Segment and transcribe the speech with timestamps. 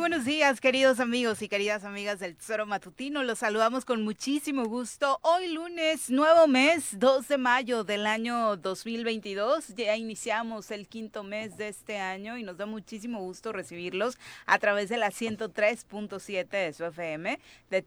[0.00, 3.22] buenos días, queridos amigos y queridas amigas del Tesoro Matutino.
[3.22, 5.18] Los saludamos con muchísimo gusto.
[5.20, 9.74] Hoy lunes, nuevo mes, 2 de mayo del año 2022.
[9.76, 14.16] Ya iniciamos el quinto mes de este año y nos da muchísimo gusto recibirlos
[14.46, 17.38] a través de la 103.7 de su FM,
[17.68, 17.84] de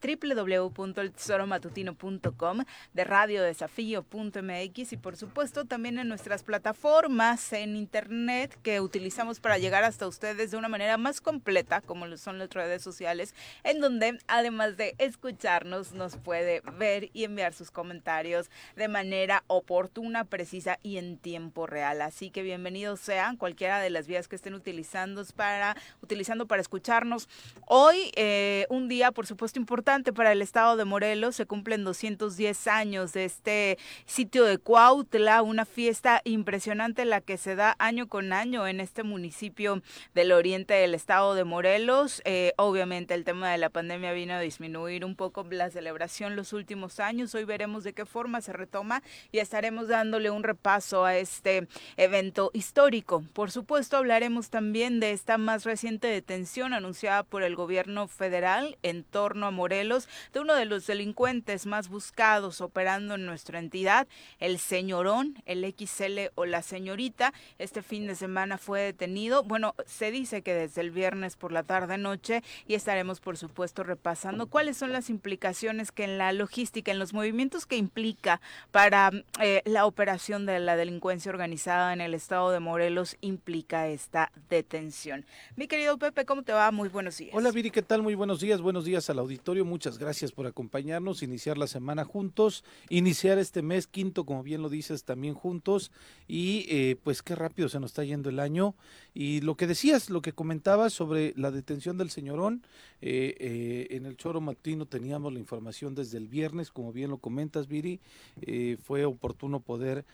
[0.70, 9.58] www.eltesoromatutino.com, de radiodesafío.mx y por supuesto también en nuestras plataformas en internet que utilizamos para
[9.58, 14.18] llegar hasta ustedes de una manera más completa como son las redes sociales, en donde
[14.26, 20.98] además de escucharnos, nos puede ver y enviar sus comentarios de manera oportuna, precisa y
[20.98, 22.00] en tiempo real.
[22.02, 27.28] Así que bienvenidos sean cualquiera de las vías que estén utilizando para, utilizando para escucharnos.
[27.66, 32.66] Hoy, eh, un día, por supuesto, importante para el estado de Morelos, se cumplen 210
[32.66, 38.32] años de este sitio de Cuautla, una fiesta impresionante la que se da año con
[38.32, 39.82] año en este municipio
[40.14, 41.93] del oriente del estado de Morelos
[42.24, 46.52] eh, obviamente el tema de la pandemia vino a disminuir un poco la celebración los
[46.52, 47.34] últimos años.
[47.36, 52.50] Hoy veremos de qué forma se retoma y estaremos dándole un repaso a este evento
[52.52, 53.22] histórico.
[53.32, 59.04] Por supuesto, hablaremos también de esta más reciente detención anunciada por el gobierno federal en
[59.04, 64.08] torno a Morelos de uno de los delincuentes más buscados operando en nuestra entidad,
[64.40, 67.32] el señorón, el XL o la señorita.
[67.58, 69.44] Este fin de semana fue detenido.
[69.44, 73.82] Bueno, se dice que desde el viernes por la tarde noche y estaremos por supuesto
[73.82, 79.10] repasando cuáles son las implicaciones que en la logística, en los movimientos que implica para
[79.40, 85.24] eh, la operación de la delincuencia organizada en el estado de Morelos implica esta detención.
[85.56, 86.70] Mi querido Pepe, ¿cómo te va?
[86.70, 87.34] Muy buenos días.
[87.34, 88.02] Hola Viri, ¿qué tal?
[88.02, 92.64] Muy buenos días, buenos días al auditorio, muchas gracias por acompañarnos, iniciar la semana juntos,
[92.88, 95.92] iniciar este mes quinto, como bien lo dices, también juntos
[96.26, 98.74] y eh, pues qué rápido se nos está yendo el año
[99.12, 102.62] y lo que decías, lo que comentabas sobre la detención del señorón.
[103.02, 107.18] Eh, eh, en el Choro Matino teníamos la información desde el viernes, como bien lo
[107.18, 108.00] comentas, Viri.
[108.42, 110.04] Eh, fue oportuno poder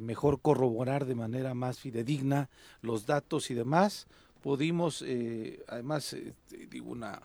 [0.00, 2.50] mejor corroborar de manera más fidedigna
[2.82, 4.06] los datos y demás.
[4.42, 5.02] Pudimos,
[5.68, 6.14] además,
[6.70, 7.18] digo, una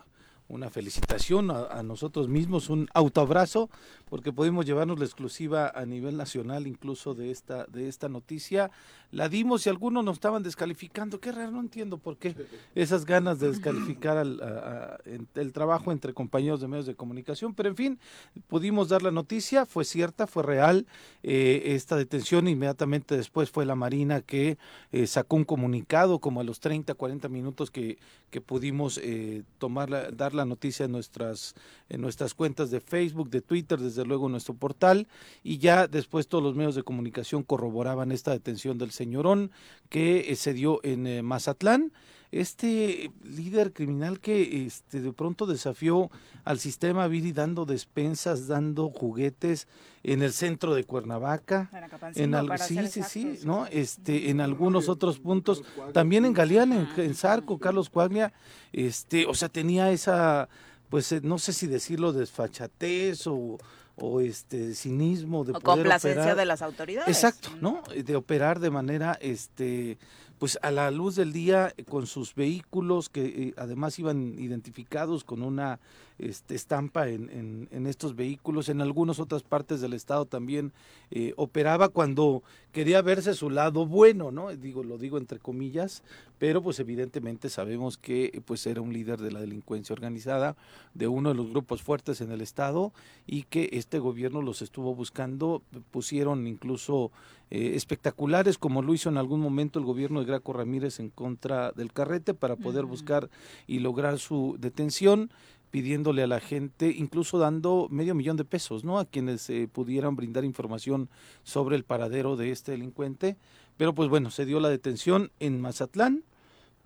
[0.49, 3.69] una felicitación a, nosotros mismos, un autoabrazo,
[4.09, 8.71] porque pudimos llevarnos la exclusiva a nivel nacional incluso de esta, de esta noticia.
[9.11, 11.19] La dimos y algunos nos estaban descalificando.
[11.19, 12.35] Qué raro, no entiendo por qué
[12.73, 17.53] esas ganas de descalificar el trabajo entre compañeros de medios de comunicación.
[17.53, 17.99] Pero en fin,
[18.47, 20.87] pudimos dar la noticia, fue cierta, fue real.
[21.21, 24.57] Eh, esta detención inmediatamente después fue la Marina que
[24.91, 27.99] eh, sacó un comunicado como a los 30, 40 minutos que,
[28.31, 31.55] que pudimos eh, tomar dar la noticia en nuestras,
[31.89, 35.07] en nuestras cuentas de Facebook, de Twitter, desde luego en nuestro portal,
[35.43, 39.51] y ya después todos los medios de comunicación corroboraban esta detención del señorón
[39.89, 41.91] que eh, se dio en eh, Mazatlán
[42.31, 46.11] este líder criminal que este de pronto desafió
[46.43, 49.67] al sistema Viri dando despensas, dando juguetes
[50.03, 51.69] en el centro de Cuernavaca,
[52.15, 53.65] en algo sí, sí, sí, ¿no?
[53.67, 58.31] Este en algunos otros puntos, también en Galeán, en, en Zarco, Carlos Cuaglia,
[58.71, 60.49] este, o sea, tenía esa
[60.89, 63.57] pues eh, no sé si decirlo desfachatez o
[64.01, 67.09] o este cinismo de o complacencia de las autoridades.
[67.09, 67.83] Exacto, ¿no?
[67.93, 69.97] De operar de manera este
[70.39, 75.43] pues a la luz del día con sus vehículos que eh, además iban identificados con
[75.43, 75.79] una
[76.19, 78.69] este, estampa en, en, estos vehículos.
[78.69, 80.73] En algunas otras partes del estado también
[81.11, 84.49] eh, operaba cuando quería verse su lado bueno, ¿no?
[84.55, 86.03] Digo, lo digo entre comillas,
[86.37, 90.55] pero pues evidentemente sabemos que pues era un líder de la delincuencia organizada,
[90.93, 92.93] de uno de los grupos fuertes en el estado
[93.25, 97.11] y que este gobierno los estuvo buscando, pusieron incluso
[97.51, 101.71] eh, espectaculares como lo hizo en algún momento el gobierno de Graco Ramírez en contra
[101.71, 103.29] del carrete para poder buscar
[103.65, 105.31] y lograr su detención
[105.71, 108.99] pidiéndole a la gente, incluso dando medio millón de pesos, ¿no?
[108.99, 111.09] A quienes eh, pudieran brindar información
[111.43, 113.37] sobre el paradero de este delincuente.
[113.77, 116.23] Pero pues bueno, se dio la detención en Mazatlán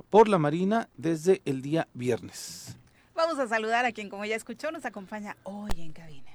[0.09, 2.77] por la Marina desde el día viernes.
[3.15, 6.31] Vamos a saludar a quien, como ya escuchó, nos acompaña hoy en cabina.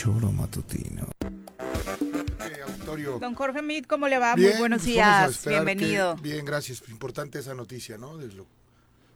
[0.00, 1.06] Choro matutino.
[3.20, 4.34] Don Jorge Mit, ¿cómo le va?
[4.34, 6.16] Muy buenos pues días, bienvenido.
[6.16, 6.82] bien, gracias.
[6.88, 8.16] Importante esa noticia, ¿no?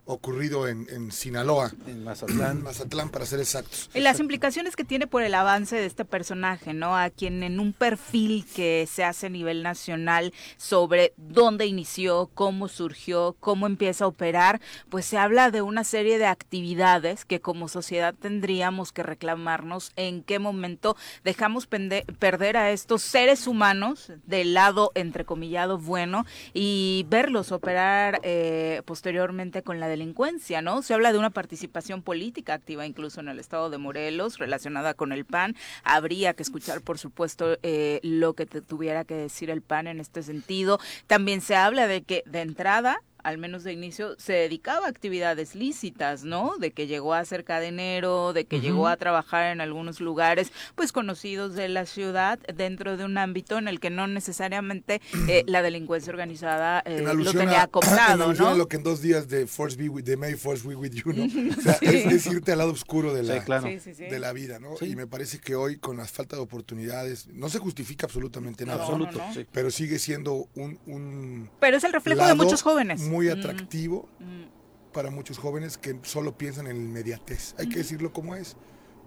[0.06, 2.62] Ocurrido en, en Sinaloa, En Mazatlán.
[2.62, 3.90] Mazatlán para ser exactos.
[3.94, 6.96] Y las implicaciones que tiene por el avance de este personaje, ¿no?
[6.96, 12.68] A quien en un perfil que se hace a nivel nacional sobre dónde inició, cómo
[12.68, 14.60] surgió, cómo empieza a operar,
[14.90, 20.22] pues se habla de una serie de actividades que como sociedad tendríamos que reclamarnos en
[20.22, 28.20] qué momento dejamos perder a estos seres humanos del lado entrecomillado bueno y verlos operar
[28.22, 30.82] eh, posteriormente con la delincuencia, ¿no?
[30.82, 35.12] Se habla de una participación política activa incluso en el estado de Morelos relacionada con
[35.12, 35.54] el PAN.
[35.84, 40.00] Habría que escuchar, por supuesto, eh, lo que te tuviera que decir el PAN en
[40.00, 40.80] este sentido.
[41.06, 45.54] También se habla de que de entrada al menos de inicio, se dedicaba a actividades
[45.54, 46.56] lícitas, ¿no?
[46.58, 50.92] De que llegó a ser cadenero, de que llegó a trabajar en algunos lugares, pues
[50.92, 55.62] conocidos de la ciudad, dentro de un ámbito en el que no necesariamente eh, la
[55.62, 58.56] delincuencia organizada eh, lo tenía acoplado, alusión a ¿no?
[58.56, 61.12] lo que en dos días de Force Be with, de May Force Be with you,
[61.12, 61.24] ¿no?
[61.24, 63.66] O sea, es, es irte al lado oscuro de la, Sí, claro.
[63.68, 64.04] Sí, sí, sí.
[64.04, 64.76] de la vida, ¿no?
[64.76, 64.86] Sí.
[64.86, 68.84] Y me parece que hoy, con la falta de oportunidades, no se justifica absolutamente nada.
[68.84, 69.40] No, no, Absoluto.
[69.40, 69.46] no.
[69.52, 73.00] Pero sigue siendo un, un Pero es el reflejo de muchos jóvenes.
[73.14, 74.92] Muy Mm, atractivo mm.
[74.92, 77.54] para muchos jóvenes que solo piensan en la inmediatez.
[77.58, 78.56] Hay que decirlo como es.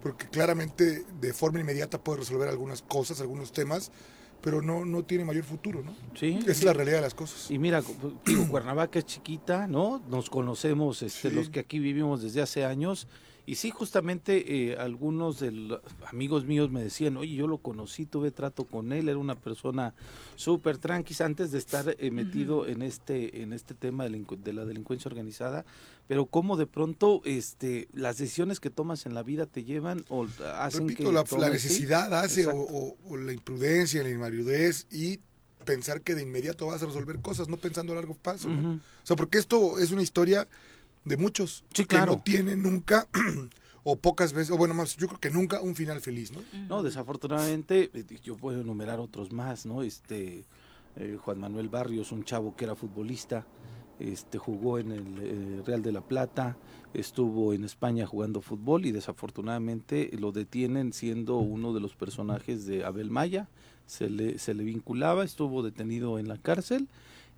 [0.02, 3.90] Porque claramente de forma inmediata puede resolver algunas cosas, algunos temas,
[4.40, 5.96] pero no, no tiene mayor futuro, ¿no?
[6.14, 6.38] Sí.
[6.42, 7.50] Esa es la realidad de las cosas.
[7.50, 7.82] Y mira,
[8.24, 10.00] digo, Cuernavaca es chiquita, ¿no?
[10.08, 11.34] Nos conocemos este, Sí.
[11.34, 13.08] los que aquí vivimos desde hace años.
[13.48, 15.80] Y sí, justamente eh, algunos de los
[16.12, 19.94] amigos míos me decían, oye, yo lo conocí, tuve trato con él, era una persona
[20.36, 25.08] súper tranquila antes de estar eh, metido en este en este tema de, la delincuencia
[25.08, 25.64] organizada,
[26.06, 30.26] pero cómo de pronto este las decisiones que tomas en la vida te llevan o
[30.54, 34.10] hacen Repito, que la, tomes- la sí, necesidad hace o, o- o la imprudencia, la
[34.10, 35.20] inmadurez y
[35.64, 38.48] pensar que de inmediato vas a resolver cosas, no pensando a largo plazo.
[38.50, 40.46] O sea, porque esto es una historia
[41.08, 43.08] de muchos Sí, que no tienen nunca
[43.84, 46.40] o pocas veces, o bueno, más, yo creo que nunca un final feliz, ¿no?
[46.68, 49.82] No, desafortunadamente, eh, yo puedo enumerar otros más, ¿no?
[49.82, 50.44] Este,
[50.96, 53.46] eh, Juan Manuel Barrios, un chavo que era futbolista,
[53.98, 56.56] este, jugó en el eh, Real de la Plata,
[56.94, 62.84] estuvo en España jugando fútbol y desafortunadamente lo detienen siendo uno de los personajes de
[62.84, 63.48] Abel Maya,
[63.86, 66.88] se le, se le vinculaba, estuvo detenido en la cárcel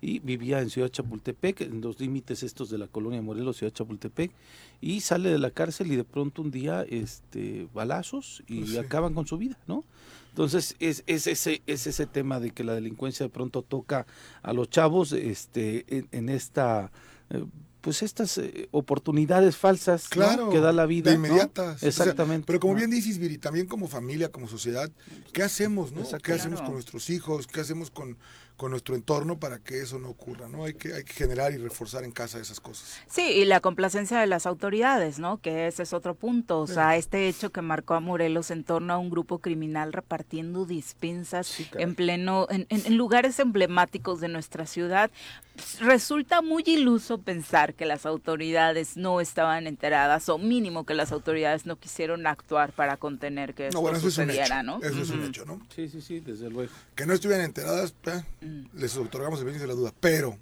[0.01, 4.31] y vivía en Ciudad Chapultepec, en los límites estos de la colonia Morelos, Ciudad Chapultepec,
[4.81, 8.77] y sale de la cárcel y de pronto un día este balazos y Pues sí.
[8.79, 9.85] acaban con su vida, ¿no?
[10.29, 14.07] Entonces es, es ese es ese tema de que la delincuencia de pronto toca
[14.41, 16.91] a los chavos este en, en esta
[17.29, 17.43] eh,
[17.81, 20.49] pues estas eh, oportunidades falsas ¿no?
[20.49, 21.25] Que da la vida de ¿no?
[21.27, 21.77] inmediatas.
[21.77, 22.77] O sea, exactamente pero como ¿no?
[22.77, 24.89] bien dices, Viri, también como familia, como sociedad,
[25.33, 26.03] ¿qué hacemos, no?
[26.19, 27.47] ¿Qué hacemos con nuestros hijos?
[27.47, 28.17] ¿Qué hacemos con,
[28.61, 30.65] con nuestro entorno para que eso no ocurra, no?
[30.65, 32.99] Hay que, hay que generar y reforzar en casa esas cosas.
[33.07, 35.41] Sí, y la complacencia de las autoridades, ¿no?
[35.41, 36.59] Que ese es otro punto.
[36.59, 40.67] O sea, este hecho que marcó a Morelos en torno a un grupo criminal repartiendo
[40.67, 45.09] dispensas Sí, en pleno, en, en- en lugares emblemáticos de nuestra ciudad,
[45.79, 51.65] resulta muy iluso pensar que las autoridades no estaban enteradas o mínimo que las autoridades
[51.65, 54.63] no quisieron actuar para contener que esto No, bueno, eso es un sucediera, hecho.
[54.63, 54.79] ¿no?
[54.81, 55.59] Eso es un hecho, ¿no?
[55.75, 58.21] sí sí sí desde luego Que no estuvieran enteradas, eh.
[58.73, 60.37] Les otorgamos el beneficio de la duda, pero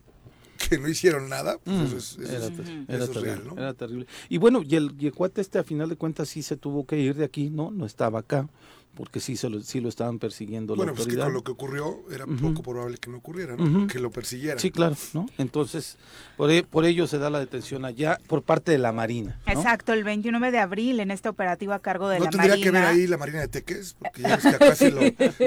[0.69, 3.53] que no hicieron nada, pues Mm, eso es, eso era, es- es terrible, real, ¿no?
[3.57, 4.07] era terrible.
[4.27, 6.85] Y bueno, y el, y el cuate este a final de cuentas sí se tuvo
[6.85, 7.71] que ir de aquí, ¿no?
[7.71, 8.49] No estaba acá,
[8.99, 11.27] porque sí, se lo, sí lo estaban persiguiendo Bueno, la pues que autoridad.
[11.27, 13.63] con lo que ocurrió era poco probable que no ocurriera, ¿no?
[13.63, 13.87] Ujú.
[13.87, 14.59] Que lo persiguieran.
[14.59, 15.25] Sí, claro, ¿no?
[15.37, 15.97] Entonces,
[16.35, 19.39] por, e- por ello se da la detención allá por parte de la Marina.
[19.47, 19.53] ¿no?
[19.53, 22.65] Exacto, el 29 de abril en este operativo a cargo de ¿No la tendría Marina.
[22.65, 23.93] que ver ahí la Marina de Teques?
[23.97, 24.99] Porque ya ves que acá se lo,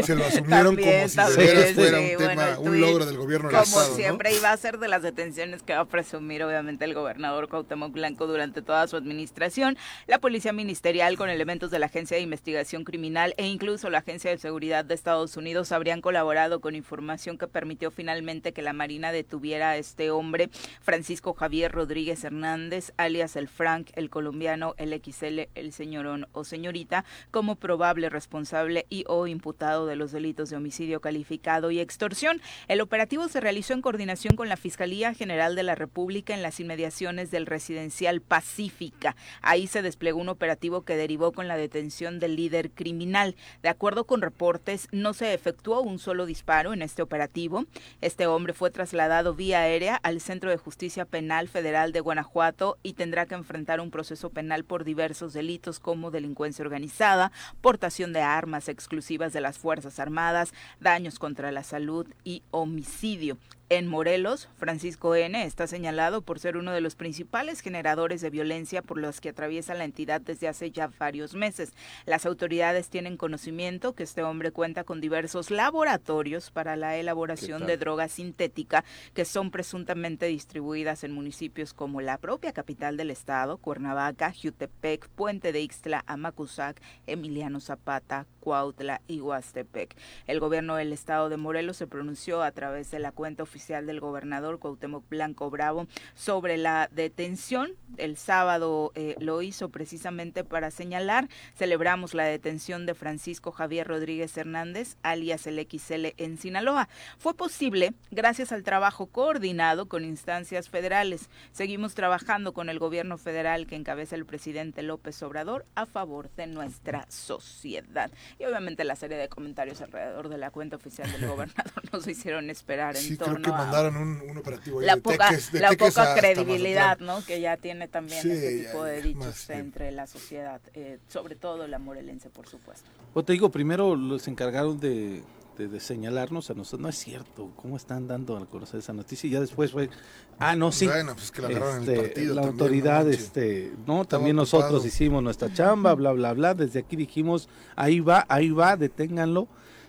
[0.02, 2.60] se lo asumieron También, como si también, de veras sí, fuera sí, un tema, bueno,
[2.62, 3.96] un logro del gobierno del Como Estado, ¿no?
[3.96, 7.92] siempre iba a ser de las detenciones que va a presumir obviamente el gobernador Cuauhtémoc
[7.92, 12.84] Blanco durante toda su administración, la policía ministerial con elementos de la Agencia de Investigación
[12.84, 17.48] Criminal e incluso la Agencia de Seguridad de Estados Unidos habrían colaborado con información que
[17.48, 20.48] permitió finalmente que la Marina detuviera a este hombre,
[20.80, 27.04] Francisco Javier Rodríguez Hernández, alias el Frank, el colombiano, el XL, el señorón o señorita,
[27.32, 32.40] como probable responsable y o imputado de los delitos de homicidio calificado y extorsión.
[32.68, 36.60] El operativo se realizó en coordinación con la Fiscalía General de la República en las
[36.60, 39.16] inmediaciones del residencial Pacífica.
[39.40, 43.21] Ahí se desplegó un operativo que derivó con la detención del líder criminal.
[43.62, 47.64] De acuerdo con reportes, no se efectuó un solo disparo en este operativo.
[48.00, 52.94] Este hombre fue trasladado vía aérea al Centro de Justicia Penal Federal de Guanajuato y
[52.94, 58.68] tendrá que enfrentar un proceso penal por diversos delitos como delincuencia organizada, portación de armas
[58.68, 63.38] exclusivas de las Fuerzas Armadas, daños contra la salud y homicidio.
[63.74, 65.42] En Morelos, Francisco N.
[65.46, 69.72] está señalado por ser uno de los principales generadores de violencia por los que atraviesa
[69.72, 71.72] la entidad desde hace ya varios meses.
[72.04, 77.78] Las autoridades tienen conocimiento que este hombre cuenta con diversos laboratorios para la elaboración de
[77.78, 84.34] droga sintética que son presuntamente distribuidas en municipios como la propia capital del estado, Cuernavaca,
[84.34, 89.96] Jutepec, Puente de Ixtla, Amacuzac, Emiliano Zapata, Cuautla y Huastepec.
[90.26, 94.00] El gobierno del estado de Morelos se pronunció a través de la cuenta oficial del
[94.00, 97.70] gobernador Cuauhtémoc Blanco Bravo sobre la detención.
[97.96, 104.36] El sábado eh, lo hizo precisamente para señalar, celebramos la detención de Francisco Javier Rodríguez
[104.36, 106.88] Hernández, alias el XL en Sinaloa.
[107.18, 111.30] Fue posible gracias al trabajo coordinado con instancias federales.
[111.52, 116.48] Seguimos trabajando con el gobierno federal que encabeza el presidente López Obrador a favor de
[116.48, 118.10] nuestra sociedad.
[118.40, 122.50] Y obviamente la serie de comentarios alrededor de la cuenta oficial del gobernador nos hicieron
[122.50, 127.24] esperar en torno mandaron un, operativo la poca, la poca credibilidad ¿no?
[127.24, 131.78] que ya tiene también este tipo de dichos entre la sociedad, eh, sobre todo la
[131.78, 132.88] morelense, por supuesto.
[133.12, 135.22] Pues te digo, primero los encargaron de,
[135.58, 136.80] de, señalarnos a nosotros.
[136.80, 139.28] No es cierto, ¿cómo están dando a conocer esa noticia?
[139.28, 139.90] Y ya después fue,
[140.38, 140.86] ah, no, sí.
[140.86, 145.94] Bueno, pues que la, este, partido la autoridad, este, no, también nosotros hicimos nuestra chamba,
[145.94, 146.54] bla, bla, bla.
[146.54, 149.48] Desde aquí dijimos, ahí va, ahí va, deténganlo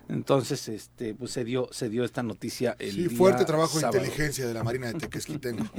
[0.09, 4.45] entonces, este, pues se dio, se dio esta noticia el Sí, fuerte trabajo de inteligencia
[4.45, 5.63] de la Marina de Tequesquitengo.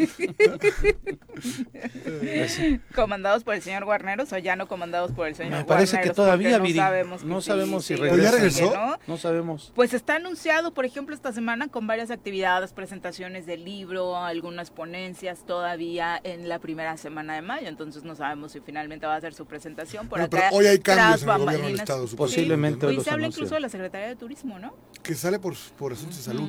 [2.95, 6.11] ¿Comandados por el señor Guarneros o ya no comandados por el señor Me parece que
[6.11, 8.23] todavía, no sabemos, no sabemos si regresa.
[8.23, 8.99] ¿Ya regresó?
[9.07, 9.19] ¿no?
[9.19, 9.73] sabemos.
[9.75, 15.45] Pues está anunciado, por ejemplo, esta semana con varias actividades, presentaciones del libro, algunas ponencias
[15.47, 19.35] todavía en la primera semana de mayo, entonces no sabemos si finalmente va a hacer
[19.35, 20.49] su presentación por acá.
[20.53, 23.69] hoy hay cambios en el gobierno del Estado, Posiblemente hoy se habla incluso de la
[23.69, 24.73] Secretaría de Turismo, ¿no?
[25.03, 26.49] Que sale por, por asuntos de salud.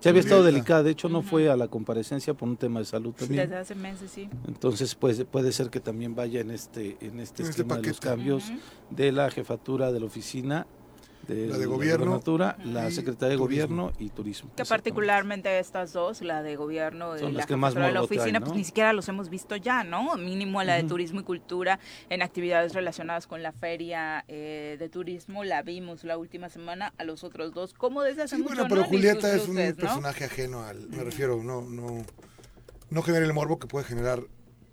[0.00, 2.86] Se había estado delicada, de hecho no fue a la comparecencia por un tema de
[2.86, 3.42] salud también.
[3.42, 4.28] Desde hace meses, sí.
[4.48, 8.00] Entonces pues, puede ser que también vaya en este en este, este esquema de los
[8.00, 8.52] cambios
[8.90, 10.66] de la jefatura de la oficina
[11.28, 12.20] de la de gobierno,
[12.64, 14.50] la secretaria de gobierno y turismo.
[14.56, 18.54] Que particularmente estas dos, la de gobierno y la que más de la oficina, pues
[18.54, 20.16] ni siquiera los hemos visto ya, ¿no?
[20.16, 21.78] Mínimo la de turismo y cultura
[22.10, 27.04] en actividades relacionadas con la feria eh, de turismo, la vimos la última semana a
[27.04, 30.88] los otros dos, como desde hace mucho, bueno, pero Julieta es un personaje ajeno al,
[30.88, 32.04] me refiero, no, no,
[32.90, 34.22] no genera el morbo que puede generar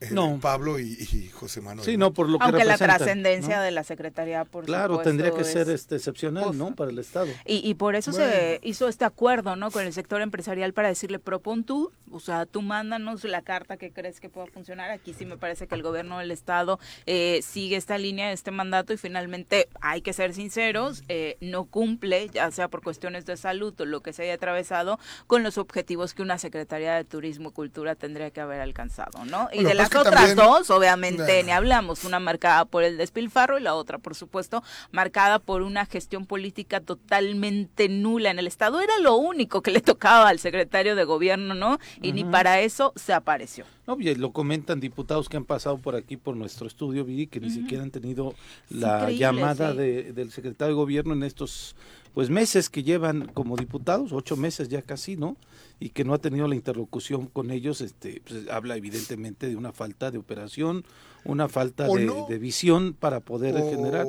[0.02, 0.40] eh, no.
[0.40, 1.86] Pablo y, José Manuel.
[1.86, 5.44] Sí, no, por lo que Aunque la trascendencia de la Secretaría, por Claro, tendría que
[5.44, 6.74] ser este excepcional, ¿no?
[6.74, 7.28] Para el Estado.
[7.46, 9.72] Y, por eso se hizo este acuerdo, ¿no?
[9.72, 13.92] Con el sector empresarial para decirle, propon tú, o sea, tú mándanos la carta que
[13.92, 14.90] crees que pueda funcionar.
[14.90, 18.94] Aquí sí me parece que el gobierno del Estado eh, sigue esta línea, este mandato,
[18.94, 23.74] y finalmente, hay que ser sinceros, eh, no cumple, ya sea por cuestiones de salud
[23.80, 27.52] o lo que se haya atravesado, con los objetivos que una Secretaría de Turismo y
[27.52, 29.50] Cultura tendría que haber alcanzado, ¿no?
[29.52, 33.76] Y de la otras dos, obviamente, ni hablamos, una marcada por el despilfarro y la
[33.76, 38.82] otra, por supuesto, marcada por una gestión política totalmente nula en el Estado.
[38.82, 41.80] Era lo único que le tocaba al secretario de gobierno, ¿no?
[42.02, 43.66] Y ni para eso se apareció.
[43.88, 47.50] No, lo comentan diputados que han pasado por aquí por nuestro estudio, vi que ni
[47.50, 48.36] siquiera han tenido
[48.70, 51.76] la llamada de, del secretario de gobierno en estos
[52.14, 55.38] pues meses que llevan como diputados, ocho meses ya casi, ¿no?
[55.80, 59.72] Y que no ha tenido la interlocución con ellos, este, pues, habla evidentemente de una
[59.72, 60.84] falta de operación,
[61.24, 64.06] una falta de, visión para poder generar.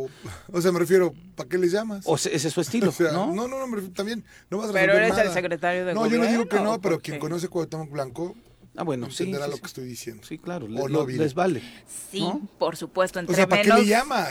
[0.53, 2.05] O sea, me refiero, ¿para qué les llamas?
[2.07, 3.33] O ese es su estilo, ¿no?
[3.33, 6.25] No, no, no, también no vas a Pero eres el secretario de no, gobierno.
[6.25, 8.35] No, yo no digo que no, pero quien conoce Cuauhtémoc Blanco
[8.77, 10.23] Ah, bueno, entenderá sí, lo que estoy diciendo.
[10.25, 11.61] Sí, claro, les, vale.
[11.89, 12.25] Sí,
[12.59, 13.19] por supuesto.
[13.19, 13.81] Entre menos,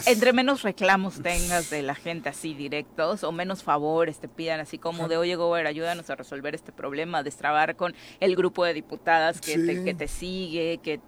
[0.08, 4.78] Entre menos reclamos tengas de la gente así directos o menos favores te pidan así
[4.78, 9.42] como de, oye, Gober, ayúdanos a resolver este problema, destrabar con el grupo de diputadas
[9.42, 11.02] que, te, que te sigue, que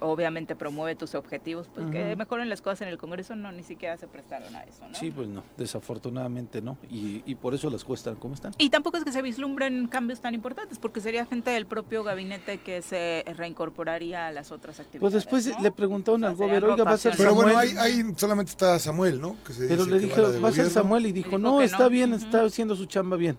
[0.00, 3.96] obviamente promueve tus objetivos, pues que mejoren las cosas en el Congreso, no, ni siquiera
[3.96, 4.94] se prestaron a eso, ¿no?
[4.94, 8.52] Sí, pues no, desafortunadamente no, y, y por eso las cuestan como están.
[8.58, 12.49] Y tampoco es que se vislumbren cambios tan importantes, porque sería gente del propio gabinete
[12.58, 15.00] que se reincorporaría a las otras actividades.
[15.00, 18.78] Pues después le preguntaron al gobierno, oiga, va a ser Pero bueno, ahí, solamente está
[18.78, 19.36] Samuel, ¿no?
[19.68, 22.86] Pero le dije, va, a ser Samuel y dijo, no, está bien, está haciendo su
[22.86, 23.38] chamba bien.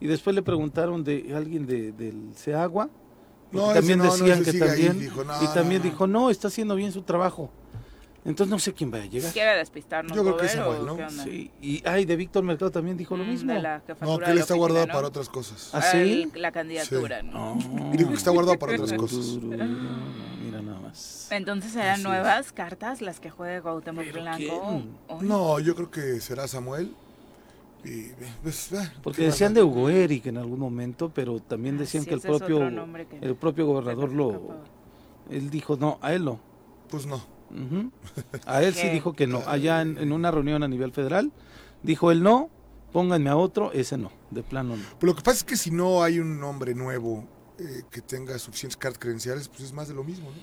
[0.00, 2.90] Y después le preguntaron de alguien de, del CEAGUA,
[3.52, 5.10] no, también decían que también,
[5.40, 7.50] y también dijo, no, está haciendo bien su trabajo.
[8.26, 9.32] Entonces no sé quién va a llegar.
[9.32, 10.16] Quiere despistarnos.
[10.16, 10.98] Yo creo que Samuel, ¿no?
[11.10, 13.54] Sí, y ay, de Víctor Mercado también dijo lo mm, mismo.
[14.00, 15.70] no, que él está guardado para otras cosas.
[15.72, 16.28] ¿Ah, sí?
[16.34, 17.56] La candidatura, ¿no?
[17.92, 19.38] Dijo que está guardado para otras cosas.
[19.40, 21.28] Mira nada más.
[21.30, 24.82] Entonces serán nuevas cartas las que juegue Cuauhtémoc Blanco.
[25.20, 26.92] No, yo creo que será Samuel.
[27.84, 28.08] Y,
[28.42, 29.62] pues, ah, Porque decían de.
[29.62, 33.18] Hugo Eric en algún momento, pero también Ah, decían sí, que el es propio que-
[33.20, 34.56] el propio gobernador lo
[35.30, 36.40] él dijo no, a él no.
[36.88, 37.35] Pues no.
[38.46, 39.42] A él sí dijo que no.
[39.46, 41.32] Allá en, en una reunión a nivel federal
[41.82, 42.50] dijo él no,
[42.92, 44.82] pónganme a otro, ese no, de plano no.
[44.98, 47.26] Pero lo que pasa es que si no hay un nombre nuevo
[47.58, 50.30] eh, que tenga suficientes cartas credenciales, pues es más de lo mismo.
[50.30, 50.36] ¿no?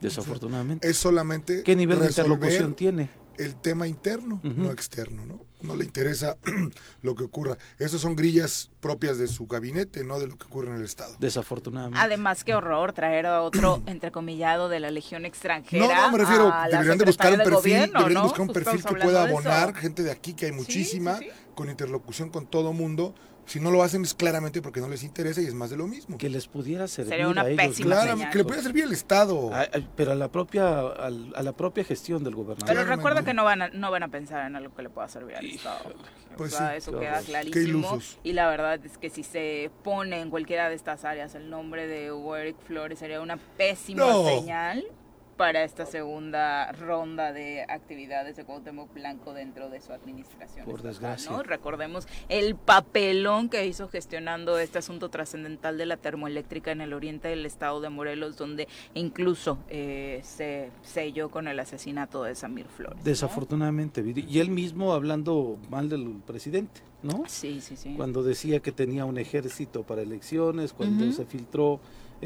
[0.00, 0.88] Desafortunadamente.
[0.88, 3.08] Es solamente ¿Qué nivel de interlocución tiene?
[3.36, 5.40] el tema interno, no externo, ¿no?
[5.64, 6.36] No le interesa
[7.02, 7.56] lo que ocurra.
[7.78, 11.16] Esas son grillas propias de su gabinete, no de lo que ocurre en el Estado.
[11.18, 11.98] Desafortunadamente.
[11.98, 15.86] Además, qué horror traer a otro entrecomillado de la Legión extranjera.
[15.86, 18.28] No, no, me refiero, deberían de buscar un perfil, Gobierno, deberían ¿no?
[18.28, 21.30] buscar un Justo perfil que pueda abonar gente de aquí, que hay muchísima, sí, sí.
[21.54, 23.14] con interlocución con todo mundo.
[23.46, 25.86] Si no lo hacen es claramente porque no les interesa y es más de lo
[25.86, 26.16] mismo.
[26.18, 27.86] que les pudiera servir Sería una a ellos pésima.
[27.96, 28.30] Claro, señal.
[28.30, 29.54] que le pueda servir al Estado.
[29.54, 32.64] A- a- pero a la propia a, la propia gestión del gobernador.
[32.66, 32.96] Pero Claramente.
[32.96, 35.36] recuerda que no van, a, no van a pensar en algo que le pueda servir
[35.36, 35.92] al Estado.
[36.36, 37.64] Pues o sea, sí, eso qué queda clarísimo.
[37.78, 38.18] ilusos.
[38.24, 41.86] Y la verdad es que si se pone en cualquiera de estas áreas el nombre
[41.86, 44.24] de Hugo Eric Flores sería una pésima No.
[44.24, 44.84] señal
[45.36, 50.64] para esta segunda ronda de actividades de Cuauhtémoc Blanco dentro de su administración.
[50.64, 51.30] Por desgracia.
[51.30, 51.42] ¿no?
[51.42, 57.28] Recordemos el papelón que hizo gestionando este asunto trascendental de la termoeléctrica en el oriente
[57.28, 63.02] del estado de Morelos, donde incluso eh, se selló con el asesinato de Samir Flores.
[63.04, 67.24] Desafortunadamente, y él mismo hablando mal del presidente, ¿no?
[67.26, 67.94] Sí, sí, sí.
[67.96, 71.12] Cuando decía que tenía un ejército para elecciones, cuando Ujú.
[71.12, 71.80] se filtró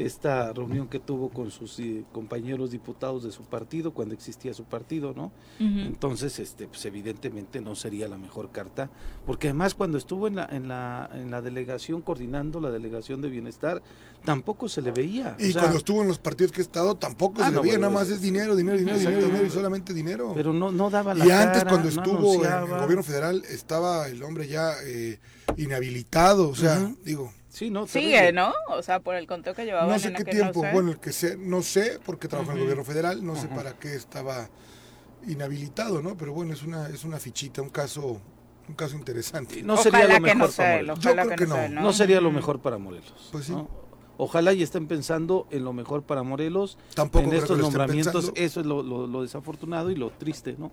[0.05, 4.63] esta reunión que tuvo con sus eh, compañeros diputados de su partido, cuando existía su
[4.63, 5.31] partido, ¿no?
[5.59, 8.89] Entonces, este, pues evidentemente no sería la mejor carta,
[9.25, 13.29] porque además cuando estuvo en la, en la, en la delegación coordinando la delegación de
[13.29, 13.81] bienestar,
[14.23, 15.35] tampoco se le veía.
[15.39, 17.55] Y o sea, cuando estuvo en los partidos que he estado, tampoco Ah, se le
[17.57, 20.31] no, veía, bueno, nada más es dinero, dinero, dinero, dinero, dinero y solamente dinero.
[20.35, 23.43] pero no, no daba la y antes cara, cuando no estuvo en el gobierno federal
[23.49, 25.19] estaba el hombre ya eh,
[25.57, 28.31] inhabilitado, o sea, digo, Sí, no, Sigue.
[28.31, 28.53] ¿no?
[28.69, 30.73] O sea, por el conteo que llevaban no sé en qué tiempo, no sé.
[30.73, 33.73] bueno, el que sé, no sé porque trabajó en el gobierno federal, no sé para
[33.73, 34.49] qué estaba
[35.27, 36.15] inhabilitado, ¿no?
[36.17, 38.21] Pero bueno, es una es una fichita, un caso
[38.67, 39.63] un caso interesante.
[39.63, 40.99] No ojalá sería lo que mejor no para Morelos.
[40.99, 41.93] ojalá Yo creo que, que no sea no.
[41.93, 43.29] sería lo mejor para Morelos.
[43.31, 43.51] Pues sí.
[43.51, 43.67] ¿no?
[44.17, 48.13] Ojalá y estén pensando en lo mejor para Morelos, Tampoco en creo que estos nombramientos.
[48.25, 48.33] pensando.
[48.41, 50.71] Eso es lo, lo- lo desafortunado y lo triste, ¿no?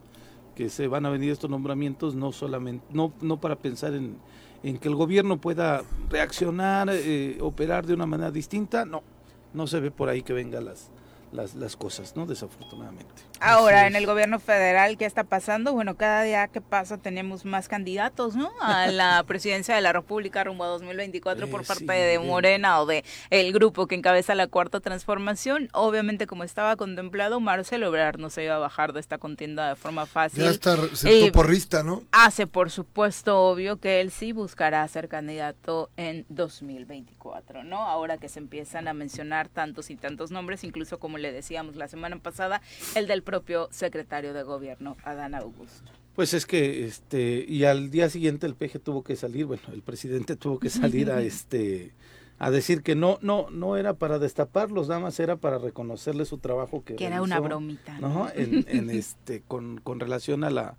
[0.57, 4.19] Que se van a venir estos nombramientos no solamente, no, no para pensar en,
[4.63, 9.03] en que el gobierno pueda reaccionar, eh, operar de una manera distinta, no,
[9.55, 10.91] no se ve por ahí que vengan las,
[11.37, 12.27] las, las cosas, ¿no?
[12.27, 13.13] Desafortunadamente.
[13.39, 15.73] Ahora, en el gobierno federal, ¿qué está pasando?
[15.75, 18.51] Bueno, cada día que pasa tenemos más candidatos, ¿no?
[18.61, 22.27] A la presidencia de la República rumbo a 2024 por Eh, parte sí, de bien.
[22.27, 25.69] Morena o de el grupo que encabeza la cuarta transformación.
[25.73, 29.77] Obviamente, como estaba contemplado, Marcelo Ebrard no se iba a bajar de esta contienda de
[29.77, 30.45] forma fácil.
[30.45, 32.03] Ya está se porrista, ¿no?
[32.13, 37.83] Hace, por supuesto, obvio que él sí buscará ser candidato en 2024, ¿no?
[37.83, 41.89] Ahora que se empiezan a mencionar tantos y tantos nombres, incluso como le decíamos la
[41.89, 42.63] semana pasada,
[42.95, 45.91] el del propio secretario de gobierno, Adán Augusto.
[46.15, 49.83] Pues es que, este, y al día siguiente el peje tuvo que salir, bueno, el
[49.83, 51.93] presidente tuvo que salir a este
[52.39, 56.37] a decir que no, no, no era para destaparlos, nada más era para reconocerle su
[56.37, 57.99] trabajo que, Que era una bromita.
[57.99, 58.29] ¿no?
[58.35, 60.77] En, en este, con, con relación a la,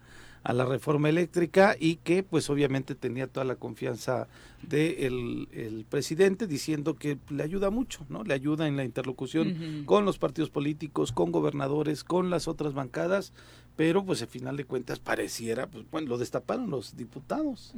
[0.47, 4.29] a la reforma eléctrica y que pues obviamente tenía toda la confianza
[4.61, 8.23] del el presidente diciendo que le ayuda mucho, ¿no?
[8.23, 13.33] Le ayuda en la interlocución con los partidos políticos, con gobernadores, con las otras bancadas,
[13.75, 17.73] pero pues al final de cuentas pareciera, pues bueno, lo destaparon los diputados.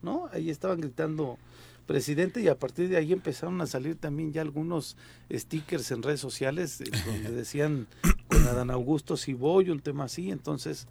[0.00, 0.30] ¿no?
[0.32, 1.36] Ahí estaban gritando
[1.84, 4.96] presidente y a partir de ahí empezaron a salir también ya algunos
[5.30, 7.86] stickers en redes sociales eh, donde decían
[8.28, 10.88] con Adán Augusto si voy, un tema así, entonces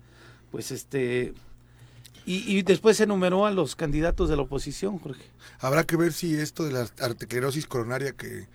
[0.53, 1.33] pues este
[2.27, 5.23] y, y después se enumeró a los candidatos de la oposición, Jorge.
[5.59, 8.47] Habrá que ver si esto de la arteriosclerosis coronaria que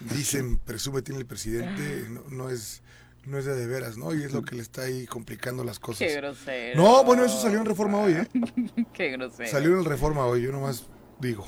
[0.00, 2.82] dicen, presume tiene el presidente, no, no es
[3.24, 4.12] no es de, de veras, ¿no?
[4.14, 6.08] Y es lo que le está ahí complicando las cosas.
[6.08, 6.82] Qué grosero.
[6.82, 8.28] No, bueno, eso salió en Reforma hoy, ¿eh?
[8.92, 9.48] Qué grosero.
[9.48, 10.88] Salió en Reforma hoy, yo nomás
[11.24, 11.44] digo.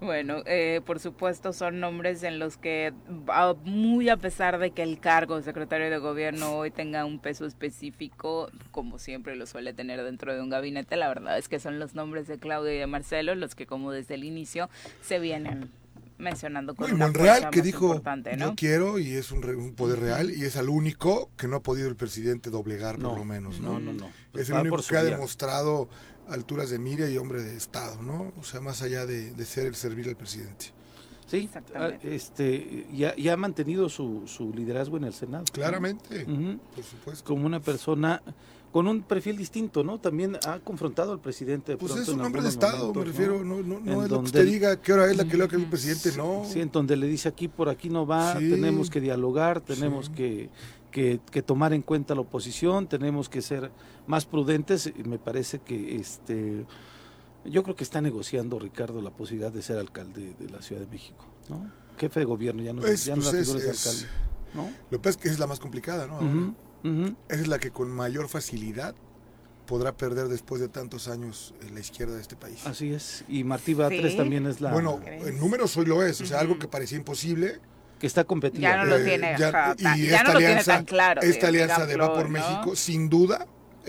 [0.00, 2.92] Bueno, eh, por supuesto son nombres en los que,
[3.28, 7.18] a- muy a pesar de que el cargo de secretario de gobierno hoy tenga un
[7.20, 11.60] peso específico, como siempre lo suele tener dentro de un gabinete, la verdad es que
[11.60, 14.70] son los nombres de Claudio y de Marcelo los que como desde el inicio
[15.02, 15.70] se vienen
[16.18, 18.02] mencionando con Bueno, una Monreal que dijo,
[18.36, 18.36] ¿no?
[18.38, 21.56] yo quiero y es un, re- un poder real y es al único que no
[21.56, 23.78] ha podido el presidente doblegar por lo menos, ¿no?
[23.78, 24.10] no, no, no.
[24.38, 25.88] Es el único que ha demostrado
[26.30, 28.32] alturas de mira y hombre de Estado, ¿no?
[28.40, 30.66] O sea, más allá de, de ser el servir al presidente.
[31.26, 32.08] Sí, Exactamente.
[32.08, 35.44] ah, este, ya, ya ha mantenido su, su liderazgo en el Senado.
[35.46, 35.52] ¿no?
[35.52, 36.24] Claramente,
[36.74, 37.24] por supuesto.
[37.24, 38.20] Como una persona
[38.72, 39.98] con un perfil distinto, ¿no?
[39.98, 41.72] También ha confrontado al presidente.
[41.72, 44.02] de Pues es un hombre de Estado, me refiero, no, no, no En es lo
[44.02, 46.44] que donde usted diga qué hora es la que lo que el presidente, no.
[46.48, 48.50] Sí, en donde le dice aquí por aquí no va, Sí.
[48.50, 50.12] tenemos que dialogar, tenemos Sí.
[50.12, 50.50] que,
[50.92, 53.70] que, que tomar en cuenta la oposición, tenemos que ser
[54.10, 54.92] más prudentes.
[55.06, 56.66] Me parece que este
[57.46, 60.88] yo creo que está negociando Ricardo la posibilidad de ser alcalde de la Ciudad de
[60.88, 61.70] México, ¿no?
[61.98, 64.08] Jefe de gobierno, ya no, Pues, ya no pues la es- figura de es- alcalde,
[64.54, 64.62] ¿no?
[64.90, 66.54] Lo que pasa es que es la más complicada, ¿no?
[67.28, 68.94] Esa es la que con mayor facilidad
[69.66, 72.66] podrá perder después de tantos años en la izquierda de este país.
[72.66, 73.24] Así es.
[73.28, 74.16] Y Martí Batres Sí.
[74.18, 77.60] también es la bueno, en números hoy lo es, o sea, algo que parecía imposible.
[78.00, 78.62] que está competida.
[78.62, 81.20] Ya no lo eh, tiene, ya- y ya esta no lo tiene alianza, tan claro,
[81.20, 82.30] esta alianza de Va por ¿no?
[82.30, 83.46] México, sin duda,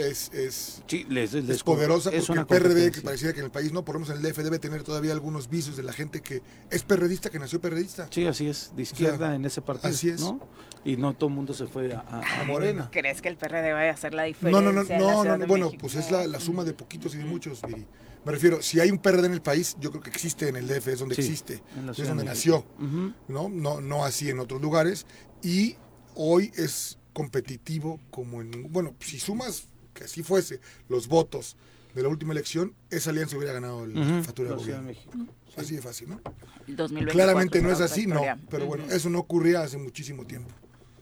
[0.07, 3.45] es, es, Sí, les- les- es poderosa es porque el PRD, que parecía que en
[3.45, 5.83] el país no, por lo menos en el DF debe tener todavía algunos vicios de
[5.83, 8.07] la gente que es perredista, que nació perredista.
[8.11, 9.93] Sí, así es, de izquierda en ese partido.
[9.93, 10.21] así es.
[10.21, 10.39] ¿no?
[10.83, 12.89] Y no todo el mundo se fue a, a- a Morena.
[12.91, 14.61] ¿Crees que el PRD vaya a hacer la diferencia?
[14.61, 15.81] No, no, no, no, no, no, bueno, México?
[15.81, 17.85] pues es la, la suma de poquitos y de muchos, Viri.
[18.23, 20.67] Me refiero, si hay un PRD en el país, yo creo que existe en el
[20.67, 22.65] DF, es donde Sí, existe, es donde de nació.
[23.27, 23.49] ¿no?
[23.49, 23.81] ¿no?
[23.81, 25.05] No así en otros lugares.
[25.43, 25.75] Y
[26.13, 28.71] hoy es competitivo como en...
[28.71, 31.55] Bueno, si sumas, que así fuese, los votos
[31.93, 34.83] de la última elección, esa alianza hubiera ganado el Ujú, factura de la gobierno.
[34.83, 35.17] México.
[35.57, 36.21] Así de fácil, ¿no?
[36.67, 38.23] 2024 Claramente no es así, no.
[38.49, 40.49] Pero bueno, eso no ocurría hace muchísimo tiempo.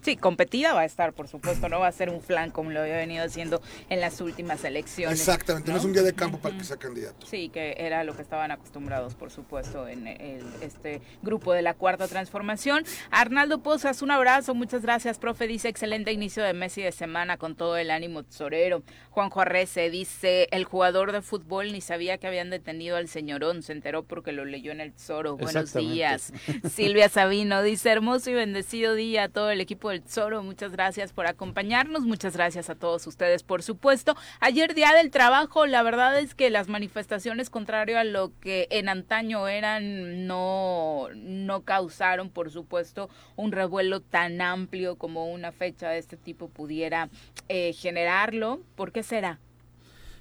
[0.01, 2.81] Sí, competida va a estar, por supuesto, no va a ser un flan como lo
[2.81, 5.19] había venido haciendo en las últimas elecciones.
[5.19, 7.25] Exactamente, no, es un día de campo para que sea candidato.
[7.25, 11.73] Sí, que era lo que estaban acostumbrados, por supuesto, en el- este grupo de la
[11.73, 12.83] Cuarta Transformación.
[13.11, 15.47] Arnaldo Pozas, un abrazo, muchas gracias, profe.
[15.47, 18.83] Dice, excelente inicio de mes y de semana con todo el ánimo tesorero.
[19.09, 23.73] Juanjo Arrece dice, el jugador de fútbol ni sabía que habían detenido al señorón, se
[23.73, 25.35] enteró porque lo leyó en el Tesoro.
[25.37, 26.31] Buenos días.
[26.71, 30.43] Silvia Sabino dice, hermoso y bendecido día a todo el equipo del Tesoro.
[30.43, 34.15] Muchas gracias por acompañarnos, muchas gracias a todos ustedes, por supuesto.
[34.39, 38.89] Ayer día del trabajo, la verdad es que las manifestaciones contrario a lo que en
[38.89, 45.99] antaño eran no no causaron, por supuesto, un revuelo tan amplio como una fecha de
[45.99, 47.09] este tipo pudiera
[47.47, 48.61] eh, generarlo.
[48.75, 49.39] ¿Por qué será?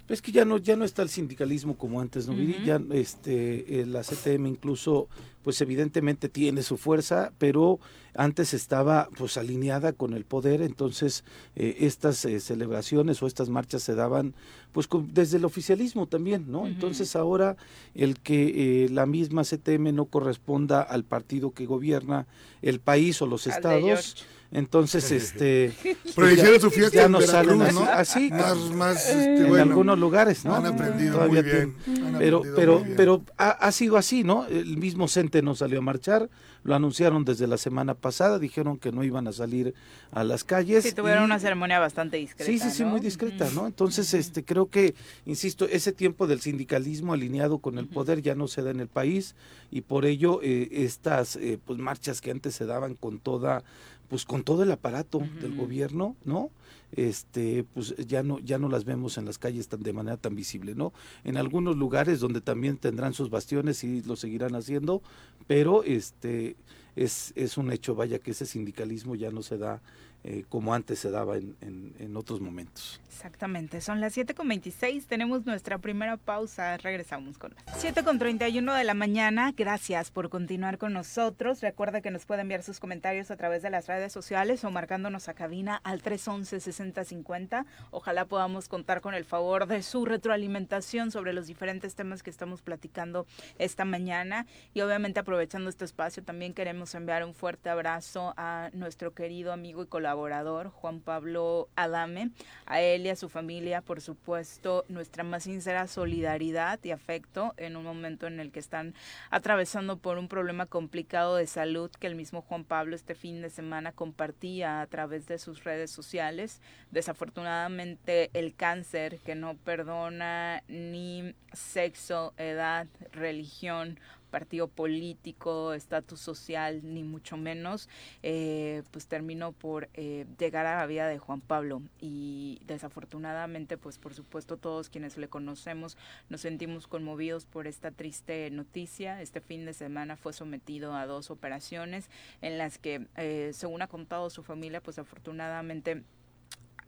[0.09, 2.33] Es que ya no, ya no está el sindicalismo como antes, ¿no?
[2.35, 2.65] Ujú.
[2.65, 5.09] Ya este, eh, la CTM incluso,
[5.43, 7.79] pues evidentemente tiene su fuerza, pero
[8.15, 11.25] antes estaba pues alineada con el poder, entonces
[11.57, 14.35] eh, estas eh, celebraciones o estas marchas se daban
[14.73, 16.67] pues con- desde el oficialismo también, ¿no?
[16.67, 17.57] Entonces ahora
[17.95, 22.27] el que eh, la misma CTM no corresponda al partido que gobierna
[22.63, 24.27] el país o los Al estados.
[24.51, 25.73] Entonces este
[26.15, 27.91] Pero ya- hicieron su fiesta ya en no salen Veracruz, ¿no?
[27.91, 30.55] así Más, más, este, en bueno, algunos lugares, ¿no?
[30.55, 31.77] Han aprendido Todavía muy bien.
[32.07, 32.97] han pero, aprendido pero, muy bien.
[32.97, 34.47] pero ha, ha sido así, ¿no?
[34.47, 36.29] El mismo CENTE no salió a marchar,
[36.65, 39.75] lo anunciaron desde la semana pasada, dijeron que no iban a salir
[40.11, 40.83] a las calles.
[40.85, 42.51] Sí, tuvieron y- una ceremonia bastante discreta.
[42.51, 42.91] Sí, sí, sí, ¿no?
[42.91, 43.49] muy discreta.
[43.55, 43.67] ¿no?
[43.67, 48.49] Entonces, este, creo que, insisto, ese tiempo del sindicalismo alineado con el poder ya no
[48.49, 49.35] se da en el país
[49.71, 53.63] y por ello eh, estas eh, pues marchas que antes se daban con toda,
[54.09, 56.51] pues con todo el aparato del gobierno, ¿no?
[56.93, 60.35] Este, pues ya no, ya no las vemos en las calles tan de manera tan
[60.35, 60.93] visible, ¿no?
[61.25, 65.03] En algunos lugares donde también tendrán sus bastiones y lo seguirán haciendo,
[65.47, 66.57] pero este
[66.97, 69.83] es, es un hecho, vaya, que ese sindicalismo ya no se da
[70.25, 73.01] eh, como antes se daba en, en- otros momentos.
[73.09, 77.85] Exactamente, son las 7.26, tenemos nuestra primera pausa, regresamos con más.
[77.85, 81.61] 7.31 de la mañana, gracias por continuar con nosotros.
[81.61, 85.29] Recuerda que nos puede enviar sus comentarios a través de las redes sociales o marcándonos
[85.29, 87.65] a cabina al 311-6050.
[87.91, 92.63] Ojalá podamos contar con el favor de su retroalimentación sobre los diferentes temas que estamos
[92.63, 93.27] platicando
[93.59, 94.47] esta mañana.
[94.75, 99.83] Y obviamente aprovechando este espacio, también queremos enviar un fuerte abrazo a nuestro querido amigo
[99.83, 102.31] y colaborador Juan Pablo Adame,
[102.65, 107.77] a él y a su familia, por supuesto, nuestra más sincera solidaridad y afecto en
[107.77, 108.95] un momento en el que están
[109.31, 113.51] atravesando por un problema complicado de salud que el mismo Juan Pablo este fin de
[113.51, 116.63] semana compartía a través de sus redes sociales.
[116.91, 127.03] Desafortunadamente el cáncer que no perdona ni sexo, edad, religión, partido político, estatus social, ni
[127.03, 127.89] mucho menos,
[128.23, 133.99] eh, pues terminó por eh, llegar a la vida de Juan Pablo y desafortunadamente, pues
[133.99, 135.97] por supuesto todos quienes le conocemos
[136.29, 139.21] nos sentimos conmovidos por esta triste noticia.
[139.23, 142.11] Este fin de semana fue sometido a dos operaciones
[142.41, 146.05] en las que, eh, según ha contado su familia, pues afortunadamente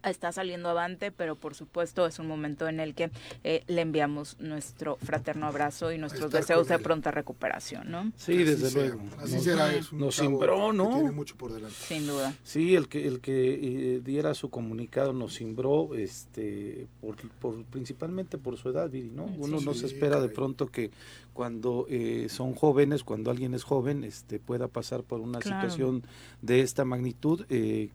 [0.05, 3.11] está saliendo avante, pero por supuesto es un momento en el que
[3.45, 8.05] eh, le enviamos nuestro fraterno abrazo y nuestros deseos de pronta recuperación, ¿no?
[8.17, 9.03] Sí, Así desde sea, luego.
[9.19, 10.89] Así Nos- será, es un nos cimbró, que ¿no?
[10.95, 11.75] Tiene mucho por delante.
[11.77, 12.35] Sin duda.
[12.43, 18.39] Sí, el que el que eh, diera su comunicado nos cimbró, este, por, por- principalmente
[18.39, 19.25] por su edad, Viri, ¿no?
[19.39, 20.91] Uno no se espera de pronto que
[21.33, 25.61] cuando eh, son jóvenes, cuando alguien es joven, este, pueda pasar por una Claro.
[25.71, 26.03] situación
[26.43, 27.45] de esta magnitud.
[27.49, 27.91] eh,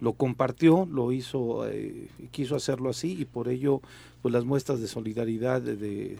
[0.00, 3.80] lo compartió, lo hizo, eh, quiso hacerlo así y por ello,
[4.22, 6.18] pues las muestras de solidaridad, de, de,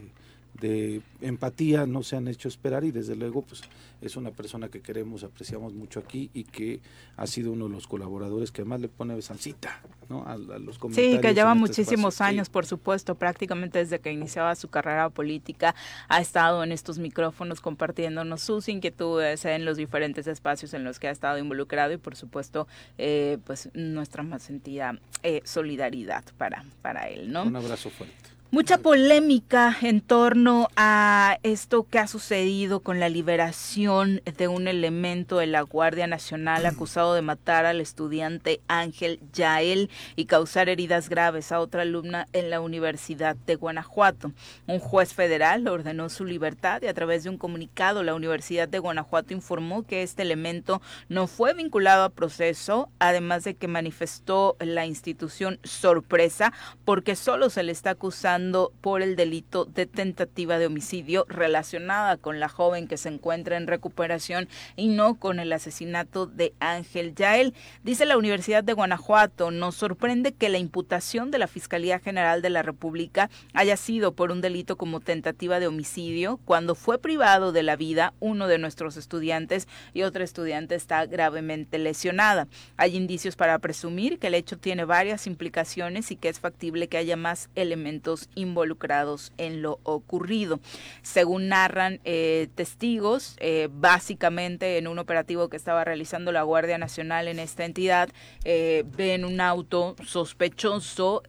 [0.59, 3.61] de empatía no se han hecho esperar y desde luego, pues
[4.01, 6.81] es una persona que queremos, apreciamos mucho aquí y que
[7.17, 10.23] ha sido uno de los colaboradores que además le pone salsita, ¿no?
[10.23, 11.15] A, a los comentarios.
[11.15, 12.25] Sí, que lleva este muchísimos espacio.
[12.25, 12.35] Sí.
[12.35, 15.75] años, por supuesto, prácticamente desde que iniciaba su carrera política,
[16.07, 21.07] ha estado en estos micrófonos compartiéndonos sus inquietudes en los diferentes espacios en los que
[21.07, 27.09] ha estado involucrado y, por supuesto, eh, pues nuestra más sentida eh, solidaridad para, para
[27.09, 27.43] él, ¿no?
[27.43, 28.34] Un abrazo fuerte.
[28.55, 35.39] Mucha polémica en torno a esto que ha sucedido con la liberación de un elemento
[35.39, 41.51] de la Guardia Nacional acusado de matar al estudiante Ángel Yael y causar heridas graves
[41.51, 44.31] a otra alumna en la Universidad de Guanajuato.
[44.67, 48.79] Un juez federal ordenó su libertad y a través de un comunicado la Universidad de
[48.79, 54.85] Guanajuato informó que este elemento no fue vinculado a proceso, además de que manifestó la
[54.85, 56.53] institución sorpresa
[56.85, 58.44] porque solo se le está acusando
[58.81, 63.67] por el delito de tentativa de homicidio relacionada con la joven que se encuentra en
[63.67, 67.53] recuperación y no con el asesinato de Ángel Yael.
[67.83, 72.49] Dice la Universidad de Guanajuato, nos sorprende que la imputación de la Fiscalía General de
[72.49, 77.63] la República haya sido por un delito como tentativa de homicidio cuando fue privado de
[77.63, 82.47] la vida uno de nuestros estudiantes y otro estudiante está gravemente lesionada.
[82.77, 86.97] Hay indicios para presumir que el hecho tiene varias implicaciones y que es factible que
[86.97, 90.59] haya más elementos involucrados en lo ocurrido.
[91.01, 97.27] Según narran eh, testigos, eh, básicamente en un operativo que estaba realizando la Guardia Nacional
[97.27, 98.09] en esta entidad,
[98.43, 101.23] eh, ven un auto sospechoso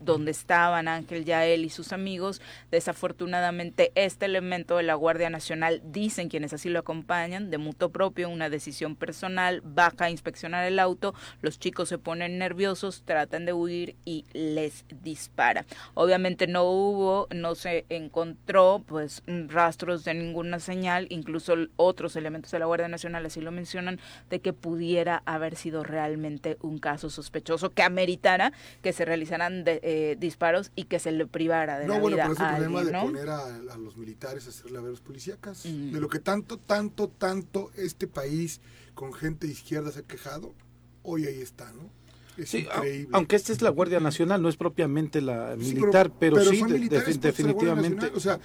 [0.00, 2.40] donde estaban Ángel Yael y sus amigos.
[2.70, 8.28] Desafortunadamente, este elemento de la Guardia Nacional, dicen quienes así lo acompañan, de mutuo propio,
[8.28, 13.52] una decisión personal, baja a inspeccionar el auto, los chicos se ponen nerviosos, tratan de
[13.52, 15.64] huir y les dispara.
[15.94, 22.58] Obviamente no hubo, no se encontró pues rastros de ninguna señal, incluso otros elementos de
[22.58, 24.00] la Guardia Nacional así lo mencionan,
[24.30, 28.52] de que pudiera haber sido realmente un caso sospechoso que ameritara
[28.82, 32.16] que se realizaran de- eh, disparos y que se le privara de No, la bueno,
[32.16, 33.04] vida pero es el a problema alguien, de ¿no?
[33.06, 35.64] poner a, a los militares a hacer laveros policíacas.
[35.66, 35.92] Ujú.
[35.92, 38.60] De lo que tanto, tanto, tanto este país
[38.94, 40.54] con gente de izquierda se ha quejado,
[41.02, 41.90] hoy ahí está, ¿no?
[42.36, 46.12] Es Sí, a- aunque esta es la Guardia Nacional, no es propiamente la Sí, militar,
[46.18, 47.96] pero, sí, de- en la Guardia definitivamente.
[47.96, 48.12] Nacional.
[48.16, 48.38] O sea,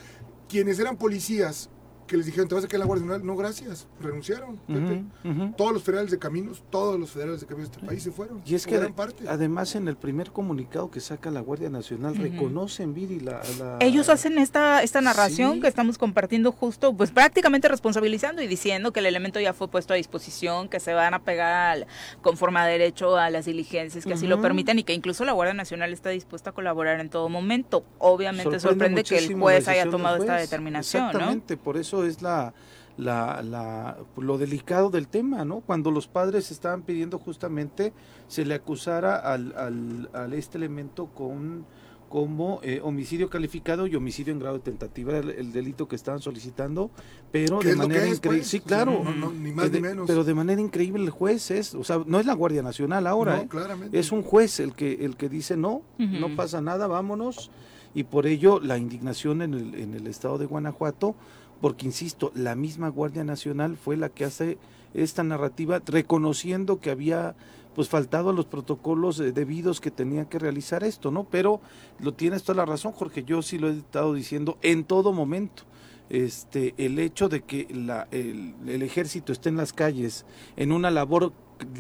[0.48, 1.70] quienes eran policías
[2.12, 4.60] que les dijeron, te vas a quedar en la Guardia Nacional, no, gracias, renunciaron.
[5.56, 8.42] Todos los federales de caminos, todos los federales de caminos de este país se fueron.
[8.46, 9.24] Y es que gran parte.
[9.30, 14.10] además en el primer comunicado que saca la Guardia Nacional reconocen Viri la, la- Ellos
[14.10, 15.62] hacen esta, esta narración Sí.
[15.62, 19.94] que estamos compartiendo justo, pues prácticamente responsabilizando y diciendo que el elemento ya fue puesto
[19.94, 21.88] a disposición, que se van a pegar al-
[22.22, 25.54] conforme a derecho a las diligencias que así lo permitan y que incluso la Guardia
[25.54, 27.86] Nacional está dispuesta a colaborar en todo momento.
[28.00, 31.10] Obviamente sorprende, Sorprende que el juez haya tomado esta determinación, ¿no?
[31.12, 32.54] Exactamente, por eso es la,
[32.98, 35.62] la, la- lo delicado del tema, ¿no?
[35.62, 37.94] Cuando los padres estaban pidiendo justamente
[38.28, 41.66] se le acusara al, al, al este elemento con
[42.10, 46.20] como eh, homicidio calificado y homicidio en grado de tentativa, el, el delito que estaban
[46.20, 46.92] solicitando,
[47.32, 48.40] pero ¿Qué de manera increíble.
[48.40, 48.48] pues?
[48.48, 49.02] Sí, claro.
[49.02, 50.08] no, no, ni más ni menos.
[50.08, 53.38] Pero de manera increíble el juez es, o sea, no es la Guardia Nacional ahora,
[53.38, 53.48] No, ¿eh?
[53.48, 53.98] claramente.
[53.98, 57.50] Es un juez el que, el que dice no, no pasa nada, vámonos.
[57.94, 61.16] Y por ello la indignación en el, en el estado de Guanajuato,
[61.62, 64.58] porque insisto, la misma Guardia Nacional fue la que hace
[64.94, 67.36] esta narrativa reconociendo que había
[67.76, 71.24] pues faltado a los protocolos eh, debidos que tenía que realizar esto, ¿no?
[71.24, 71.62] Pero
[72.00, 75.64] lo tienes toda la razón, Jorge, yo sí lo he estado diciendo en todo momento.
[76.10, 80.26] Este, el hecho de que el, el ejército esté en las calles
[80.58, 81.32] en una labor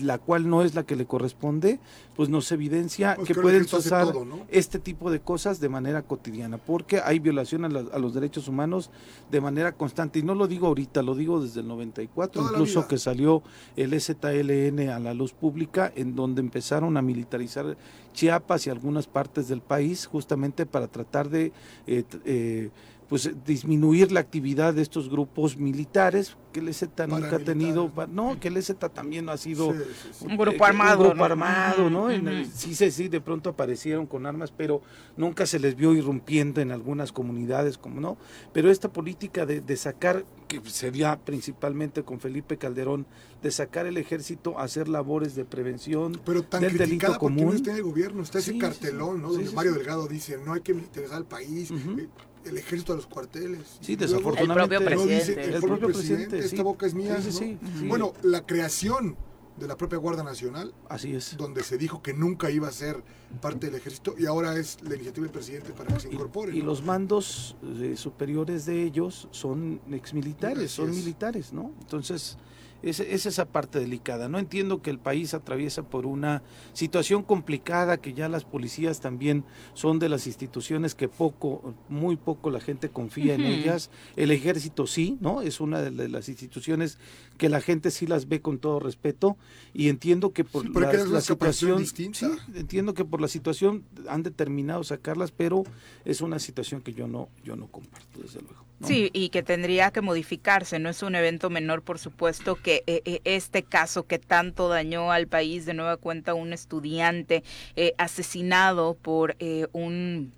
[0.02, 1.80] la cual no es la que le corresponde,
[2.16, 4.40] pues nos evidencia Pues que pueden pasar todo, ¿no?
[4.50, 8.48] este tipo de cosas de manera cotidiana, porque hay violación a, la- a los derechos
[8.48, 8.90] humanos
[9.32, 10.20] de manera constante.
[10.20, 13.42] Y no lo digo ahorita, lo digo desde el 94, Toda incluso que salió
[13.76, 17.78] el ZLN a la luz pública, en donde empezaron a militarizar
[18.14, 21.52] Chiapas y algunas partes del país, justamente para tratar de...
[21.88, 22.70] eh, eh,
[23.12, 28.40] pues disminuir la actividad de estos grupos militares que el EZ nunca ha tenido, no,
[28.40, 30.26] que el EZ también ha sido Sí, sí, sí.
[30.28, 31.26] Un grupo eh, armado, un grupo ¿no?
[31.26, 32.10] armado, ¿no?
[32.10, 32.52] El- ujú.
[32.56, 34.82] sí, sí, sí, de pronto aparecieron con armas, pero
[35.18, 38.18] nunca se les vio irrumpiendo en algunas comunidades, como no.
[38.54, 43.06] Pero esta política de, de sacar, que sería principalmente con Felipe Calderón,
[43.44, 47.42] de sacar el ejército a hacer labores de prevención Pero tan del delito porque no
[47.42, 47.56] común.
[47.58, 49.22] está en el gobierno, está Sí, ese cartelón, sí.
[49.22, 49.32] ¿no?
[49.34, 49.78] Donde sí, Mario sí.
[49.80, 52.08] Delgado dice, no hay que militarizar al país, eh,
[52.46, 53.78] el ejército a los cuarteles.
[53.82, 54.76] Sí, desafortunadamente.
[54.76, 55.44] El propio No, dice presidente.
[55.50, 57.22] el, El propio propio presidente, presidente, esta boca es mía.
[57.22, 57.68] Sí, sí, ¿no?
[57.70, 57.88] sí, sí.
[57.88, 59.16] Bueno, la creación
[59.58, 61.36] de la propia Guardia Nacional, Así es.
[61.38, 63.04] donde se dijo que nunca iba a ser
[63.42, 66.54] parte del ejército, y ahora es la iniciativa del presidente para que se incorpore.
[66.54, 66.68] Y, y ¿no?
[66.68, 70.96] los mandos eh, superiores de ellos son exmilitares, son es.
[70.96, 71.74] militares, ¿no?
[71.82, 72.38] Entonces,
[72.84, 74.30] es, es esa parte delicada.
[74.30, 76.42] No entiendo que el país atraviesa por una
[76.74, 82.50] situación complicada, que ya las policías también son de las instituciones que poco, muy poco
[82.50, 83.90] la gente confía en ellas.
[84.16, 85.42] El ejército sí, ¿no?
[85.42, 86.98] Es una de las instituciones
[87.42, 89.36] que la gente sí las ve con todo respeto
[89.74, 90.70] y entiendo que por Sí,
[91.12, 92.20] la, situación, distinta.
[92.20, 95.64] sí, entiendo que por la situación han determinado sacarlas, pero
[96.06, 98.64] es una situación que yo no, yo no comparto, desde luego.
[98.80, 98.88] ¿no?
[98.88, 100.78] Sí, y que tendría que modificarse.
[100.78, 105.12] No es un evento menor, por supuesto, que eh, eh, este caso que tanto dañó
[105.12, 107.44] al país, de nueva cuenta, un estudiante
[107.76, 110.32] eh, asesinado por eh, un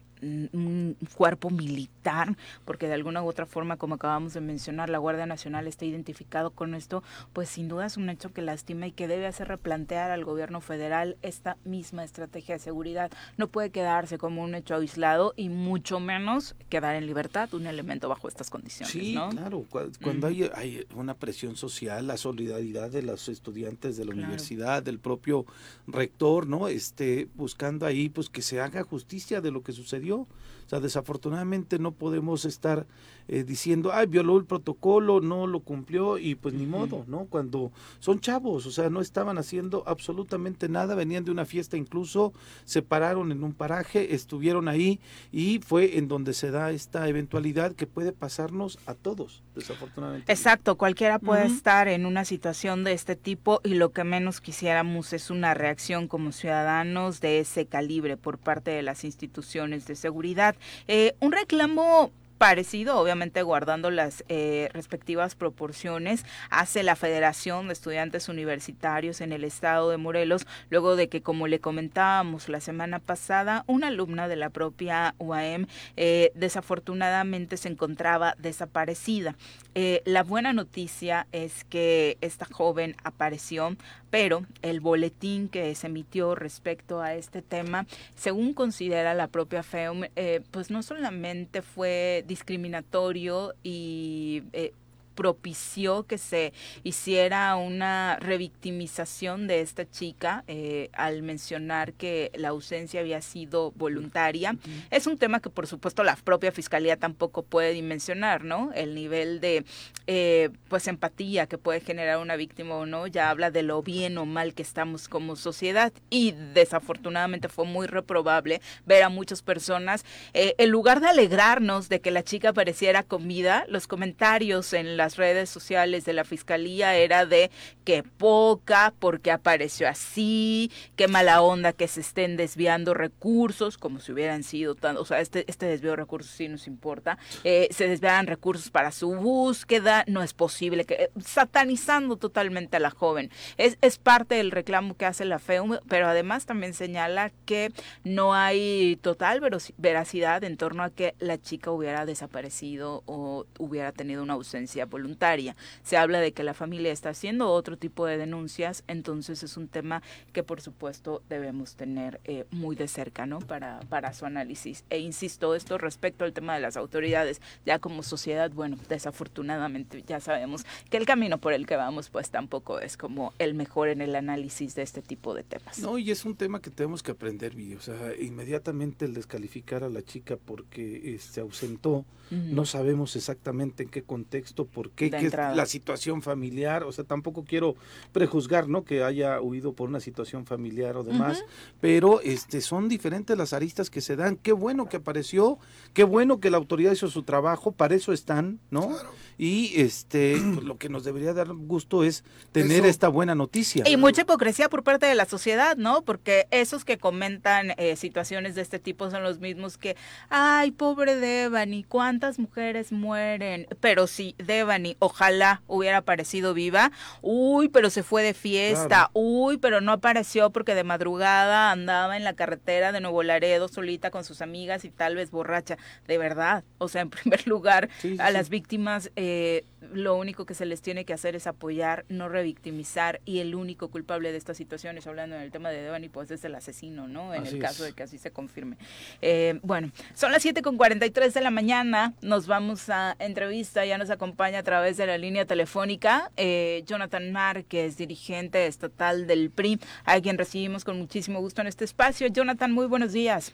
[0.53, 5.25] un cuerpo militar, porque de alguna u otra forma, como acabamos de mencionar, la Guardia
[5.25, 9.07] Nacional está identificado con esto, pues sin duda es un hecho que lastima y que
[9.07, 13.11] debe hacer replantear al gobierno federal esta misma estrategia de seguridad.
[13.37, 18.09] No puede quedarse como un hecho aislado y mucho menos quedar en libertad un elemento
[18.09, 19.29] bajo estas condiciones, Sí, ¿no?
[19.29, 19.65] claro.
[19.69, 24.27] cua- Cuando hay, hay una presión social, la solidaridad de los estudiantes de la Claro.
[24.27, 25.45] universidad, del propio
[25.87, 26.67] rector, ¿no?
[26.67, 30.12] Este, buscando ahí, pues que se haga justicia de lo que sucedió.
[30.21, 32.87] O sea, desafortunadamente no podemos estar
[33.27, 37.25] eh, diciendo, ay, violó el protocolo, no lo cumplió y pues ni modo, ¿no?
[37.25, 42.33] Cuando son chavos, o sea, no estaban haciendo absolutamente nada, venían de una fiesta incluso,
[42.65, 44.99] se pararon en un paraje, estuvieron ahí
[45.31, 50.31] y fue en donde se da esta eventualidad que puede pasarnos a todos, desafortunadamente.
[50.31, 55.13] Exacto, cualquiera puede estar en una situación de este tipo y lo que menos quisiéramos
[55.13, 60.55] es una reacción como ciudadanos de ese calibre por parte de las instituciones de seguridad.
[60.87, 68.29] Eh, un reclamo parecido, obviamente guardando las eh, respectivas proporciones, hace la Federación de Estudiantes
[68.29, 73.63] Universitarios en el estado de Morelos, luego de que, como le comentábamos la semana pasada,
[73.67, 79.35] una alumna de la propia UAM eh, desafortunadamente se encontraba desaparecida.
[79.75, 83.75] Eh, la buena noticia es que esta joven apareció,
[84.13, 90.03] pero el boletín que se emitió respecto a este tema, según considera la propia FEUM,
[90.15, 94.73] eh, pues no solamente fue discriminatorio y eh,
[95.15, 102.99] propició que se hiciera una revictimización de esta chica eh, al mencionar que la ausencia
[102.99, 104.55] había sido voluntaria.
[104.91, 108.71] Es un tema que por supuesto la propia fiscalía tampoco puede dimensionar, ¿no?
[108.73, 109.65] El nivel de
[110.07, 114.17] eh, pues empatía que puede generar una víctima o no ya habla de lo bien
[114.17, 120.05] o mal que estamos como sociedad y desafortunadamente fue muy reprobable ver a muchas personas
[120.33, 125.17] eh, en lugar de alegrarnos de que la chica pareciera comida, los comentarios en las
[125.17, 127.51] redes sociales de la fiscalía era de
[127.83, 134.13] que poca porque apareció así, qué mala onda que se estén desviando recursos como si
[134.13, 137.89] hubieran sido tan, o sea, este, este desvío de recursos sí nos importa, eh, se
[137.89, 143.29] desvían recursos para su búsqueda, no es posible que, eh, satanizando totalmente a la joven.
[143.57, 147.73] Es, es parte del reclamo que hace la FEUM, pero además también señala que
[148.05, 149.41] no hay total
[149.77, 155.55] veracidad en torno a que la chica hubiera desaparecido o hubiera tenido una ausencia voluntaria.
[155.83, 159.67] Se habla de que la familia está haciendo otro tipo de denuncias, entonces es un
[159.67, 163.39] tema que por supuesto debemos tener eh, muy de cerca, ¿no?
[163.39, 164.85] Para, para su análisis.
[164.91, 170.19] E insisto, esto respecto al tema de las autoridades, ya como sociedad, bueno, desafortunadamente ya
[170.19, 174.01] sabemos que el camino por el que vamos pues tampoco es como el mejor en
[174.01, 175.79] el análisis de este tipo de temas.
[175.79, 177.33] No, y es un tema que tenemos que aprender.
[177.77, 183.83] O sea, inmediatamente el descalificar a la chica porque eh, se ausentó, no sabemos exactamente
[183.83, 187.75] en qué contexto, por por qué, qué es la situación familiar, o sea, tampoco quiero
[188.11, 188.83] prejuzgar, ¿no?
[188.83, 191.43] Que haya huido por una situación familiar o demás,
[191.79, 194.35] pero este son diferentes las aristas que se dan.
[194.35, 195.57] Qué bueno que apareció,
[195.93, 198.91] qué bueno que la autoridad hizo su trabajo, para eso están, ¿no?
[199.37, 203.83] Y este pues, lo que nos debería dar gusto es tener esta buena noticia.
[203.87, 206.03] Y mucha hipocresía por parte de la sociedad, ¿no?
[206.03, 209.95] Porque esos que comentan eh, situaciones de este tipo son los mismos que,
[210.29, 213.67] ay, pobre Devani, cuántas mujeres mueren.
[213.79, 219.81] Pero si Devani, ojalá hubiera aparecido viva, uy, pero se fue de fiesta, uy, pero
[219.81, 224.41] no apareció porque de madrugada andaba en la carretera de Nuevo Laredo solita con sus
[224.41, 225.77] amigas y tal vez borracha.
[226.07, 230.65] De verdad, o sea, en primer lugar, a las víctimas eh, lo único que se
[230.65, 235.07] les tiene que hacer es apoyar, no revictimizar y el único culpable de estas situaciones,
[235.07, 237.33] hablando en el tema de Devani, pues es el asesino, ¿no?
[237.33, 238.77] En el caso de que así se confirme.
[239.21, 243.97] Eh, bueno, son las 7 con 43 de la mañana, nos vamos a entrevista, ya
[243.97, 249.79] nos acompaña a través de la línea telefónica eh, Jonathan Márquez, dirigente estatal del PRI,
[250.05, 252.27] a quien recibimos con muchísimo gusto en este espacio.
[252.27, 253.53] Jonathan, muy buenos días.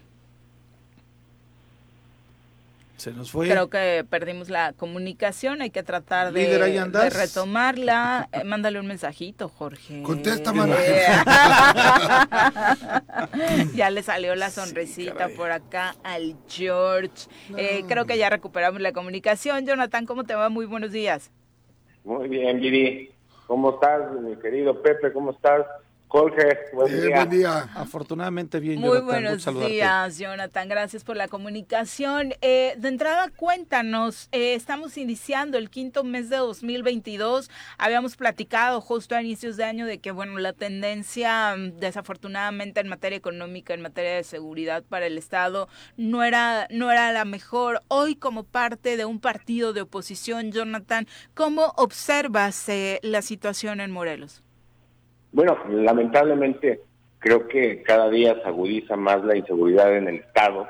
[3.00, 3.48] Se nos fue.
[3.48, 6.58] Creo que perdimos la comunicación, hay que tratar de,
[7.10, 8.28] retomarla.
[8.34, 10.04] Eh, mándale un mensajito, Jorge.
[10.04, 10.52] Contesta,
[13.74, 17.30] ya le salió la sonrisita por acá al George.
[17.56, 19.66] Eh, creo que ya recuperamos la comunicación.
[19.66, 20.50] Jonathan, ¿cómo te va?
[20.50, 21.32] Muy buenos días.
[22.04, 23.12] Muy bien, Viri.
[23.48, 25.14] ¿Cómo estás, mi querido Pepe?
[25.14, 25.66] ¿Cómo estás?
[26.10, 27.70] Jorge, buen, día.
[27.76, 30.68] Afortunadamente bien, Muy buenos días, Jonathan.
[30.68, 32.34] Gracias por la comunicación.
[32.42, 37.52] Eh, de entrada, cuéntanos, eh, estamos iniciando el quinto mes de 2022.
[37.78, 42.88] Habíamos platicado justo a inicios de año de que, bueno, la tendencia, mm, desafortunadamente, en
[42.88, 47.84] materia económica, en materia de seguridad para el Estado, no era, no era la mejor.
[47.88, 51.06] Hoy, como parte de un partido de oposición, Jonathan,
[51.36, 54.42] ¿cómo observas eh, la situación en Morelos?
[55.32, 56.82] Bueno, lamentablemente
[57.20, 60.68] creo que cada día se agudiza más la inseguridad en el Estado.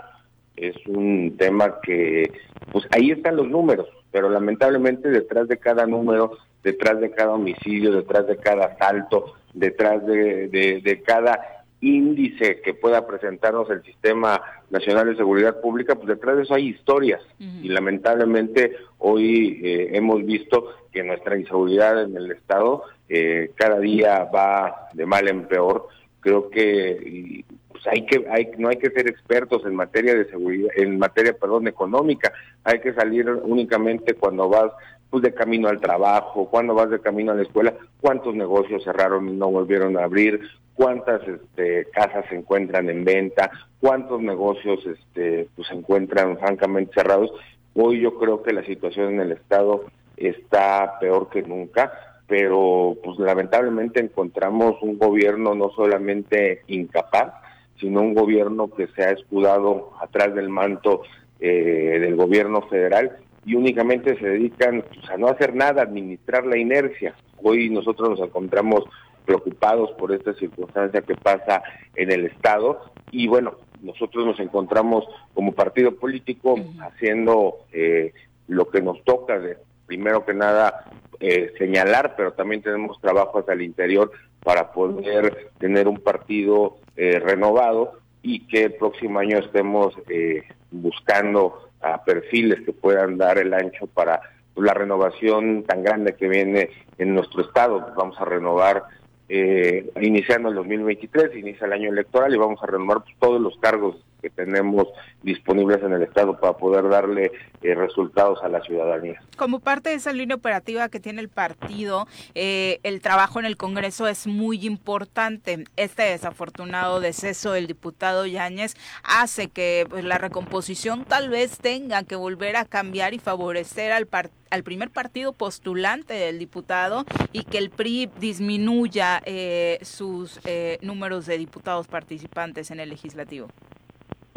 [0.55, 2.31] Es un tema que,
[2.71, 7.93] pues ahí están los números, pero lamentablemente detrás de cada número, detrás de cada homicidio,
[7.93, 15.07] detrás de cada asalto, detrás de, de, cada índice que pueda presentarnos el Sistema Nacional
[15.07, 17.21] de Seguridad Pública, pues detrás de eso hay historias.
[17.39, 24.23] Y lamentablemente hoy eh, hemos visto que nuestra inseguridad en el Estado eh, cada día
[24.25, 25.87] va de mal en peor.
[26.19, 30.69] Creo que pues hay que hay, no hay que ser expertos en materia de seguridad,
[30.75, 32.31] en materia, perdón, económica.
[32.63, 34.71] Hay que salir únicamente cuando vas
[35.09, 39.27] pues de camino al trabajo, cuando vas de camino a la escuela, cuántos negocios cerraron
[39.27, 40.39] y no volvieron a abrir,
[40.75, 43.49] cuántas este, casas se encuentran en venta,
[43.79, 47.31] cuántos negocios este, pues se encuentran francamente cerrados.
[47.73, 49.85] Hoy yo creo que la situación en el estado
[50.15, 51.91] está peor que nunca
[52.29, 57.33] pero pues lamentablemente encontramos un gobierno no solamente incapaz,
[57.79, 61.01] sino un gobierno que se ha escudado atrás del manto
[61.39, 66.45] eh, del gobierno federal y únicamente se dedican pues, a no hacer nada, a administrar
[66.45, 67.15] la inercia.
[67.41, 68.83] Hoy nosotros nos encontramos
[69.25, 71.63] preocupados por esta circunstancia que pasa
[71.95, 72.79] en el Estado
[73.11, 78.13] y bueno, nosotros nos encontramos como partido político haciendo eh,
[78.47, 79.57] lo que nos toca de
[79.89, 80.85] primero que nada
[81.19, 87.93] eh, señalar, pero también tenemos trabajos al interior para poder tener un partido eh, renovado
[88.21, 93.87] y que el próximo año estemos eh, buscando a perfiles que puedan dar el ancho
[93.87, 94.21] para
[94.55, 96.69] la renovación tan grande que viene
[96.99, 97.91] en nuestro estado.
[97.97, 98.83] Vamos a renovar
[99.27, 103.95] eh, iniciando el 2023, inicia el año electoral y vamos a renovar todos los cargos
[104.21, 104.87] que tenemos
[105.23, 109.21] disponibles en el Estado para poder darle eh, resultados a la ciudadanía.
[109.37, 113.57] Como parte de esa línea operativa que tiene el partido, eh, el trabajo en el
[113.57, 115.65] Congreso es muy importante.
[115.75, 122.15] Este desafortunado deceso del diputado Yáñez hace que pues, la recomposición tal vez tenga que
[122.15, 127.57] volver a cambiar y favorecer al partido al primer partido postulante del diputado y que
[127.57, 133.49] el PRI disminuya eh, sus eh, números de diputados participantes en el legislativo?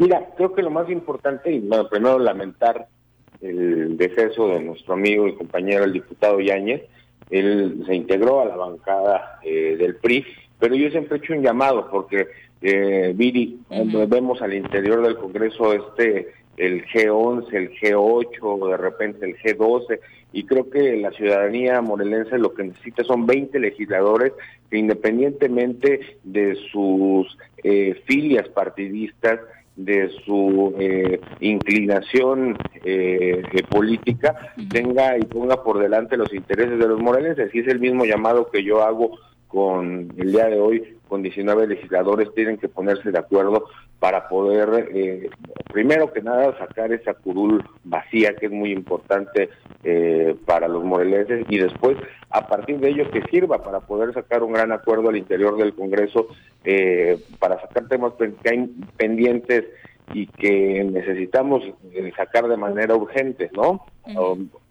[0.03, 2.87] Mira, creo que lo más importante, y bueno, primero lamentar
[3.39, 6.81] el deceso de nuestro amigo y compañero, el diputado Yáñez,
[7.29, 10.25] él se integró a la bancada eh, del PRI,
[10.59, 12.27] pero yo siempre he hecho un llamado porque,
[12.61, 19.25] eh, Viri, cuando vemos al interior del Congreso este el G11, el G8, de repente
[19.25, 19.99] el G12,
[20.33, 24.33] y creo que la ciudadanía morelense lo que necesita son 20 legisladores
[24.69, 29.39] que independientemente de sus eh, filias partidistas
[29.75, 36.99] de su eh, inclinación eh, política tenga y ponga por delante los intereses de los
[36.99, 37.53] morelenses.
[37.53, 39.17] Y es el mismo llamado que yo hago
[39.53, 43.65] con el día de hoy, con 19 legisladores, tienen que ponerse de acuerdo
[43.99, 45.29] para poder, eh,
[45.71, 49.49] primero que nada, sacar esa curul vacía, que es muy importante
[49.83, 51.97] eh, para los morelenses, y después,
[52.31, 55.75] a partir de ello, que sirva para poder sacar un gran acuerdo al interior del
[55.75, 56.29] Congreso,
[56.63, 59.65] eh, para sacar temas que hay pendientes
[60.13, 63.85] y que necesitamos eh, sacar de manera urgente, ¿no?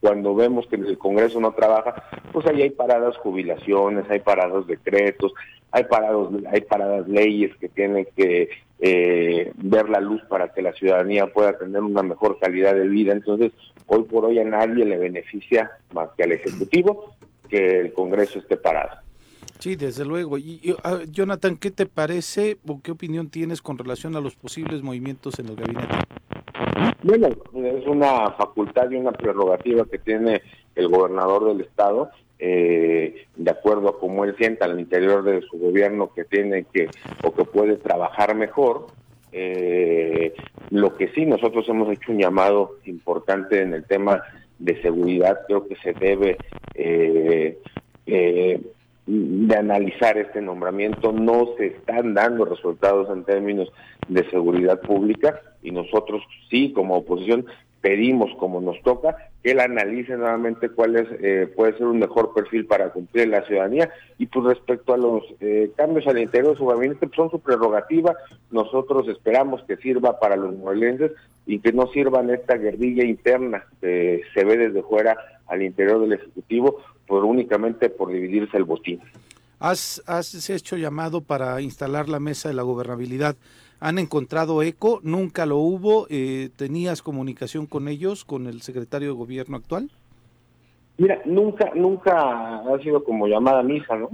[0.00, 2.02] Cuando vemos que el Congreso no trabaja,
[2.32, 5.32] pues ahí hay paradas jubilaciones, hay parados decretos,
[5.70, 10.72] hay parados, hay paradas leyes que tienen que eh, ver la luz para que la
[10.74, 13.12] ciudadanía pueda tener una mejor calidad de vida.
[13.12, 13.52] Entonces,
[13.86, 17.14] hoy por hoy a nadie le beneficia más que al Ejecutivo
[17.48, 19.02] que el Congreso esté parado.
[19.62, 20.38] Sí, desde luego.
[20.38, 24.82] Y, ah, Jonathan, ¿qué te parece o qué opinión tienes con relación a los posibles
[24.82, 25.94] movimientos en el gabinete?
[27.02, 30.42] Bueno, es una facultad y una prerrogativa que tiene
[30.74, 35.58] el gobernador del estado, eh, de acuerdo a cómo él sienta al interior de su
[35.58, 36.88] gobierno que tiene que
[37.22, 38.86] o que puede trabajar mejor.
[39.32, 40.34] Eh,
[40.70, 44.22] lo que sí, nosotros hemos hecho un llamado importante en el tema
[44.58, 46.38] de seguridad, creo que se debe
[46.74, 47.58] eh,
[48.06, 48.60] eh
[49.04, 51.10] de analizar este nombramiento.
[51.10, 53.72] No se están dando resultados en términos
[54.06, 57.46] de seguridad pública y nosotros sí, como oposición,
[57.82, 62.32] pedimos, como nos toca, que él analice nuevamente cuál es, eh, puede ser un mejor
[62.32, 63.90] perfil para cumplir la ciudadanía.
[64.18, 67.40] Y pues respecto a los eh, cambios al interior de su gabinete, pues son su
[67.40, 68.14] prerrogativa.
[68.50, 71.10] Nosotros esperamos que sirva para los morelenses
[71.44, 75.16] y que no sirva en esta guerrilla interna que se ve desde fuera
[75.48, 79.00] al interior del Ejecutivo, por únicamente por dividirse el botín.
[79.58, 83.36] Has, has hecho llamado para instalar la mesa de la gobernabilidad.
[83.84, 85.00] ¿Han encontrado eco?
[85.02, 86.06] ¿Nunca lo hubo?
[86.08, 89.90] Eh, ¿Tenías comunicación con ellos, con el secretario de gobierno actual?
[90.98, 94.10] Mira, nunca, nunca ha sido como llamada misa, ¿no?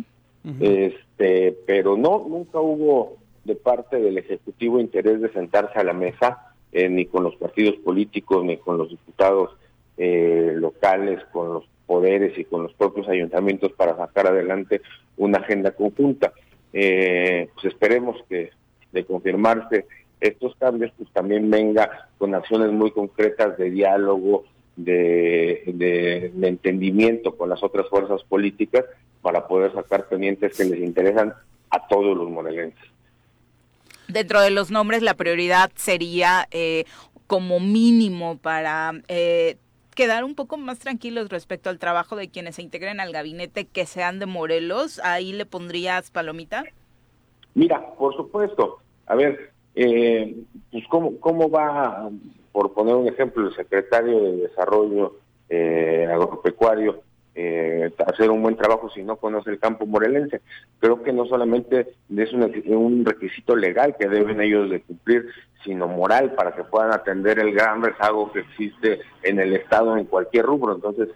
[0.59, 6.55] Este, pero no, nunca hubo de parte del ejecutivo interés de sentarse a la mesa,
[6.73, 9.51] eh, ni con los partidos políticos, ni con los diputados
[9.99, 14.81] eh, locales, con los poderes y con los propios ayuntamientos para sacar adelante
[15.19, 16.33] una agenda conjunta.
[16.73, 18.51] Eh, pues esperemos que
[18.93, 19.87] de confirmarse
[20.21, 24.45] estos cambios, pues también venga con acciones muy concretas de diálogo,
[24.77, 28.85] de, de, entendimiento con las otras fuerzas políticas
[29.23, 31.35] para poder sacar pendientes que les interesan
[31.71, 32.85] a todos los morelenses.
[34.07, 36.85] Dentro de los nombres, la prioridad sería eh,
[37.27, 39.57] como mínimo para eh,
[39.95, 43.85] quedar un poco más tranquilos respecto al trabajo de quienes se integren al gabinete que
[43.85, 45.01] sean de Morelos?
[45.03, 46.65] ¿Ahí le pondrías palomita?
[47.59, 48.79] Mira, por supuesto.
[49.07, 50.33] A ver, eh,
[50.71, 52.09] pues cómo, cómo va,
[52.53, 55.17] por poner un ejemplo, el secretario de Desarrollo
[55.49, 57.03] eh, Agropecuario
[57.35, 60.41] eh, hacer un buen trabajo si no conoce el campo morelense.
[60.79, 65.27] Creo que no solamente es un, requisito legal que deben ellos de cumplir,
[65.65, 70.05] sino moral para que puedan atender el gran rezago que existe en el Estado en
[70.05, 70.77] cualquier rubro.
[70.77, 71.09] Entonces,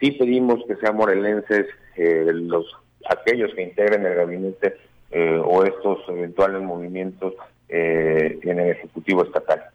[0.00, 1.66] sí pedimos que sean morelenses
[1.96, 2.66] eh, los
[3.08, 4.76] aquellos que integren el gabinete
[5.10, 7.34] eh, o estos eventuales movimientos
[7.68, 9.70] eh, en el Ejecutivo Estatal.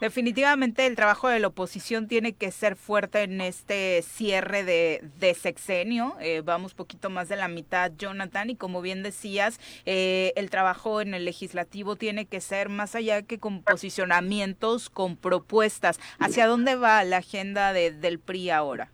[0.00, 5.34] Definitivamente el trabajo de la oposición tiene que ser fuerte en este cierre de, de
[5.34, 6.14] sexenio.
[6.20, 11.02] Eh, vamos poquito más de la mitad, Jonathan, y como bien decías, eh, el trabajo
[11.02, 16.00] en el legislativo tiene que ser más allá que con posicionamientos, con propuestas.
[16.18, 18.90] ¿Hacia dónde va la agenda de, del PRI ahora?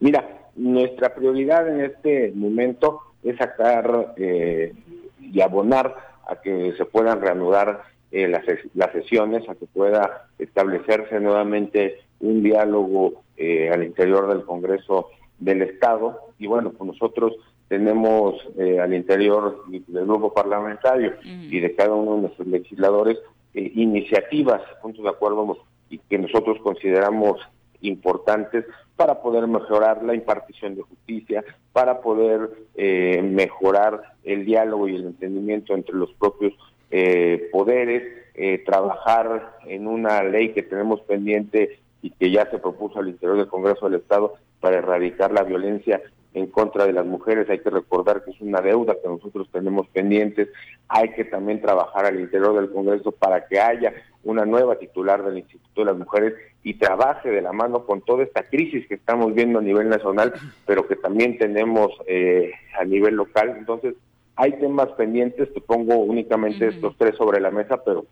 [0.00, 4.72] Mira, nuestra prioridad en este momento es sacar eh,
[5.20, 5.94] y abonar
[6.26, 8.44] a que se puedan reanudar eh, las,
[8.74, 15.08] las, sesiones, a que pueda establecerse nuevamente un diálogo eh, al interior del Congreso
[15.38, 16.20] del Estado.
[16.38, 17.34] Y bueno, pues nosotros
[17.68, 23.18] tenemos eh, al interior del grupo parlamentario y de cada uno de nuestros legisladores
[23.54, 25.58] eh, iniciativas, puntos de acuerdo
[25.90, 27.40] y que nosotros consideramos
[27.88, 28.64] importantes
[28.96, 35.06] para poder mejorar la impartición de justicia, para poder eh, mejorar el diálogo y el
[35.06, 36.52] entendimiento entre los propios
[36.90, 38.02] eh, poderes,
[38.34, 43.38] eh, trabajar en una ley que tenemos pendiente y que ya se propuso al interior
[43.38, 46.00] del Congreso del Estado para erradicar la violencia
[46.34, 47.48] en contra de las mujeres.
[47.48, 50.48] Hay que recordar que es una deuda que nosotros tenemos pendientes.
[50.88, 55.38] Hay que también trabajar al interior del Congreso para que haya una nueva titular del
[55.38, 59.34] Instituto de las Mujeres y trabaje de la mano con toda esta crisis que estamos
[59.34, 60.32] viendo a nivel nacional,
[60.66, 63.54] pero que también tenemos eh, a nivel local.
[63.56, 63.94] Entonces,
[64.36, 66.74] hay temas pendientes, te pongo únicamente uh -huh.
[66.74, 68.06] estos tres sobre la mesa, pero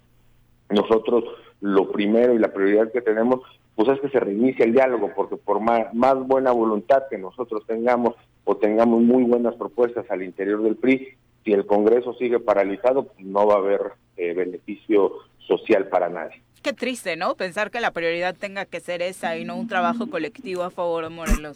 [0.71, 1.25] nosotros
[1.61, 3.41] lo primero y la prioridad que tenemos
[3.75, 7.65] pues es que se reinicie el diálogo, porque por más, más buena voluntad que nosotros
[7.67, 8.15] tengamos
[8.45, 11.09] o tengamos muy buenas propuestas al interior del PRI,
[11.45, 16.43] si el Congreso sigue paralizado, pues no va a haber eh, beneficio social para nadie.
[16.63, 17.35] Qué triste, ¿no?
[17.35, 21.05] Pensar que la prioridad tenga que ser esa y no un trabajo colectivo a favor
[21.05, 21.55] de Morelos.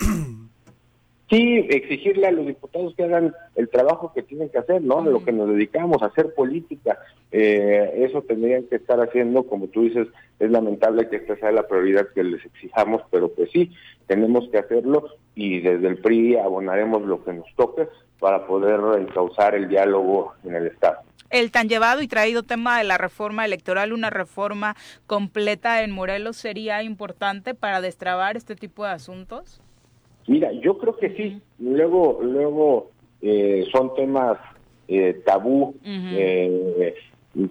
[1.29, 5.03] Sí, exigirle a los diputados que hagan el trabajo que tienen que hacer, ¿no?
[5.03, 6.99] De lo que nos dedicamos, a hacer política.
[7.33, 10.07] Eh, eso tendrían que estar haciendo, como tú dices,
[10.39, 13.73] es lamentable que esta sea la prioridad que les exijamos, pero pues sí,
[14.07, 17.89] tenemos que hacerlo y desde el PRI abonaremos lo que nos toque
[18.21, 20.99] para poder encauzar el diálogo en el Estado.
[21.31, 24.77] El tan llevado y traído tema de la reforma electoral, una reforma
[25.09, 29.61] completa en Morelos, ¿sería importante para destrabar este tipo de asuntos?
[30.27, 31.41] Mira, yo creo que sí.
[31.59, 32.91] Luego, luego
[33.23, 34.39] eh, son temas
[34.89, 36.95] eh, tabú eh,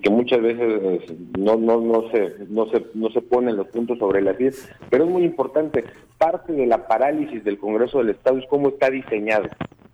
[0.02, 4.22] que muchas veces no no no se no se no se ponen los puntos sobre
[4.22, 5.84] las 10, pero es muy importante.
[6.18, 9.48] Parte de la parálisis del Congreso del Estado es cómo está diseñado.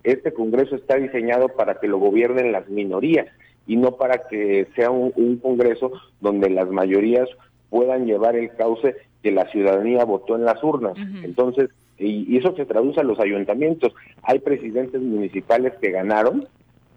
[0.03, 3.27] Este Congreso está diseñado para que lo gobiernen las minorías
[3.67, 7.27] y no para que sea un Congreso donde las mayorías
[7.69, 10.93] puedan llevar el cauce que la ciudadanía votó en las urnas.
[11.23, 11.69] Entonces,
[12.01, 13.93] y, eso se traduce a los ayuntamientos.
[14.23, 16.47] Hay presidentes municipales que ganaron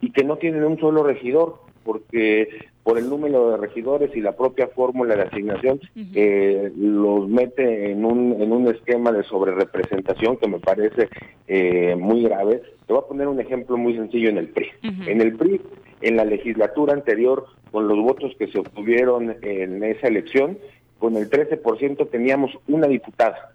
[0.01, 2.49] y que no tienen un solo regidor, porque
[2.83, 5.81] por el número de regidores y la propia fórmula de asignación
[6.15, 11.09] eh, los mete en un, en un esquema de sobrerepresentación que me parece
[11.47, 12.63] eh, muy grave.
[12.87, 14.69] Te voy a poner un ejemplo muy sencillo en el PRI.
[15.07, 15.61] En el PRI,
[16.03, 20.59] en la legislatura anterior, con los votos que se obtuvieron en esa elección,
[20.99, 23.55] con el 13% teníamos una diputada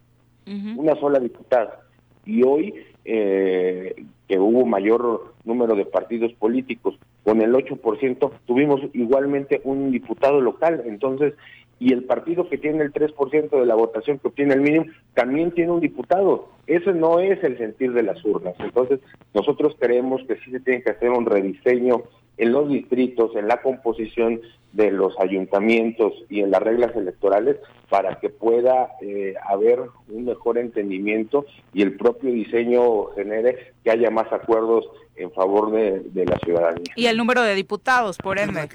[0.78, 1.82] una sola diputada.
[2.26, 2.74] Y hoy,
[3.06, 10.42] eh, que hubo mayor número de partidos políticos, con el 8%, tuvimos igualmente un diputado
[10.42, 10.84] local.
[10.86, 11.34] Entonces,
[11.80, 15.52] y el partido que tiene el 3% de la votación que obtiene el mínimo también
[15.52, 16.50] tiene un diputado.
[16.68, 18.54] Ese no es el sentir de las urnas.
[18.60, 19.00] Entonces,
[19.34, 22.04] nosotros creemos que sí se tiene que hacer un rediseño
[22.40, 27.58] en los distritos, en la composición de los ayuntamientos y en las reglas electorales
[27.90, 34.10] para que pueda eh, haber un mejor entendimiento y el propio diseño genere que haya
[34.10, 36.94] más acuerdos en favor de, la ciudadanía.
[36.96, 38.70] Y el número de diputados, por ende.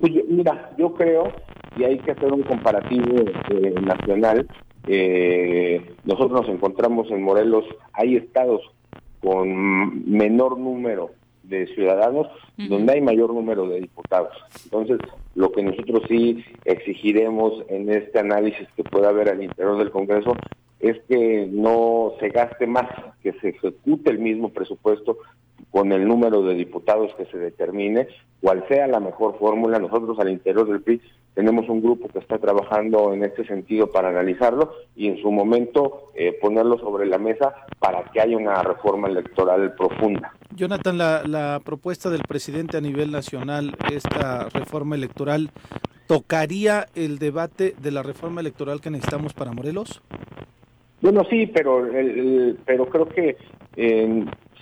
[0.00, 1.32] Pues mira, yo creo,
[1.76, 4.48] y hay que hacer un comparativo eh, nacional,
[4.88, 8.62] eh, nosotros nos encontramos en Morelos, hay estados
[9.20, 11.12] con menor número
[11.44, 14.32] de ciudadanos donde hay mayor número de diputados.
[14.64, 14.98] Entonces,
[15.34, 20.36] lo que nosotros sí exigiremos en este análisis que pueda haber al interior del Congreso
[20.80, 22.88] es que no se gaste más,
[23.22, 25.18] que se ejecute el mismo presupuesto
[25.70, 28.08] con el número de diputados que se determine,
[28.40, 29.78] cual sea la mejor fórmula.
[29.78, 31.00] Nosotros al interior del PRI
[31.34, 36.10] tenemos un grupo que está trabajando en este sentido para analizarlo y en su momento
[36.14, 40.32] eh, ponerlo sobre la mesa para que haya una reforma electoral profunda.
[40.54, 45.50] Jonathan, la, la propuesta del presidente a nivel nacional, esta reforma electoral,
[46.06, 50.02] ¿tocaría el debate de la reforma electoral que necesitamos para Morelos?
[51.00, 51.86] Bueno, sí, pero,
[52.64, 53.36] pero creo que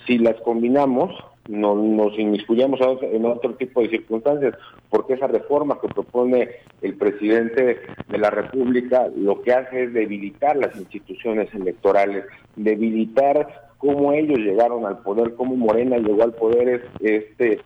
[0.05, 1.11] si las combinamos,
[1.47, 4.55] no, nos inmiscuyamos en otro tipo de circunstancias,
[4.89, 6.49] porque esa reforma que propone
[6.81, 12.25] el presidente de la República lo que hace es debilitar las instituciones electorales,
[12.55, 17.59] debilitar cómo ellos llegaron al poder, cómo Morena llegó al poder, es este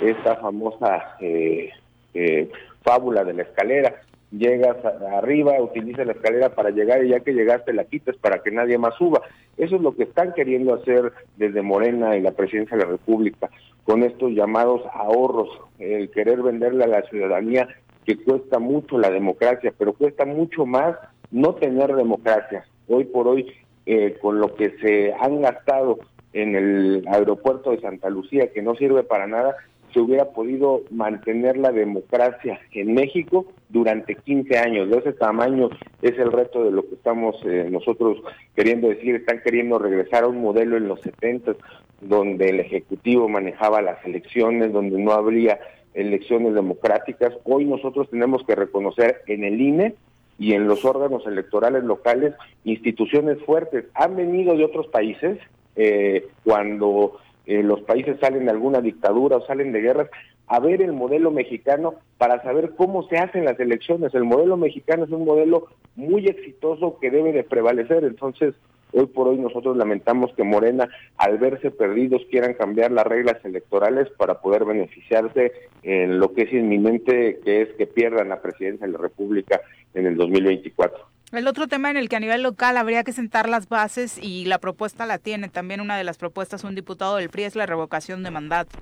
[0.00, 1.70] esta famosa eh,
[2.14, 2.50] eh,
[2.82, 3.94] fábula de la escalera.
[4.36, 8.50] Llegas arriba, utilizas la escalera para llegar y ya que llegaste la quitas para que
[8.50, 9.20] nadie más suba.
[9.56, 13.50] Eso es lo que están queriendo hacer desde Morena y la presidencia de la República
[13.84, 17.68] con estos llamados ahorros, el querer venderle a la ciudadanía
[18.04, 20.96] que cuesta mucho la democracia, pero cuesta mucho más
[21.30, 22.64] no tener democracia.
[22.88, 23.52] Hoy por hoy
[23.86, 25.98] eh, con lo que se han gastado
[26.32, 29.54] en el aeropuerto de Santa Lucía, que no sirve para nada,
[29.94, 34.90] se hubiera podido mantener la democracia en México durante 15 años.
[34.90, 35.70] De ese tamaño
[36.02, 38.18] es el reto de lo que estamos eh, nosotros
[38.56, 39.14] queriendo decir.
[39.14, 41.54] Están queriendo regresar a un modelo en los 70
[42.00, 45.60] donde el Ejecutivo manejaba las elecciones, donde no habría
[45.94, 47.32] elecciones democráticas.
[47.44, 49.94] Hoy nosotros tenemos que reconocer en el INE
[50.40, 52.34] y en los órganos electorales locales
[52.64, 53.84] instituciones fuertes.
[53.94, 55.38] Han venido de otros países
[55.76, 60.08] eh, cuando eh, los países salen de alguna dictadura o salen de guerras
[60.46, 64.14] a ver el modelo mexicano para saber cómo se hacen las elecciones.
[64.14, 68.04] El modelo mexicano es un modelo muy exitoso que debe de prevalecer.
[68.04, 68.54] Entonces,
[68.96, 74.08] Hoy por hoy nosotros lamentamos que Morena, al verse perdidos, quieran cambiar las reglas electorales
[74.16, 78.92] para poder beneficiarse en lo que es inminente, que es que pierdan la presidencia de
[78.92, 79.60] la República
[79.94, 81.13] en el 2024.
[81.36, 84.44] El otro tema en el que a nivel local habría que sentar las bases y
[84.44, 87.66] la propuesta la tiene también una de las propuestas un diputado del PRI es la
[87.66, 88.78] revocación de mandato.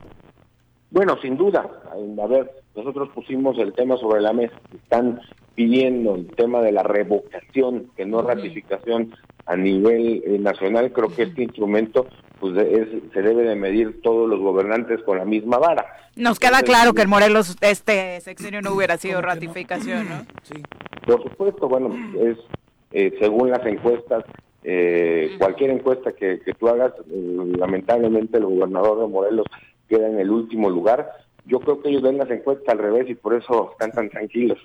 [0.90, 1.66] Bueno, sin duda.
[1.90, 4.54] A ver, nosotros pusimos el tema sobre la mesa.
[4.74, 5.18] Están
[5.54, 9.14] pidiendo el tema de la revocación, que no ratificación
[9.46, 10.92] a nivel eh, nacional.
[10.92, 12.06] Creo que este instrumento
[12.42, 15.86] pues se debe de medir todos los gobernantes con la misma vara.
[16.16, 20.26] Nos queda claro que en Morelos este sexenio no hubiera sido ratificación, ¿no?
[20.42, 20.60] Sí.
[21.06, 22.36] Por supuesto, bueno, es
[22.90, 24.24] eh, según las encuestas,
[24.64, 29.46] eh, cualquier encuesta que, que tú hagas, lamentablemente el gobernador de Morelos
[29.88, 31.12] queda en el último lugar.
[31.46, 34.58] Yo creo que ellos ven las encuestas al revés y por eso están tan tranquilos.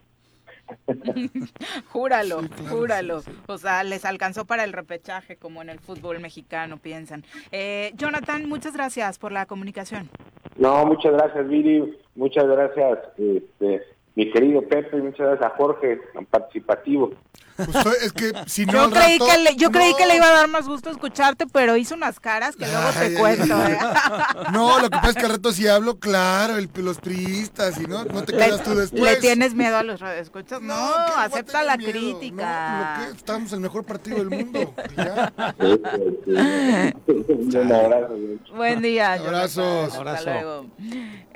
[1.91, 3.21] júralo, júralo.
[3.47, 7.23] O sea, les alcanzó para el repechaje como en el fútbol mexicano, piensan.
[7.51, 10.09] Eh, Jonathan, muchas gracias por la comunicación.
[10.57, 11.97] No, muchas gracias, Viri.
[12.15, 13.83] Muchas gracias, este,
[14.17, 14.97] mi querido Pepe.
[14.97, 17.11] Muchas gracias a Jorge, tan participativo.
[17.55, 20.31] Pues es que si no yo creí que le, yo creí que le iba a
[20.31, 23.55] dar más gusto escucharte, pero hizo unas caras que luego te cuento.
[23.63, 23.77] ¿eh?
[24.53, 27.85] No, lo que pasa es que al rato si hablo claro, el, los priistas y
[27.85, 29.01] no, no te quedas tú después.
[29.01, 30.61] ¿Le tienes miedo a los radioescuchas?
[30.61, 32.97] No, no acepta la crítica.
[32.99, 34.73] No, estamos el mejor partido del mundo.
[34.95, 35.33] ¿ya?
[37.07, 38.15] un abrazo.
[38.55, 39.13] Buen día.
[39.13, 39.95] Abrazos.
[39.95, 40.65] Hasta luego.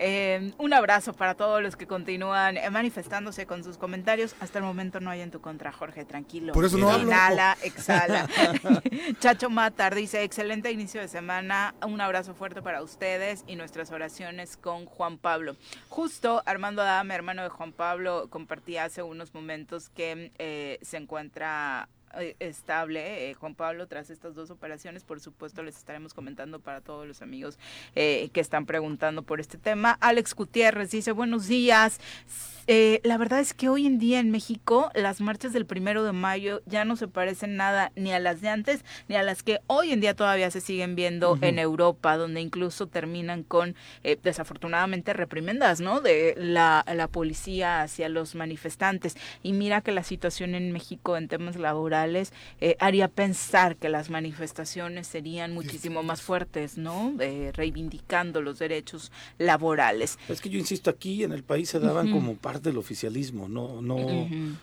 [0.04, 4.36] Eh, un abrazo para todos los que continúan manifestándose con sus comentarios.
[4.40, 6.54] Hasta el momento no hay en tu contra, Jorge tranquilo.
[6.54, 7.08] Por eso no hablo.
[7.08, 8.28] Inhala, exhala.
[9.20, 14.58] Chacho Matar dice, excelente inicio de semana, un abrazo fuerte para ustedes y nuestras oraciones
[14.58, 15.56] con Juan Pablo.
[15.90, 21.88] Justo Armando Adame, hermano de Juan Pablo, compartía hace unos momentos que eh, se encuentra
[21.92, 22.01] eh,
[22.40, 25.04] estable eh, Juan Pablo tras estas dos operaciones.
[25.04, 27.58] Por supuesto, les estaremos comentando para todos los amigos
[27.94, 29.98] que están preguntando por este tema.
[30.02, 32.00] Alex Gutiérrez dice, buenos días.
[32.68, 36.12] Eh, la verdad es que hoy en día en México las marchas del primero de
[36.12, 39.60] mayo ya no se parecen nada ni a las de antes ni a las que
[39.68, 45.14] hoy en día todavía se siguen viendo en Europa, donde incluso terminan con eh, desafortunadamente
[45.14, 46.02] reprimendas, ¿no?
[46.02, 49.18] De la, policía hacia los manifestantes.
[49.44, 52.32] Y mira que la situación en México en temas laborales
[52.62, 57.14] eh, haría pensar que las manifestaciones serían muchísimo más fuertes, ¿no?
[57.54, 60.18] reivindicando los derechos laborales.
[60.30, 63.82] Es que yo insisto, aquí en el país se daban como parte del oficialismo, no,
[63.82, 63.98] no,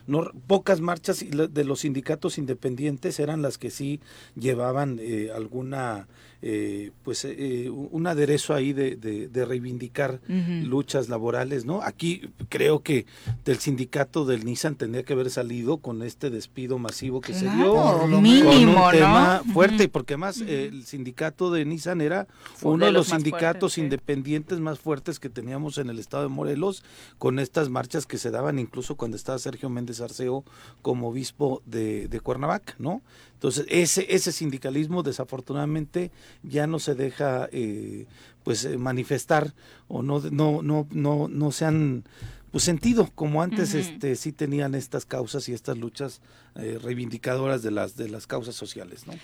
[0.06, 4.00] no pocas marchas de los sindicatos independientes eran las que sí
[4.36, 6.06] llevaban eh, alguna
[6.40, 11.82] eh, pues eh, un aderezo ahí de, de, reivindicar luchas laborales, ¿no?
[11.82, 13.06] Aquí creo que
[13.44, 18.06] del sindicato del Nissan tendría que haber salido con este despido masivo que se dio,
[18.20, 22.28] mínimo, con un tema fuerte, porque además el sindicato de Nissan era
[22.62, 26.84] uno de los, sindicatos independientes más fuertes que teníamos en el estado de Morelos,
[27.18, 30.44] con estas marchas que se daban incluso cuando estaba Sergio Méndez Arceo
[30.82, 33.02] como obispo de, de Cuernavaca, ¿no?
[33.38, 36.10] Entonces, ese, ese sindicalismo desafortunadamente
[36.42, 38.06] ya no se deja eh,
[38.42, 39.54] pues eh, manifestar
[39.86, 42.02] o no, no, no, no, no se han
[42.50, 46.20] pues sentido como antes este sí tenían estas causas y estas luchas
[46.54, 49.14] eh, reivindicadoras de las de las causas sociales no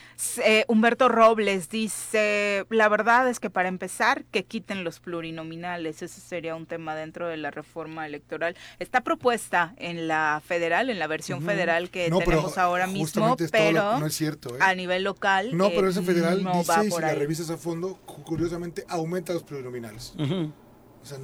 [0.45, 6.20] eh, Humberto Robles dice la verdad es que para empezar que quiten los plurinominales ese
[6.20, 11.07] sería un tema dentro de la reforma electoral está propuesta en la federal en la
[11.07, 14.59] versión federal que tenemos ahora mismo pero no es cierto ¿eh?
[14.61, 19.33] a nivel local no pero esa federal dice si la revisas a fondo curiosamente aumenta
[19.33, 20.12] los plurinominales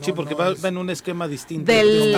[0.01, 1.71] sí, porque va, en un esquema distinto.
[1.71, 2.17] Del,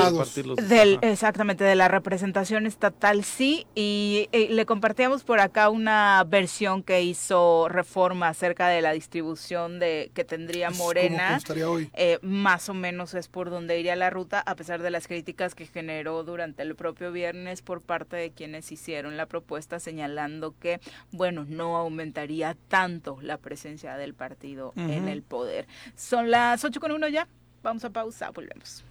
[0.69, 3.67] del exactamente, de la representación estatal, sí.
[3.75, 10.11] Y, le compartíamos por acá una versión que hizo Reforma acerca de la distribución de
[10.15, 11.39] que tendría Morena.
[11.67, 11.91] Hoy?
[11.95, 15.55] Eh, más o menos es por donde iría la ruta, a pesar de las críticas
[15.55, 20.81] que generó durante el propio viernes por parte de quienes hicieron la propuesta, señalando que,
[21.11, 25.67] bueno, no aumentaría tanto la presencia del partido en el poder.
[25.95, 27.29] Son las ocho con uno ya.
[27.63, 28.85] Vamos a pausa, volvemos.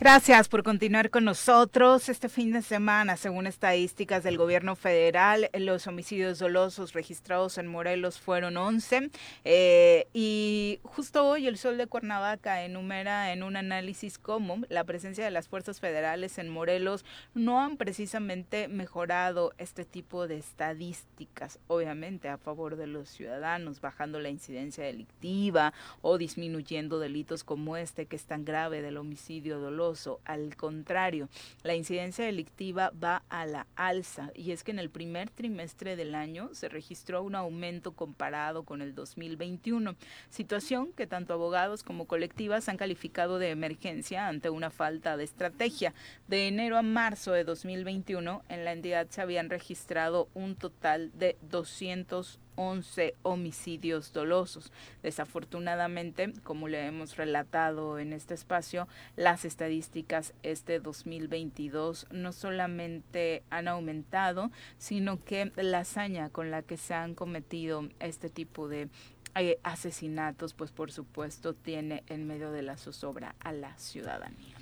[0.00, 2.08] Gracias por continuar con nosotros.
[2.08, 8.20] Este fin de semana, según estadísticas del gobierno federal, los homicidios dolosos registrados en Morelos
[8.20, 9.10] fueron 11.
[9.44, 15.24] Eh, y justo hoy el Sol de Cuernavaca enumera en un análisis cómo la presencia
[15.24, 17.04] de las fuerzas federales en Morelos
[17.34, 24.20] no han precisamente mejorado este tipo de estadísticas, obviamente a favor de los ciudadanos, bajando
[24.20, 29.58] la incidencia delictiva o disminuyendo delitos como este este que es tan grave del homicidio
[29.58, 30.20] doloso.
[30.24, 31.28] Al contrario,
[31.64, 36.14] la incidencia delictiva va a la alza y es que en el primer trimestre del
[36.14, 39.96] año se registró un aumento comparado con el 2021,
[40.30, 45.92] situación que tanto abogados como colectivas han calificado de emergencia ante una falta de estrategia.
[46.28, 51.36] De enero a marzo de 2021 en la entidad se habían registrado un total de
[51.50, 54.72] 200 11 homicidios dolosos.
[55.02, 63.68] Desafortunadamente, como le hemos relatado en este espacio, las estadísticas este 2022 no solamente han
[63.68, 68.88] aumentado, sino que la hazaña con la que se han cometido este tipo de
[69.36, 74.57] eh, asesinatos, pues por supuesto tiene en medio de la zozobra a la ciudadanía.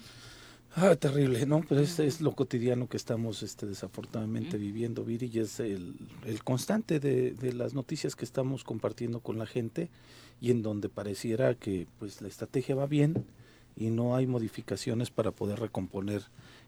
[0.78, 1.62] Ah, terrible, ¿no?
[1.66, 5.96] Pero es, es lo cotidiano que estamos este, desafortunadamente viviendo, Viri, y es el,
[6.26, 9.88] el constante de, de, las noticias que estamos compartiendo con la gente
[10.38, 13.24] y en donde pareciera que pues la estrategia va bien
[13.74, 16.24] y no hay modificaciones para poder recomponer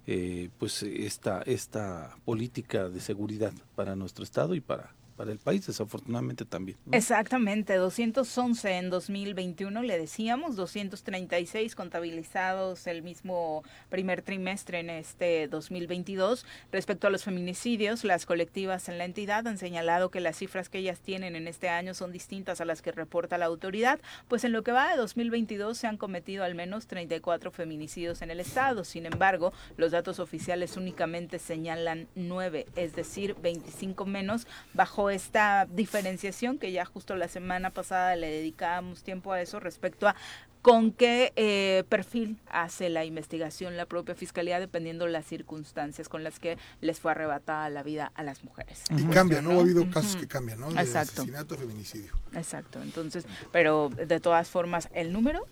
[0.06, 5.66] eh, pues esta, esta política de seguridad para nuestro Estado y para, para el país,
[5.66, 6.78] desafortunadamente también.
[6.86, 6.96] ¿no?
[6.96, 16.46] Exactamente, 211 en 2021, le decíamos, 236 contabilizados el mismo primer trimestre en este 2022.
[16.70, 20.78] Respecto a los feminicidios, las colectivas en la entidad han señalado que las cifras que
[20.78, 23.98] ellas tienen en este año son distintas a las que reporta la autoridad,
[24.28, 28.30] pues en lo que va de 2022 se han cometido al menos 34 feminicidios en
[28.30, 28.84] el estado.
[28.84, 36.58] Sin embargo, los datos oficiales únicamente señalan 9, es decir, 25 menos bajo esta diferenciación
[36.58, 40.14] que ya justo la semana pasada le dedicábamos tiempo a eso respecto a
[40.62, 46.38] con qué eh, perfil hace la investigación la propia fiscalía dependiendo las circunstancias con las
[46.40, 48.82] que les fue arrebatada la vida a las mujeres.
[48.90, 49.52] Y cambia, ¿no?
[49.52, 50.70] Ha habido casos que cambian, ¿no?
[50.70, 51.22] De Exacto.
[51.22, 52.12] asesinato, feminicidio.
[52.34, 52.82] Exacto.
[52.82, 55.46] Entonces, pero de todas formas, el número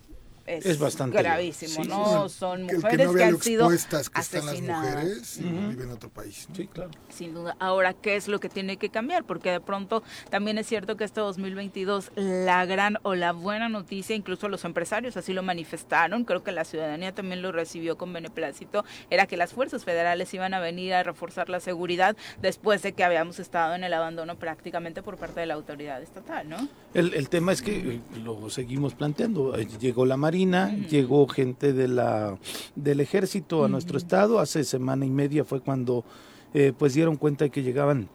[0.46, 2.28] es, Es bastante gravísimo, sí, ¿no?
[2.28, 2.38] sí.
[2.38, 3.68] Son Que, el que mujeres no que, han sido
[4.14, 4.94] asesinadas.
[4.94, 6.46] mujeres y viven en otro país.
[6.48, 6.54] ¿no?
[6.54, 6.90] Sí, claro.
[7.08, 7.56] Sin duda.
[7.58, 9.24] Ahora, ¿qué es lo que tiene que cambiar?
[9.24, 14.14] Porque de pronto también es cierto que este 2022 la gran o la buena noticia,
[14.16, 18.84] incluso los empresarios así lo manifestaron, creo que la ciudadanía también lo recibió con beneplácito,
[19.10, 23.04] era que las fuerzas federales iban a venir a reforzar la seguridad después de que
[23.04, 26.68] habíamos estado en el abandono prácticamente por parte de la autoridad estatal, ¿no?
[26.94, 29.54] El, el tema es que eh, lo seguimos planteando.
[29.56, 32.38] Llegó la Marina, llegó gente de la,
[32.74, 34.38] del ejército a nuestro estado.
[34.38, 36.04] Hace semana y media fue cuando
[36.52, 38.10] eh, pues dieron cuenta de que llegaban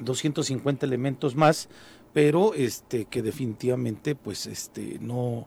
[0.00, 1.68] 250 elementos más,
[2.14, 5.46] pero este que definitivamente pues este no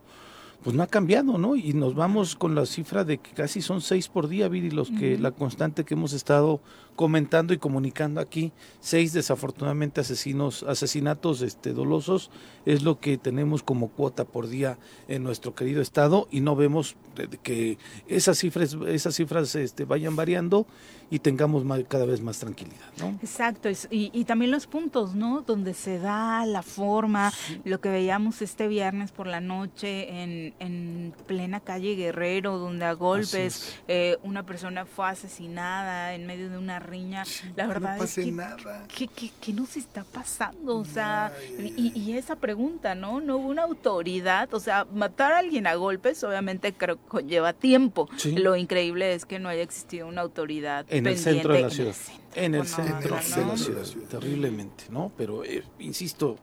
[0.64, 1.56] pues no ha cambiado, ¿no?
[1.56, 4.92] Y nos vamos con la cifra de que casi son seis por día, Viri, los
[4.92, 6.62] que la constante que hemos estado
[6.96, 12.30] comentando y comunicando aquí, seis desafortunadamente asesinos, asesinatos este dolosos
[12.66, 14.78] es lo que tenemos como cuota por día
[15.08, 16.96] en nuestro querido estado y no vemos
[17.44, 17.78] que
[18.08, 20.68] esas cifras esas cifras este vayan variando
[21.10, 23.08] y tengamos más- cada vez más tranquilidad, ¿no?
[23.22, 25.42] Exacto, y, y también los puntos, ¿no?
[25.42, 27.34] Donde se da la forma,
[27.66, 32.94] lo que veíamos este viernes por la noche en, en plena calle Guerrero, donde a
[32.94, 33.80] golpes es.
[33.90, 37.24] eh, una persona fue asesinada en medio de una riña.
[37.56, 38.86] la verdad no es que, nada.
[38.96, 40.78] ¿qué, qué, qué nos está pasando?
[40.78, 43.22] O sea, y, y esa pregunta, ¿no?
[43.22, 47.54] No hubo una autoridad, o sea, matar a alguien a golpes obviamente creo que conlleva
[47.54, 48.10] tiempo.
[48.18, 48.34] Sí.
[48.36, 51.66] Lo increíble es que no haya existido una autoridad en el pendiente centro de la
[51.66, 51.94] en el ciudad.
[51.94, 55.12] centro, En el centro de la ciudad, terriblemente, ¿no?
[55.18, 56.38] Pero, eh, insisto,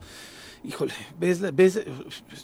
[0.65, 1.81] híjole, ves, ves,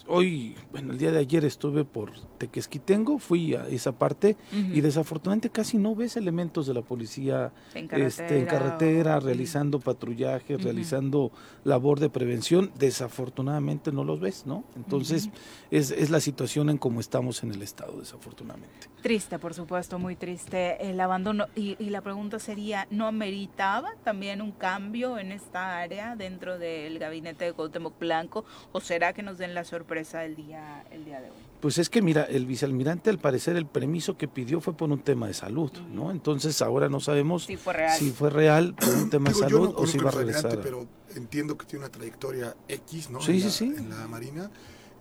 [0.07, 5.51] hoy, bueno, el día de ayer estuve por Tequesquitengo, fui a esa parte y desafortunadamente
[5.51, 11.33] casi no ves elementos de la policía En este, en carretera o- realizando patrullaje, realizando
[11.65, 14.65] labor de prevención, desafortunadamente no los ves, ¿no?
[14.77, 15.31] Entonces,
[15.71, 18.89] es, es la situación en cómo estamos en el estado, desafortunadamente.
[19.03, 21.47] Triste, por supuesto, muy triste el abandono.
[21.55, 26.99] Y, y la pregunta sería, ¿no ameritaba también un cambio en esta área dentro del
[26.99, 28.45] gabinete de Cuauhtémoc Blanco?
[28.73, 31.37] ¿O será que nos den la sorpresa el día, el día de hoy?
[31.61, 35.01] Pues es que mira, el vicealmirante al parecer el permiso que pidió fue por un
[35.01, 36.11] tema de salud, ¿no?
[36.11, 37.99] Entonces ahora no sabemos Sí, fue real.
[37.99, 40.61] si fue real por un tema de Digo, salud no o si va a regresar.
[40.63, 40.87] pero
[41.17, 43.21] entiendo que tiene una trayectoria X, ¿no?
[43.23, 43.83] Sí, en sí, la, sí.
[43.83, 44.51] En la Marina.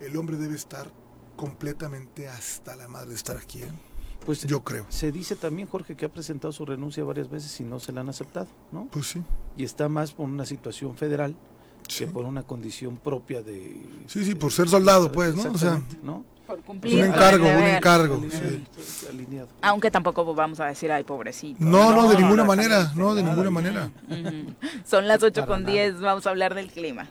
[0.00, 0.90] El hombre debe estar
[1.36, 3.68] completamente hasta la madre de estar aquí, ¿eh?
[4.24, 4.86] Pues Yo creo.
[4.88, 8.00] se dice también, Jorge, que ha presentado su renuncia varias veces y no se la
[8.00, 8.88] han aceptado, ¿no?
[8.90, 9.22] Pues sí.
[9.58, 11.36] Y está más por una situación federal
[11.88, 12.04] Sí.
[12.04, 13.76] que por una condición propia de...
[14.06, 15.52] Sí, sí, por ser soldado, pues, ¿no?
[15.52, 15.80] O sea.
[16.46, 18.14] Por un cumplir encargo, un encargo.
[18.16, 19.06] Alineado, sí.
[19.08, 19.48] alineado.
[19.62, 21.64] Aunque tampoco vamos a decir, ay, pobrecito.
[21.64, 23.90] No, no, de ninguna no, manera, no, de ninguna manera.
[24.84, 25.72] Son las 8 Para con nada.
[25.72, 27.08] 10, vamos a hablar del clima.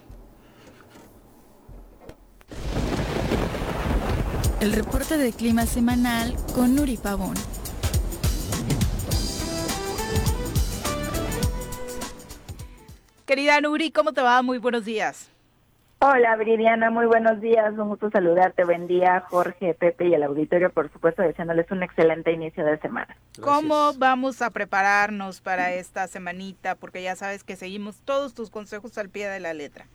[4.63, 7.35] el reporte de clima semanal con Nuri Pavón.
[13.33, 14.43] Querida Nuri, ¿cómo te va?
[14.43, 15.31] Muy buenos días.
[15.97, 17.73] Hola, Viridiana, muy buenos días.
[17.75, 18.63] Un gusto saludarte.
[18.63, 23.17] Buen día, Jorge, Pepe y el auditorio, por supuesto, deseándoles un excelente inicio de semana.
[23.41, 26.75] ¿Cómo vamos a prepararnos para esta semanita?
[26.75, 29.87] Porque ya sabes que seguimos todos tus consejos al pie de la letra.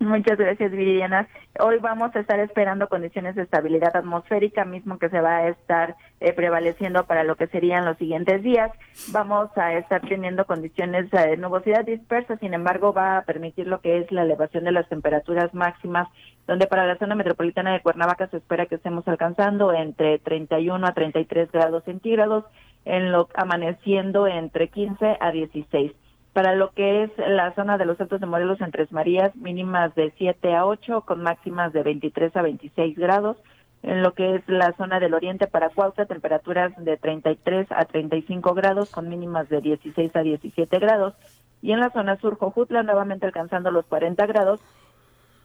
[0.00, 1.28] Muchas gracias, Viridiana.
[1.58, 5.96] Hoy vamos a estar esperando condiciones de estabilidad atmosférica, mismo que se va a estar
[6.20, 8.70] eh, prevaleciendo para lo que serían los siguientes días.
[9.10, 13.98] Vamos a estar teniendo condiciones de nubosidad dispersa, sin embargo, va a permitir lo que
[13.98, 16.06] es la elevación de las temperaturas máximas,
[16.46, 20.94] donde para la zona metropolitana de Cuernavaca se espera que estemos alcanzando entre 31 a
[20.94, 22.44] 33 grados centígrados,
[22.84, 25.92] en lo amaneciendo entre 15 a 16
[26.38, 29.92] para lo que es la zona de los Altos de Morelos en Tres Marías, mínimas
[29.96, 33.38] de 7 a 8 con máximas de 23 a 26 grados.
[33.82, 38.54] En lo que es la zona del oriente para Cuautla, temperaturas de 33 a 35
[38.54, 41.14] grados con mínimas de 16 a 17 grados.
[41.60, 44.60] Y en la zona sur, Jojutla, nuevamente alcanzando los 40 grados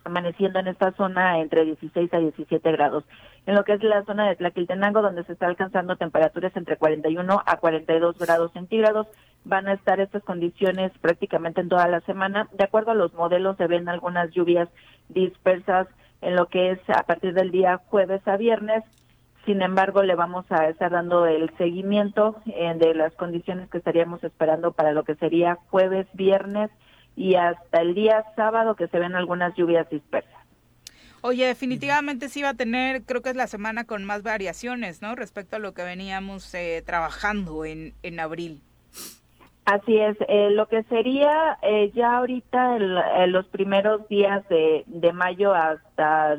[0.03, 3.03] amaneciendo en esta zona entre 16 a 17 grados.
[3.45, 7.43] En lo que es la zona de Tlaquiltenango, donde se está alcanzando temperaturas entre 41
[7.45, 9.07] a 42 grados centígrados,
[9.43, 12.47] van a estar estas condiciones prácticamente en toda la semana.
[12.53, 14.69] De acuerdo a los modelos, se ven algunas lluvias
[15.09, 15.87] dispersas
[16.21, 18.83] en lo que es a partir del día jueves a viernes.
[19.45, 24.23] Sin embargo, le vamos a estar dando el seguimiento eh, de las condiciones que estaríamos
[24.23, 26.71] esperando para lo que sería jueves, viernes
[27.15, 30.31] y hasta el día sábado que se ven algunas lluvias dispersas.
[31.21, 35.15] Oye, definitivamente sí va a tener, creo que es la semana con más variaciones, ¿no?
[35.15, 38.61] Respecto a lo que veníamos eh, trabajando en, en abril.
[39.63, 45.13] Así es, eh, lo que sería eh, ya ahorita el, los primeros días de, de
[45.13, 46.35] mayo hasta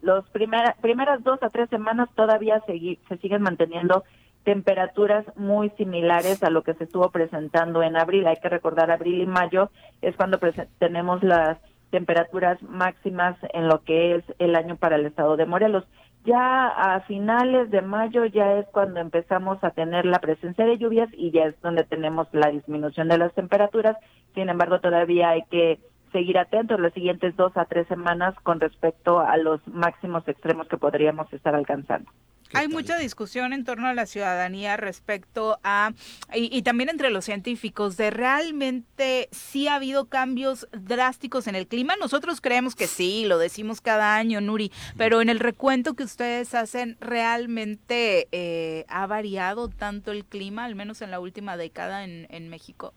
[0.00, 4.04] los primeras primeras dos a tres semanas todavía se siguen manteniendo
[4.48, 8.26] temperaturas muy similares a lo que se estuvo presentando en abril.
[8.26, 9.70] Hay que recordar, abril y mayo
[10.00, 10.40] es cuando
[10.78, 11.58] tenemos las
[11.90, 15.84] temperaturas máximas en lo que es el año para el estado de Morelos.
[16.24, 21.10] Ya a finales de mayo ya es cuando empezamos a tener la presencia de lluvias
[21.12, 23.98] y ya es donde tenemos la disminución de las temperaturas.
[24.34, 25.78] Sin embargo, todavía hay que
[26.10, 30.78] seguir atentos las siguientes dos a tres semanas con respecto a los máximos extremos que
[30.78, 32.10] podríamos estar alcanzando.
[32.54, 35.92] Hay mucha discusión en torno a la ciudadanía respecto a,
[36.34, 41.96] y, también entre los científicos, de realmente si ha habido cambios drásticos en el clima.
[41.96, 46.54] Nosotros creemos que sí, lo decimos cada año, Nuri, pero en el recuento que ustedes
[46.54, 52.26] hacen, ¿realmente eh, ha variado tanto el clima, al menos en la última década en,
[52.30, 52.94] en México?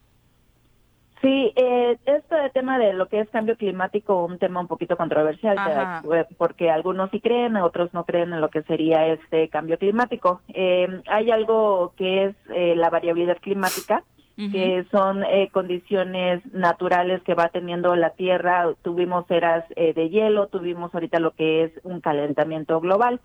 [1.21, 5.55] Sí, eh, este tema de lo que es cambio climático, un tema un poquito controversial,
[6.11, 10.41] eh, porque algunos sí creen, otros no creen en lo que sería este cambio climático.
[10.47, 14.03] Eh, hay algo que es eh, la variabilidad climática,
[14.51, 18.73] que son condiciones naturales que va teniendo la Tierra.
[18.81, 23.19] Tuvimos eras de hielo, tuvimos ahorita lo que es un calentamiento global.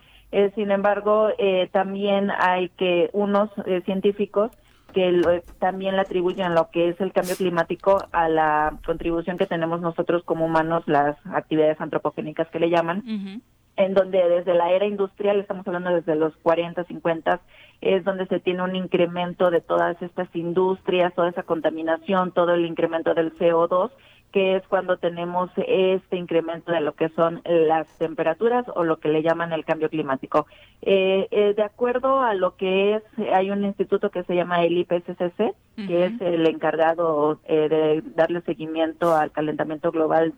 [0.54, 1.30] sin embargo,
[1.72, 3.48] también hay que unos
[3.86, 4.50] científicos
[4.96, 9.82] que también le atribuyen lo que es el cambio climático a la contribución que tenemos
[9.82, 13.42] nosotros como humanos, las actividades antropogénicas que le llaman,
[13.76, 17.42] en donde desde la era industrial, estamos hablando desde los 40, 50,
[17.82, 22.64] es donde se tiene un incremento de todas estas industrias, toda esa contaminación, todo el
[22.64, 23.90] incremento del CO2
[24.36, 29.08] que es cuando tenemos este incremento de lo que son las temperaturas o lo que
[29.08, 30.46] le llaman el cambio climático.
[30.82, 34.76] Eh, eh, de acuerdo a lo que es, hay un instituto que se llama el
[34.76, 35.54] IPCC,
[35.86, 40.34] que es el encargado eh, de darle seguimiento al calentamiento global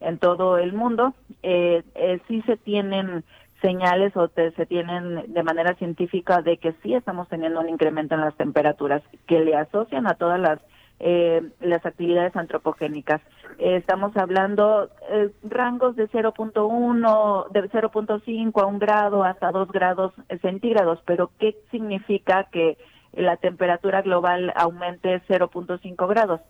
[0.00, 1.12] en todo el mundo.
[1.42, 3.22] sí se tienen
[3.60, 8.22] señales o se tienen de manera científica de que sí estamos teniendo un incremento en
[8.22, 10.58] las temperaturas que le asocian a todas las
[11.04, 13.20] eh, las actividades antropogénicas.
[13.58, 20.12] Eh, estamos hablando eh, rangos de 0.1, de 0.5 a un grado hasta 2 grados
[20.40, 22.78] centígrados, pero ¿qué significa que
[23.14, 26.40] la temperatura global aumente 0.5 grados?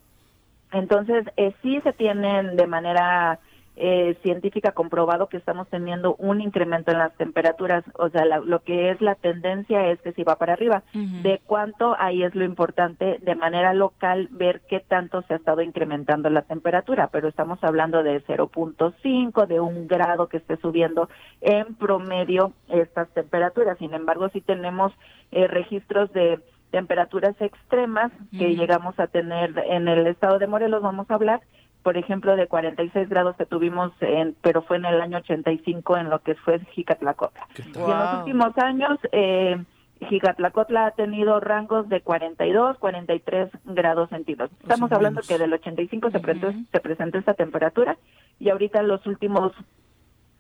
[0.71, 1.25] Entonces,
[1.63, 3.41] sí se tienen de manera
[3.85, 8.91] eh, científica comprobado que estamos teniendo un incremento en las temperaturas, o sea, lo que
[8.91, 10.85] es la tendencia es que si va para arriba.
[10.95, 15.63] De cuánto, ahí es lo importante, de manera local, ver qué tanto se ha estado
[15.63, 21.09] incrementando la temperatura, pero estamos hablando de 0.5, de un grado que esté subiendo
[21.41, 23.79] en promedio estas temperaturas.
[23.79, 24.93] Sin embargo, si tenemos
[25.33, 26.39] eh, registros de
[26.71, 31.41] temperaturas extremas que llegamos a tener en el estado de Morelos, vamos a hablar,
[31.83, 36.11] por ejemplo, de 46 grados que tuvimos, en, pero fue en el año 85 en
[36.11, 37.47] lo que fue Jicatlacotla.
[37.57, 39.63] Y en los últimos años, eh,
[40.09, 44.53] Jicatlacotla ha tenido rangos de 42, 43 grados centígrados.
[44.61, 47.97] Estamos hablando que del 85 se, presentó, se presentó esta temperatura
[48.39, 49.53] y ahorita en los últimos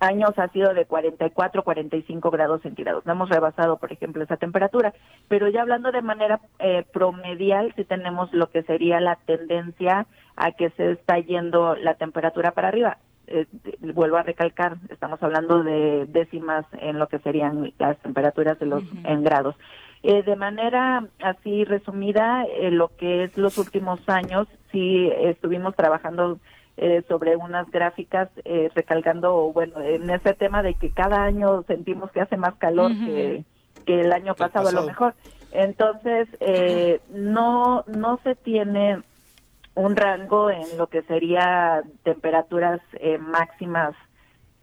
[0.02, 3.06] años ha sido de 44, 45 grados centígrados.
[3.06, 4.92] No hemos rebasado, por ejemplo, esa temperatura.
[5.28, 10.52] Pero ya hablando de manera eh, promedial, sí tenemos lo que sería la tendencia a
[10.52, 12.98] que se está yendo la temperatura para arriba.
[13.28, 13.46] Eh,
[13.94, 18.82] vuelvo a recalcar, estamos hablando de décimas en lo que serían las temperaturas de los
[19.04, 19.54] en grados.
[20.02, 26.40] Eh, de manera así resumida, eh, lo que es los últimos años, sí estuvimos trabajando
[26.78, 32.10] eh, sobre unas gráficas eh, recalcando, bueno, en ese tema de que cada año sentimos
[32.12, 33.44] que hace más calor que,
[33.86, 35.14] el año pasado, a lo mejor.
[35.52, 39.02] Entonces, eh, no, no se tiene
[39.74, 42.80] un rango en lo que sería temperaturas
[43.20, 43.94] máximas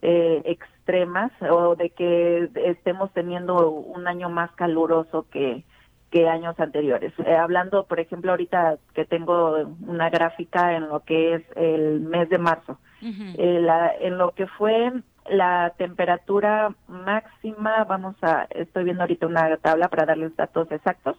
[0.01, 5.63] extremas o de que estemos teniendo un año más caluroso que,
[6.11, 7.13] que años anteriores.
[7.25, 12.29] Eh, hablando, por ejemplo, ahorita que tengo una gráfica en lo que es el mes
[12.29, 13.67] de marzo, eh,
[14.01, 14.91] en lo que fue
[15.29, 21.17] la temperatura máxima, vamos a, estoy viendo ahorita una tabla para darles datos exactos.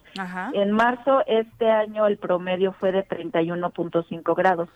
[0.52, 4.68] En marzo este año el promedio fue de 31.5 grados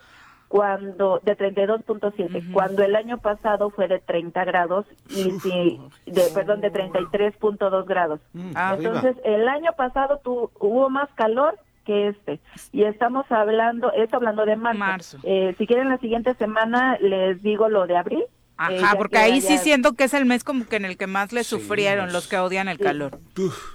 [0.47, 6.61] cuando de 32.7 cuando el año pasado fue de 30 grados y si de perdón
[6.61, 8.19] de 33.2 grados.
[8.33, 12.39] Mm, ah, entonces el año pasado tu, hubo más calor que este.
[12.71, 17.69] Y estamos hablando esto hablando de marzo, Eh, si quieren la siguiente semana les digo
[17.69, 18.23] lo de abril
[18.57, 21.33] Ajá, porque ahí sí siento que es el mes como que en el que más
[21.33, 23.19] le sufrieron los que odian el calor.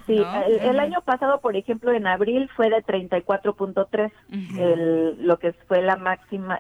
[0.06, 4.10] Sí, el, año pasado, por ejemplo, en abril fue de 34.3,
[4.58, 6.58] el lo que fue la máxima,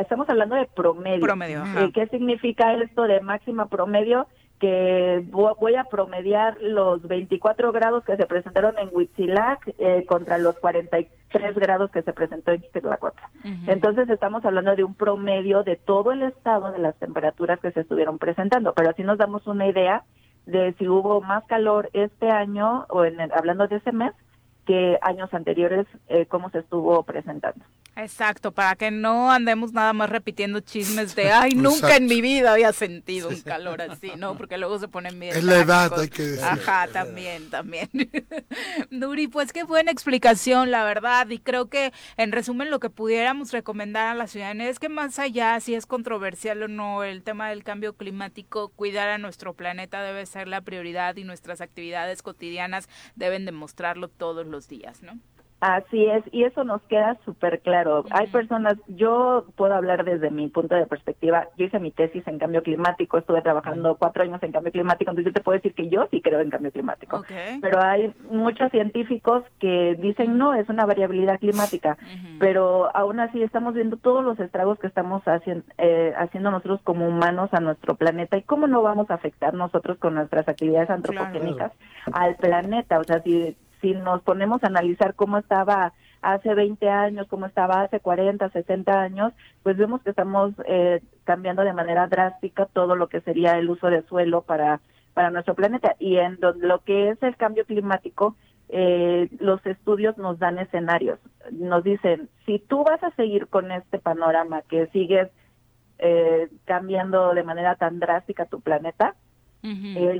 [0.00, 1.20] estamos hablando de promedio.
[1.20, 4.26] Promedio, eh, ¿Qué significa esto de máxima promedio?
[4.58, 10.58] Que voy a promediar los 24 grados que se presentaron en Huitzilac eh, contra los
[10.58, 13.30] 43 grados que se presentó en Ixtlahuaca.
[13.66, 17.80] Entonces estamos hablando de un promedio de todo el estado de las temperaturas que se
[17.80, 20.04] estuvieron presentando, pero así nos damos una idea
[20.46, 24.12] de si hubo más calor este año o en hablando de ese mes
[24.64, 27.64] que años anteriores eh, cómo se estuvo presentando.
[27.98, 32.52] Exacto, para que no andemos nada más repitiendo chismes de, ay, nunca en mi vida
[32.52, 34.36] había sentido un calor así, ¿no?
[34.38, 35.34] Porque luego se ponen bien.
[35.34, 36.44] Es la edad, hay que decir.
[36.44, 37.88] Ajá, también, también.
[38.90, 43.50] Nuri, pues qué buena explicación, la verdad, y creo que en resumen lo que pudiéramos
[43.52, 47.48] recomendar a la ciudadanía es que más allá, si es controversial o no, el tema
[47.48, 52.90] del cambio climático, cuidar a nuestro planeta debe ser la prioridad y nuestras actividades cotidianas
[53.14, 55.18] deben demostrarlo todos los días, ¿no?
[55.60, 58.04] Así es, y eso nos queda súper claro.
[58.10, 62.38] Hay personas, yo puedo hablar desde mi punto de perspectiva, yo hice mi tesis en
[62.38, 65.88] cambio climático, estuve trabajando cuatro años en cambio climático, entonces yo te puedo decir que
[65.88, 67.24] yo sí creo en cambio climático.
[67.62, 71.96] Pero hay muchos científicos que dicen no, es una variabilidad climática,
[72.38, 77.08] pero aún así estamos viendo todos los estragos que estamos haciendo, eh, haciendo nosotros como
[77.08, 81.72] humanos a nuestro planeta y cómo no vamos a afectar nosotros con nuestras actividades antropogénicas
[82.12, 82.98] al planeta.
[82.98, 87.82] O sea, si si nos ponemos a analizar cómo estaba hace 20 años, cómo estaba
[87.82, 89.32] hace 40, 60 años,
[89.62, 93.86] pues vemos que estamos eh, cambiando de manera drástica todo lo que sería el uso
[93.86, 94.80] de suelo para,
[95.14, 95.94] para nuestro planeta.
[96.00, 98.34] Y en lo que es el cambio climático,
[98.70, 101.20] eh, los estudios nos dan escenarios.
[101.52, 105.28] Nos dicen, si tú vas a seguir con este panorama, que sigues
[105.98, 109.14] eh, cambiando de manera tan drástica tu planeta,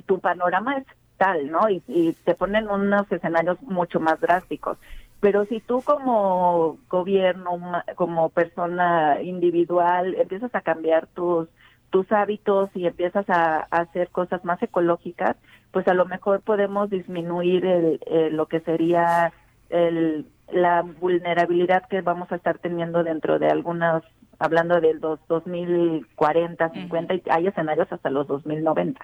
[0.06, 0.86] tu panorama es
[1.16, 1.68] tal, ¿no?
[1.68, 4.78] Y, y te ponen unos escenarios mucho más drásticos.
[5.20, 11.48] Pero si tú como gobierno, como persona individual, empiezas a cambiar tus
[11.90, 15.36] tus hábitos y empiezas a, hacer cosas más ecológicas,
[15.70, 19.32] pues a lo mejor podemos disminuir el, lo que sería
[19.70, 24.02] el, la vulnerabilidad que vamos a estar teniendo dentro de algunas,
[24.38, 29.00] hablando del dos, 2040, 50, y hay escenarios hasta los 2090.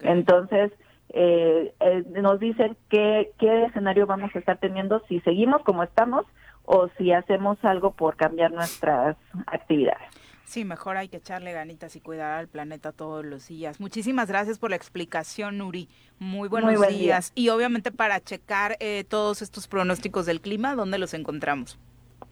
[0.00, 0.72] Entonces,
[1.10, 6.26] eh, eh, nos dicen qué, qué escenario vamos a estar teniendo si seguimos como estamos
[6.64, 10.08] o si hacemos algo por cambiar nuestras actividades.
[10.44, 13.78] Sí, mejor hay que echarle ganitas y cuidar al planeta todos los días.
[13.80, 15.90] Muchísimas gracias por la explicación, Nuri.
[16.18, 17.32] Muy buenos días.
[17.34, 21.78] Y obviamente para checar eh, todos estos pronósticos del clima, ¿dónde los encontramos?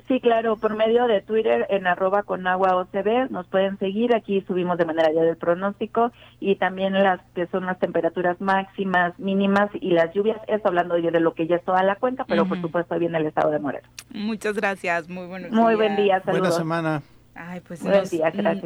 [0.09, 4.41] Sí, claro, por medio de Twitter en arroba con agua OCB nos pueden seguir, aquí
[4.43, 9.69] subimos de manera ya del pronóstico y también las que son las temperaturas máximas, mínimas
[9.81, 12.47] y las lluvias, eso hablando yo de lo que ya es toda la cuenta, pero
[12.47, 13.91] por supuesto viene el estado de Morelos.
[14.11, 16.41] Muchas gracias, muy buenos Muy buen día, saludos.
[16.41, 17.03] Buena semana.
[17.39, 18.12] Ay, pues nos,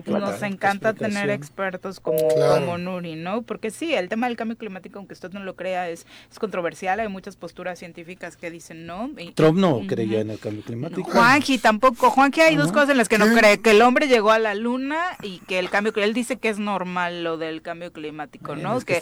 [0.06, 3.42] nos encanta tener expertos como, Nuri, ¿no?
[3.42, 7.00] Porque sí, el tema del cambio climático, aunque usted no lo crea, es, es controversial.
[7.00, 9.10] Hay muchas posturas científicas que dicen no.
[9.34, 11.10] Trump no creía en el cambio climático.
[11.10, 12.10] Juanji tampoco.
[12.10, 13.60] Juanji hay dos cosas en las que no cree.
[13.60, 16.59] Que el hombre llegó a la luna y que el cambio, él dice que es
[16.59, 18.80] normal lo del cambio climático, ¿no?
[18.80, 19.01] que,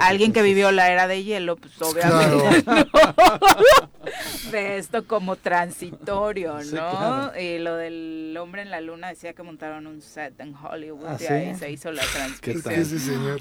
[0.00, 2.64] alguien que vivió la era de hielo, pues obviamente
[4.52, 7.32] de esto como transitorio, ¿no?
[7.38, 11.16] Y lo del hombre en la luna decía que montaron un set en Hollywood ah,
[11.20, 13.38] y ahí se hizo la transmisión.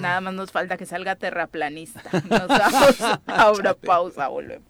[0.00, 2.02] Nada más nos falta que salga terraplanista.
[2.30, 4.64] Nos vamos a una pausa, volvemos.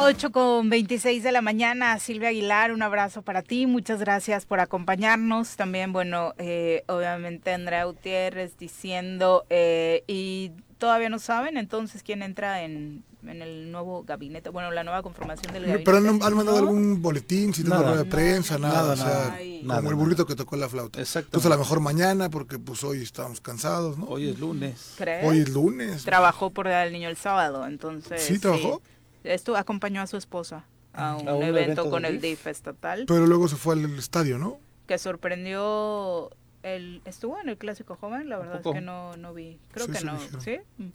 [0.00, 4.60] 8 con 26 de la mañana, Silvia Aguilar, un abrazo para ti, muchas gracias por
[4.60, 5.56] acompañarnos.
[5.56, 12.62] También, bueno, eh, obviamente Andrea Gutiérrez diciendo, eh, y todavía no saben entonces quién entra
[12.62, 15.84] en en el nuevo gabinete, bueno, la nueva conformación del gabinete.
[15.84, 19.90] Pero han, han mandado algún boletín, sin nada, de prensa, nada, nada, o sea, como
[19.90, 21.00] el burrito que tocó la flauta.
[21.00, 21.28] Exacto.
[21.28, 24.06] Entonces a lo mejor mañana, porque pues hoy estamos cansados, ¿no?
[24.06, 24.94] Hoy es lunes.
[24.96, 25.26] ¿Crees?
[25.26, 26.04] Hoy es lunes.
[26.04, 28.22] Trabajó por el niño el sábado, entonces.
[28.22, 28.80] ¿Sí trabajó?
[29.24, 33.04] Esto acompañó a su esposa a un, evento, con el DIF estatal.
[33.06, 34.58] Pero luego se fue al estadio, ¿no?
[34.86, 36.30] Que sorprendió
[36.62, 38.28] el, ¿Estuvo en el Clásico Joven?
[38.28, 39.58] La verdad es que no, no vi.
[39.72, 40.18] Creo que no.
[40.40, 40.58] ¿Sí?
[40.78, 40.88] Mm.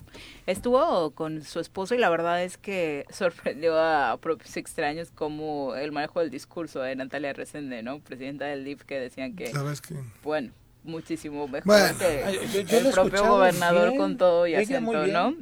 [0.45, 5.91] Estuvo con su esposo y la verdad es que sorprendió a propios extraños como el
[5.91, 7.99] manejo del discurso de Natalia Resende, ¿no?
[7.99, 9.48] Presidenta del DIF, que decían que...
[9.48, 9.95] ¿Sabes que...
[10.23, 10.52] Bueno,
[10.84, 12.23] muchísimo mejor que
[12.53, 15.34] el propio gobernador con todo y acento, ¿no?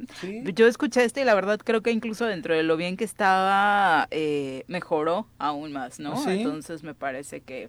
[0.54, 4.06] Yo escuché esto y la verdad creo que incluso dentro de lo bien que estaba,
[4.10, 6.14] eh, mejoró aún más, ¿no?
[6.14, 7.68] ¿Ah, Entonces me parece que,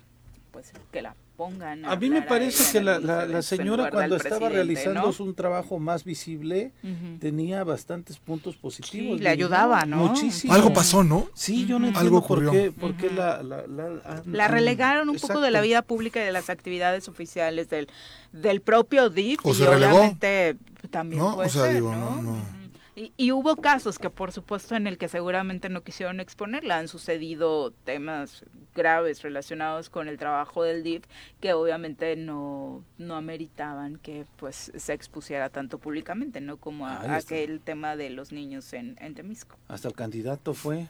[0.52, 1.86] pues, que la pongan.
[1.86, 6.72] A, mí me parece que la, la, señora cuando estaba realizando un trabajo más visible
[7.20, 9.20] tenía bastantes puntos positivos.
[9.20, 9.98] le ayudaba, ¿no?
[9.98, 10.54] Muchísimo.
[10.54, 11.28] Algo pasó, ¿no?
[11.34, 15.62] Sí, yo no entiendo por qué, por qué la, la, relegaron un poco de la
[15.62, 17.88] vida pública y de las actividades oficiales del,
[18.32, 19.40] del propio DIF.
[19.44, 20.58] O y se obviamente
[20.90, 21.38] también ¿No?
[21.38, 22.63] o sea, digo, no, no.
[22.96, 27.72] Y, hubo casos que por supuesto en el que seguramente no quisieron exponerla, han sucedido
[27.72, 28.46] temas
[28.76, 31.04] graves relacionados con el trabajo del DIF
[31.40, 36.58] que obviamente no, no ameritaban que pues se expusiera tanto públicamente, ¿no?
[36.58, 39.58] Como aquel tema de los niños en, en Temisco.
[39.68, 40.88] Hasta el candidato fue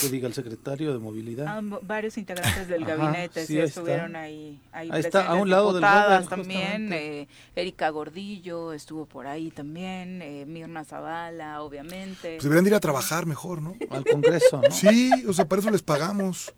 [0.00, 1.46] que diga el secretario de movilidad.
[1.48, 4.60] Ah, varios integrantes del gabinete sí, estuvieron ahí.
[4.72, 6.92] Ahí, está, a un lado del gobierno, también.
[6.92, 10.22] Eh, Erika Gordillo estuvo por ahí también.
[10.22, 12.36] Eh, Mirna Zavala, obviamente.
[12.36, 13.74] Pues deberían ir a trabajar mejor, ¿no?
[13.90, 14.70] Al Congreso, ¿no?
[14.70, 16.52] Sí, o sea, para eso les pagamos.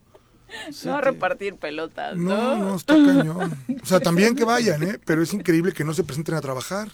[0.85, 2.35] No a repartir pelotas, ¿no?
[2.35, 3.53] No, no, está cañón.
[3.83, 4.99] O sea, también que vayan, ¿eh?
[5.05, 6.89] Pero es increíble que no se presenten a trabajar.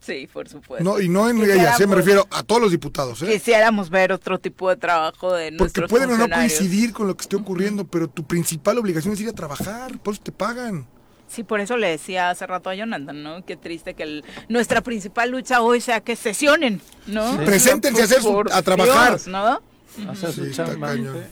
[0.00, 0.84] Sí, por supuesto.
[0.84, 3.22] No, y no en ella, me refiero a todos los diputados.
[3.22, 3.32] ¿eh?
[3.32, 7.22] Quisiéramos ver otro tipo de trabajo de Porque pueden o no coincidir con lo que
[7.22, 10.86] esté ocurriendo, pero tu principal obligación es ir a trabajar, por eso te pagan.
[11.28, 13.44] Sí, por eso le decía hace rato a Jonathan, ¿no?
[13.44, 17.36] Qué triste que nuestra principal lucha hoy sea que sesionen, ¿no?
[17.44, 18.20] Preséntense a, hacer
[18.50, 19.16] a trabajar.
[19.28, 19.62] ¿no?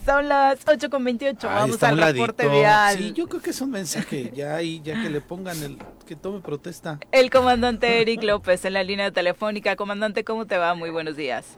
[0.05, 1.47] Son las 8 con 28.
[1.47, 2.97] Vamos al reporte vial.
[2.97, 6.15] Sí, yo creo que es un mensaje ya ahí, ya que le pongan el que
[6.15, 6.99] tome protesta.
[7.11, 9.75] El comandante Eric López en la línea telefónica.
[9.75, 10.73] Comandante, ¿cómo te va?
[10.73, 11.57] Muy buenos días.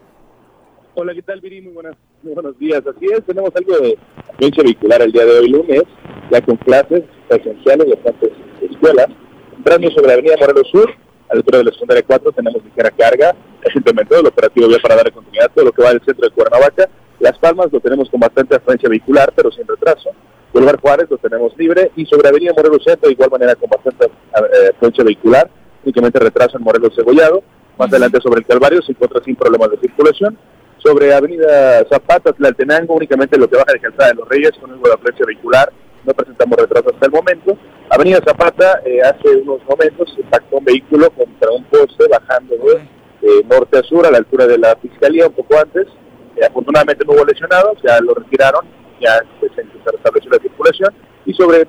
[0.93, 1.61] Hola, ¿qué tal, Viri?
[1.61, 2.81] Muy, buenas, muy buenos días.
[2.85, 3.97] Así es, tenemos algo de
[4.37, 5.83] violencia vehicular el día de hoy, lunes,
[6.29, 8.31] ya con clases presenciales de bastantes
[8.69, 9.07] escuelas.
[9.55, 10.93] Entrando sobre la avenida Morelos Sur,
[11.31, 14.95] a la altura de la secundaria 4, tenemos ligera carga es implementado el operativo para
[14.95, 16.89] dar continuidad a todo lo que va del centro de Cuernavaca.
[17.19, 20.09] Las Palmas lo tenemos con bastante afluencia vehicular, pero sin retraso.
[20.51, 24.05] Boulevard Juárez lo tenemos libre y sobre Avenida Morelos Centro de igual manera con bastante
[24.05, 25.49] eh, afluencia vehicular,
[25.83, 27.43] únicamente retraso en Morelos Cebollado.
[27.77, 30.37] Más adelante sobre el Calvario se encuentra sin problemas de circulación.
[30.77, 34.87] Sobre Avenida Zapata, Tlaltenango, únicamente lo que baja de Calzada de los Reyes con algo
[34.87, 35.71] de afluencia vehicular.
[36.05, 37.57] No presentamos retraso hasta el momento.
[37.89, 43.77] Avenida Zapata, eh, hace unos momentos impactó un vehículo contra un poste bajando de norte
[43.77, 45.87] a sur, a la altura de la fiscalía, un poco antes.
[46.35, 48.65] Eh, afortunadamente no hubo lesionados, ya lo retiraron,
[48.99, 50.93] ya pues, se restableció la circulación.
[51.23, 51.65] Y sobre eh,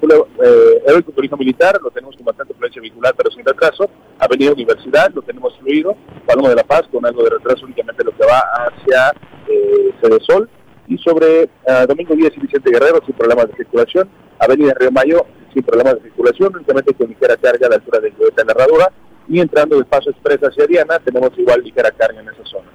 [0.86, 3.90] el turismo militar, lo tenemos con bastante influencia vehicular, pero sin retraso.
[4.18, 5.94] Avenida Universidad, lo tenemos fluido.
[6.26, 9.12] Paloma de la Paz, con algo de retraso, únicamente lo que va hacia
[9.48, 10.48] eh, Sol.
[10.92, 14.10] Y sobre eh, Domingo Díaz y Vicente Guerrero, sin problemas de circulación.
[14.38, 15.24] Avenida Río Mayo,
[15.54, 18.92] sin problemas de circulación, únicamente con ligera carga a la altura de la Narradura
[19.26, 22.68] y entrando del paso expresa hacia Diana tenemos igual ligera carga en esa zona.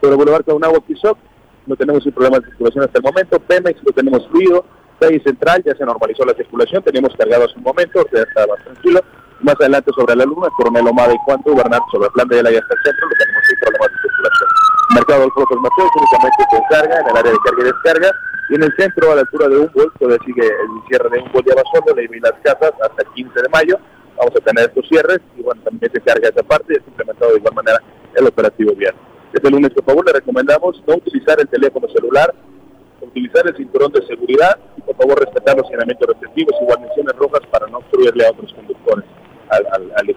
[0.00, 1.18] Sobre Boulevard Caunagua Quizoc
[1.66, 4.64] no tenemos sin problemas de circulación hasta el momento, Pemex lo tenemos fluido,
[5.00, 8.62] calle central ya se normalizó la circulación, tenemos cargado hace un momento, ya está más
[8.62, 9.00] tranquilo,
[9.40, 12.50] más adelante sobre la Luna, Coronel Omada y Cuanto, Bernardo sobre el plan de la
[12.50, 14.55] hasta el centro, lo tenemos sin problemas de circulación.
[14.96, 18.10] Mercado del Flojos Mateos únicamente con carga en el área de carga y descarga,
[18.48, 21.48] Y en el centro, a la altura de Humboldt, todavía sigue el cierre de Humboldt
[21.48, 23.76] y Abasondo, y las casas hasta el 15 de mayo.
[24.16, 27.32] Vamos a tener estos cierres y bueno, también se carga esa parte y es implementado
[27.32, 27.78] de igual manera
[28.14, 28.94] el operativo vial.
[29.34, 32.32] Este lunes, por favor, le recomendamos no utilizar el teléfono celular,
[33.02, 37.42] utilizar el cinturón de seguridad y por favor respetar los señalamientos respectivos y guarniciones rojas
[37.50, 39.04] para no obstruirle a otros conductores
[39.50, 40.08] al, al, al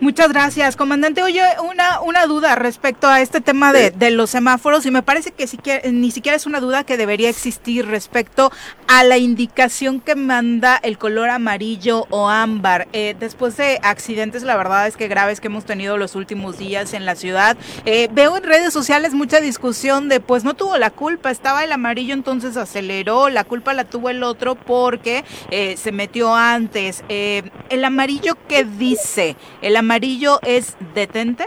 [0.00, 1.24] Muchas gracias, comandante.
[1.24, 5.32] Oye, una, una duda respecto a este tema de, de los semáforos y me parece
[5.32, 5.48] que
[5.90, 8.52] ni siquiera es una duda que debería existir respecto
[8.86, 12.86] a la indicación que manda el color amarillo o ámbar.
[12.92, 16.94] Eh, después de accidentes, la verdad es que graves que hemos tenido los últimos días
[16.94, 20.90] en la ciudad, eh, veo en redes sociales mucha discusión de pues no tuvo la
[20.90, 25.90] culpa, estaba el amarillo entonces aceleró, la culpa la tuvo el otro porque eh, se
[25.90, 27.02] metió antes.
[27.08, 29.34] el amarillo, ¿qué dice?
[29.60, 31.46] El amarillo amarillo es detente?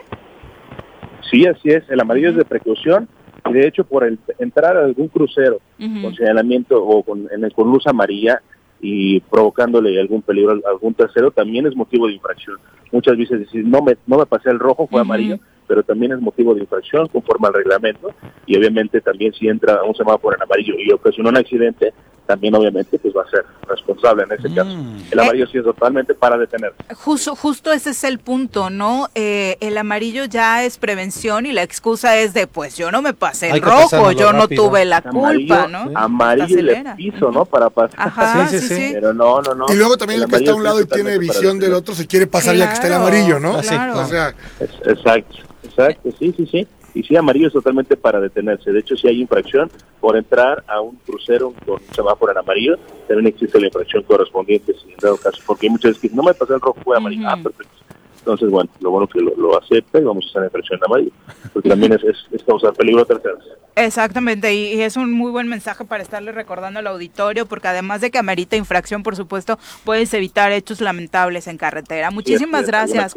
[1.30, 1.88] Sí, así es.
[1.89, 3.07] El amarillo es de precaución
[3.47, 7.85] y de hecho por el, entrar a algún crucero con señalamiento o con, con luz
[7.85, 8.41] amarilla
[8.81, 12.57] y provocándole algún peligro a algún tercero también es motivo de infracción.
[12.91, 15.38] Muchas veces decir, no me, no me pasé el rojo, fue amarillo,
[15.68, 18.11] pero también es motivo de infracción conforme al reglamento
[18.47, 21.93] y obviamente también si entra un semáforo en amarillo y ocasionó un accidente,
[22.26, 24.56] también obviamente pues va a ser responsable en ese mm.
[24.56, 24.69] caso.
[25.11, 26.73] El amarillo sí es totalmente para detener.
[26.95, 29.10] Justo, justo ese es el punto, ¿no?
[29.15, 33.14] Eh, el amarillo ya es prevención y la excusa es de pues yo no me
[33.14, 35.91] pasé el rojo, yo no tuve la culpa, ¿no?
[35.95, 37.45] Amarillo y el piso, ¿no?
[37.45, 37.99] Para pasar.
[37.99, 39.65] Ajá, sí, sí, sí, Pero no, no, no.
[39.69, 42.07] Y luego también el, que está a un lado y tiene visión del otro se
[42.07, 43.60] quiere pasar ya que está el amarillo, ¿no?
[43.61, 43.99] Claro.
[43.99, 46.68] O sea, exacto, exacto, sí, sí, sí.
[46.93, 48.72] Y sí, amarillo es totalmente para detenerse.
[48.72, 49.69] De hecho, si hay infracción
[49.99, 52.77] por entrar a un crucero con un semáforo en amarillo,
[53.07, 56.23] también existe la infracción correspondiente, si en dado caso, porque hay muchas veces que no
[56.23, 57.27] me pasó el rojo, fue amarillo.
[57.27, 57.81] Ah, perfecto.
[58.22, 60.85] Entonces, bueno, lo bueno que lo, lo acepta y vamos a hacer la infracción en
[60.85, 61.11] amarillo,
[61.53, 63.43] porque también es, es, causar peligro a terceros.
[63.76, 68.11] Exactamente, y, es un muy buen mensaje para estarle recordando al auditorio, porque además de
[68.11, 72.11] que amerita infracción, por supuesto, puedes evitar hechos lamentables en carretera.
[72.11, 73.15] Muchísimas gracias.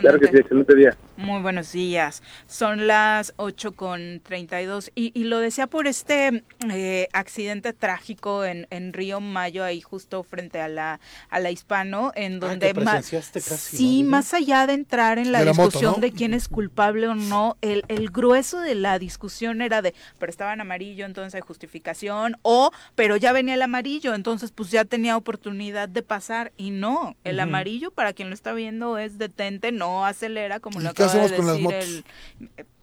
[0.00, 0.96] Claro que sí, excelente día.
[1.16, 2.22] Muy buenos días.
[2.46, 8.66] Son las 8 con 32 y, y lo decía por este eh, accidente trágico en,
[8.70, 11.00] en Río Mayo, ahí justo frente a la,
[11.30, 16.00] a la Hispano, en ah, donde más, sí, más allá de entrar en la, discusión
[16.00, 20.30] de quién es culpable o no, el, el grueso de la discusión era de, pero
[20.30, 24.84] estaba en amarillo, entonces hay justificación, o, pero ya venía el amarillo, entonces pues ya
[24.84, 29.71] tenía oportunidad de pasar y no, el amarillo para quien lo está viendo es detente
[29.72, 32.04] no acelera, como lo acaba de decir el,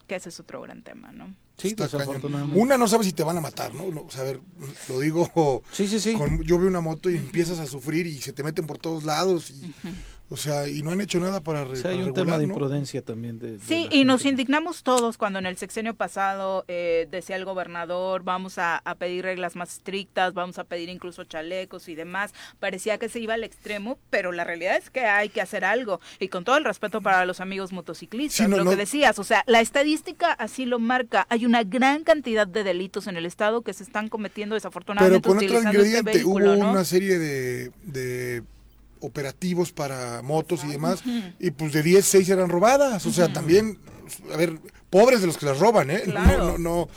[0.08, 1.34] que ese es otro gran tema, ¿no?
[1.58, 1.76] Sí,
[2.54, 3.84] Una no sabe si te van a matar, ¿no?
[4.02, 4.40] O sea, a ver,
[4.88, 5.62] lo digo.
[5.74, 6.18] Sí, sí, sí.
[6.44, 9.52] yo veo una moto y empiezas a sufrir y se te meten por todos lados.
[9.52, 9.74] Y,
[10.32, 13.40] o sea, y no han hecho nada para, o hay un tema de imprudencia también.
[13.40, 18.24] De, sí, y nos indignamos todos cuando en el sexenio pasado eh, decía el gobernador,
[18.24, 22.34] vamos a, pedir reglas más estrictas, vamos a pedir incluso chalecos y demás.
[22.60, 26.00] Parecía que se iba al extremo, pero la realidad es que hay que hacer algo.
[26.20, 29.62] Y con todo el respeto para los amigos motociclistas, lo que decías, o sea, la
[29.62, 31.26] estadística así lo marca.
[31.30, 35.22] Hay una gran cantidad de delitos en el Estado que se están cometiendo desafortunadamente.
[35.22, 38.44] Pero con otro este ingrediente, hubo una serie de
[39.02, 41.04] operativos para motos y demás,
[41.40, 43.06] y pues de 10, 6 eran robadas.
[43.06, 43.80] O sea, también,
[44.34, 44.60] a ver,
[44.90, 46.04] pobres de los que las roban, ¿eh?
[46.08, 46.90] No, no,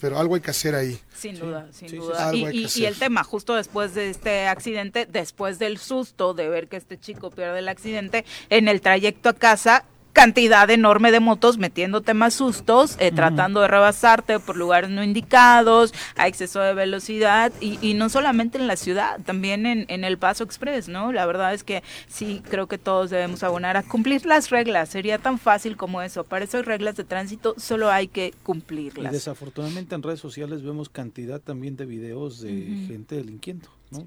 [0.00, 0.98] pero algo hay que hacer ahí.
[1.14, 2.34] Sin duda, sin duda.
[2.34, 6.76] y, y, el tema, justo después de este accidente, después del susto de ver que
[6.76, 12.14] este chico pierde el accidente, en el trayecto a casa, cantidad enorme de motos metiéndote
[12.14, 17.78] más sustos, eh, tratando de rebasarte por lugares no indicados, a exceso de velocidad y,
[17.80, 21.12] y no solamente en la ciudad, también en, en, el Paso Express, ¿no?
[21.12, 25.18] La verdad es que sí, creo que todos debemos abonar a cumplir las reglas, sería
[25.18, 29.12] tan fácil como eso, para eso hay reglas de tránsito, solo hay que cumplirlas.
[29.12, 34.06] Y desafortunadamente en redes sociales vemos cantidad también de videos de gente delinquiendo, ¿no?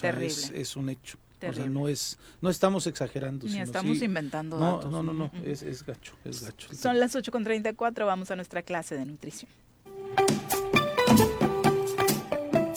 [0.00, 0.60] Terrible.
[0.60, 1.18] es un hecho
[1.52, 3.46] no es, no estamos exagerando.
[3.46, 4.90] Ni estamos inventando no, datos.
[4.90, 6.68] No, no, no, es, es, gacho, es gacho.
[6.74, 9.50] Son las 8.34, vamos a nuestra clase de nutrición.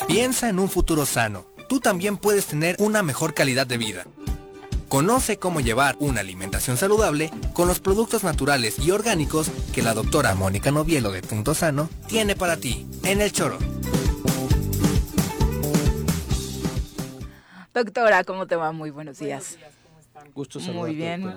[0.07, 1.45] Piensa en un futuro sano.
[1.67, 4.05] Tú también puedes tener una mejor calidad de vida.
[4.87, 10.33] Conoce cómo llevar una alimentación saludable con los productos naturales y orgánicos que la doctora
[10.33, 13.57] Mónica Novielo de Punto Sano tiene para ti en el choro.
[17.77, 18.71] Doctora, ¿cómo te va?
[18.71, 19.59] Muy buenos días.
[20.33, 21.31] Gusto Muy bien.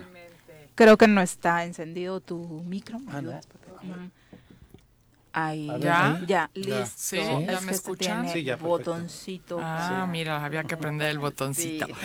[0.75, 2.99] Creo que no está encendido tu micro.
[3.09, 3.21] Ah,
[5.35, 6.19] Ahí, ¿Ya?
[6.27, 6.95] Ya, listo.
[6.97, 7.21] ¿Sí?
[7.47, 8.27] ¿Ya me escuchan?
[8.31, 9.59] Sí, ya, botoncito.
[9.61, 11.87] Ah, mira, había que prender el botoncito.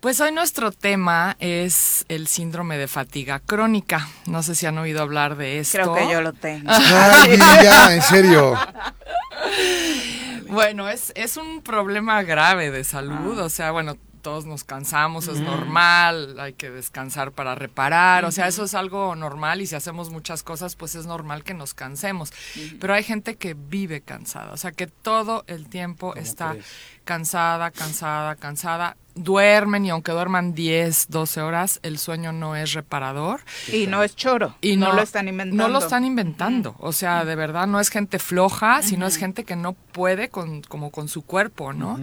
[0.00, 4.08] Pues hoy nuestro tema es el síndrome de fatiga crónica.
[4.26, 5.78] No sé si han oído hablar de esto.
[5.78, 6.68] Creo que yo lo tengo.
[7.62, 8.58] ya, en serio.
[10.52, 13.44] Bueno, es, es un problema grave de salud, ah.
[13.44, 18.46] o sea, bueno, todos nos cansamos, es normal, hay que descansar para reparar, o sea,
[18.46, 22.32] eso es algo normal y si hacemos muchas cosas, pues es normal que nos cansemos.
[22.80, 26.56] Pero hay gente que vive cansada, o sea, que todo el tiempo está
[27.04, 33.40] cansada, cansada, cansada duermen y aunque duerman 10, 12 horas, el sueño no es reparador.
[33.72, 34.54] Y no es choro.
[34.60, 35.62] Y no, lo están inventando.
[35.62, 36.76] No lo están inventando.
[36.78, 40.62] O sea, de verdad no es gente floja, sino es gente que no puede con,
[40.62, 42.00] como con su cuerpo, ¿no?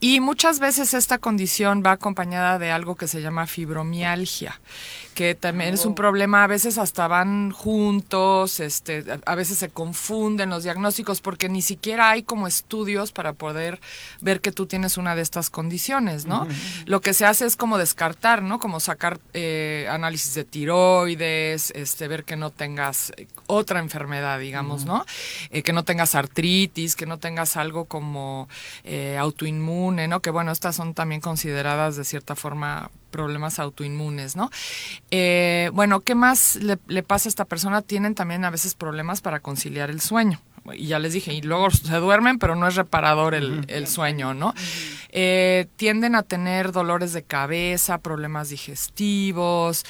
[0.00, 4.60] Y muchas veces esta condición va acompañada de algo que se llama fibromialgia
[5.16, 5.94] que también es un oh.
[5.94, 11.62] problema, a veces hasta van juntos, este, a veces se confunden los diagnósticos porque ni
[11.62, 13.80] siquiera hay como estudios para poder
[14.20, 16.46] ver que tú tienes una de estas condiciones, ¿no?
[16.84, 18.58] Lo que se hace es como descartar, ¿no?
[18.58, 24.84] Como sacar eh, análisis de tiroides, este, ver que no tengas eh, otra enfermedad, digamos,
[24.84, 25.06] ¿no?
[25.48, 28.50] Eh, que no tengas artritis, que no tengas algo como
[29.18, 30.20] autoinmune, ¿no?
[30.20, 34.50] Que bueno, estas son también consideradas de cierta forma problemas autoinmunes, ¿no?
[35.10, 37.82] Eh, bueno, ¿qué más le, le, pasa a esta persona?
[37.82, 40.40] Tienen también a veces problemas para conciliar el sueño
[40.74, 44.54] y ya les dije, y luego se duermen, pero no es reparador el, sueño, ¿no?
[45.10, 49.84] Eh, tienden a tener dolores de cabeza, problemas digestivos,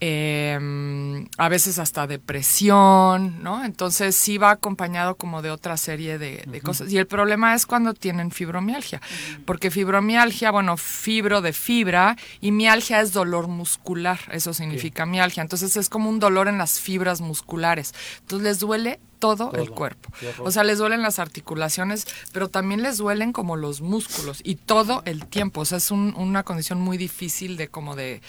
[0.00, 3.64] em, a veces hasta depresión, ¿no?
[3.64, 6.92] Entonces sí va acompañado como de otra serie de, cosas.
[6.92, 9.00] Y el problema es cuando tienen fibromialgia,
[9.44, 15.42] porque fibromialgia, bueno, fibro de fibra y mialgia es dolor muscular, eso significa mialgia.
[15.42, 17.94] Entonces es como un dolor en las fibras musculares.
[18.20, 20.10] Entonces les duele todo, el cuerpo.
[20.40, 25.02] O sea, les duelen las articulaciones, pero también les duelen como los músculos y todo
[25.04, 25.60] el tiempo.
[25.60, 28.20] O sea, es una condición muy difícil de como de,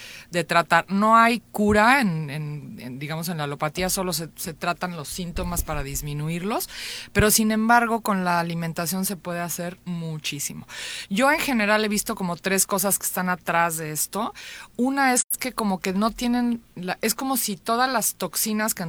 [0.47, 0.85] tratar.
[0.89, 5.81] No hay cura en, digamos, en la alopatía, solo se, se, tratan los síntomas para
[5.81, 6.69] disminuirlos,
[7.11, 10.67] pero sin embargo con la alimentación se puede hacer muchísimo.
[11.09, 14.31] Yo en general he visto como tres cosas que están atrás de esto.
[14.77, 16.61] Una es que como que no tienen,
[17.01, 18.83] es como si todas las toxinas que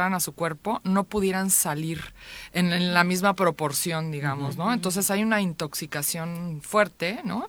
[0.00, 2.14] a su cuerpo no pudieran salir
[2.52, 4.72] en, la misma proporción, digamos, ¿no?
[4.72, 7.48] Entonces hay una intoxicación fuerte, ¿no?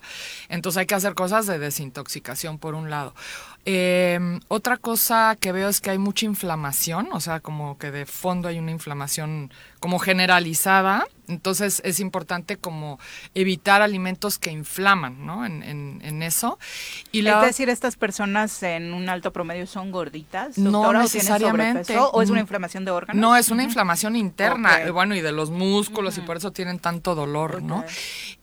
[0.49, 3.15] Entonces hay que hacer cosas de desintoxicación por un lado.
[3.65, 8.05] Eh, otra cosa que veo es que hay mucha inflamación, o sea, como que de
[8.05, 12.99] fondo hay una inflamación como generalizada, entonces es importante como
[13.33, 15.45] evitar alimentos que inflaman, ¿no?
[15.45, 16.57] En, en, eso.
[17.11, 21.97] Y es decir, estas personas en un alto promedio son gorditas, no necesariamente.
[21.97, 23.19] ¿O, es una inflamación de órganos?
[23.21, 27.15] No, es una inflamación interna, bueno, y de los músculos y por eso tienen tanto
[27.15, 27.83] dolor, ¿no?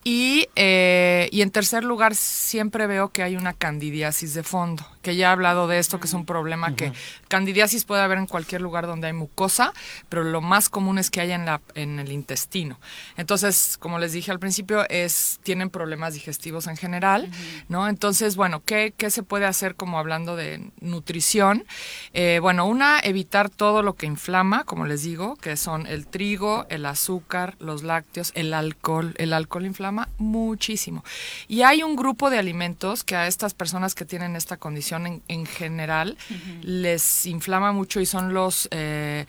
[0.04, 5.16] Y, eh, y en tercer lugar, siempre veo que hay una candidiasis de fondo, que
[5.16, 6.92] ya he hablado de esto, que es un problema que
[7.28, 9.72] candidiasis puede haber en cualquier lugar donde hay mucosa,
[10.08, 12.78] pero lo más común es que haya en, la, en el intestino.
[13.16, 17.30] Entonces, como les dije al principio, es, tienen problemas digestivos en general,
[17.68, 17.88] ¿no?
[17.88, 21.64] Entonces, bueno, ¿qué, ¿qué, se puede hacer como hablando de nutrición?
[22.12, 26.66] Eh, bueno, una, evitar todo lo que inflama, como les digo, que son el trigo,
[26.68, 29.14] el azúcar, los lácteos, el alcohol.
[29.18, 31.04] El alcohol inflama muchísimo.
[31.48, 35.46] Y hay un grupo de alimentos que a estas personas que tienen esta condición en,
[35.46, 36.16] general
[36.62, 39.26] les inflama mucho y son los, eh,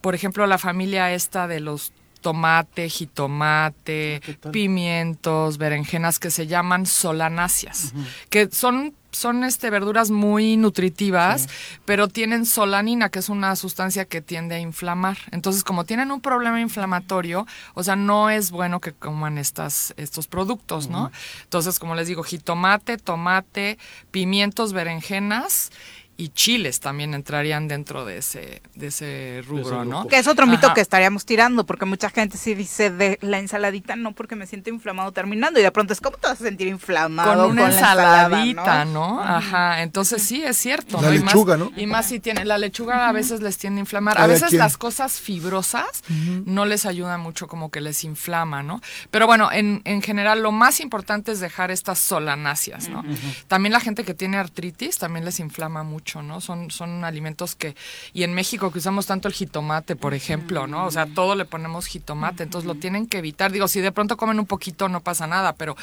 [0.00, 7.92] por ejemplo, la familia esta de los tomate, jitomate, pimientos, berenjenas que se llaman solanáceas,
[8.30, 11.48] que son son este verduras muy nutritivas,
[11.84, 15.16] pero tienen solanina, que es una sustancia que tiende a inflamar.
[15.30, 20.26] Entonces, como tienen un problema inflamatorio, o sea, no es bueno que coman estas estos
[20.26, 21.10] productos, ¿no?
[21.42, 23.78] Entonces, como les digo, jitomate, tomate,
[24.10, 25.70] pimientos, berenjenas
[26.16, 30.06] y chiles también entrarían dentro de ese, de ese rubro, ¿no?
[30.06, 33.96] Que es otro mito que estaríamos tirando, porque mucha gente sí dice de la ensaladita
[33.96, 36.68] no porque me siento inflamado terminando y de pronto es ¿cómo te vas a sentir
[36.68, 39.20] inflamado con una ensaladita, ¿no?
[39.20, 41.00] Ajá, entonces sí es cierto.
[41.00, 41.72] La lechuga, ¿no?
[41.76, 44.20] Y más si tiene, la lechuga a veces les tiende a inflamar.
[44.20, 46.04] A, veces las cosas fibrosas
[46.46, 48.80] no les ayudan mucho como que les inflama, ¿no?
[49.10, 53.04] Pero bueno, en, en general lo más importante es dejar estas solanáceas, ¿no?
[53.48, 56.40] También la gente que tiene artritis también les inflama mucho ¿no?
[56.40, 57.74] Son, son alimentos que,
[58.12, 60.86] y en México que usamos tanto el jitomate, por ejemplo, ¿no?
[60.86, 63.52] O sea, todo le ponemos jitomate, entonces lo tienen que evitar.
[63.52, 65.76] Digo, si de pronto comen un poquito no pasa nada, pero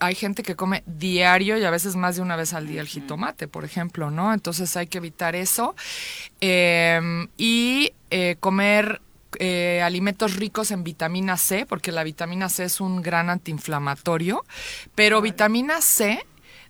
[0.00, 2.86] hay gente que come diario y a veces más de una vez al día el
[2.86, 4.32] jitomate, por ejemplo, ¿no?
[4.32, 5.74] Entonces hay que evitar eso.
[6.40, 9.00] Em, y eh, comer
[9.38, 14.44] eh, alimentos ricos en vitamina C, porque la vitamina C es un gran antiinflamatorio,
[14.94, 16.24] pero vitamina C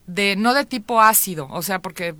[0.06, 2.14] de no de tipo ácido, o sea, porque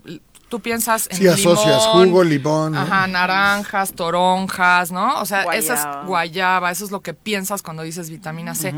[0.49, 2.73] tú piensas en Sí, asocias limón, jugo, limón.
[2.73, 2.81] ¿no?
[2.81, 5.21] Ajá, naranjas, toronjas, ¿no?
[5.21, 5.57] O sea, Guayaba.
[5.75, 8.75] esa es guayaba, eso es lo que piensas cuando dices vitamina C.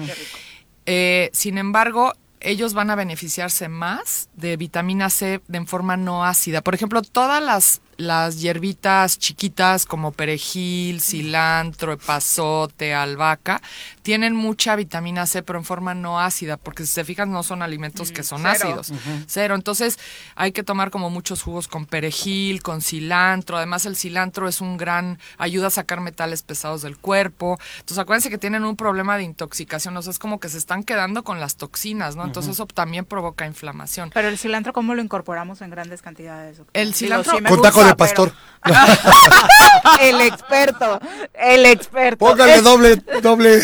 [0.87, 6.25] Eh, sin embargo, ellos van a beneficiarse más de vitamina C de en forma no
[6.25, 6.63] ácida.
[6.63, 13.61] Por ejemplo, todas las, las hierbitas chiquitas como perejil, cilantro, epazote, albahaca,
[14.03, 17.63] tienen mucha vitamina C, pero en forma no ácida, porque si se fijan no son
[17.63, 18.53] alimentos que son cero.
[18.81, 18.93] ácidos.
[19.27, 19.55] Cero.
[19.55, 19.99] Entonces
[20.35, 23.57] hay que tomar como muchos jugos con perejil, con cilantro.
[23.57, 27.59] Además el cilantro es un gran, ayuda a sacar metales pesados del cuerpo.
[27.81, 29.97] Entonces acuérdense que tienen un problema de intoxicación.
[29.97, 32.25] O sea, es como que se están quedando con las toxinas, ¿no?
[32.25, 34.11] Entonces eso también provoca inflamación.
[34.15, 36.63] Pero el cilantro, ¿cómo lo incorporamos en grandes cantidades?
[36.73, 38.33] El cilantro- sí me Con taco gusta, de pastor.
[38.33, 38.41] pero-
[40.03, 41.01] el experto,
[41.35, 42.19] el experto.
[42.27, 43.63] Póngale doble, doble,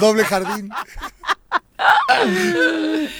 [0.00, 0.70] doble jardín.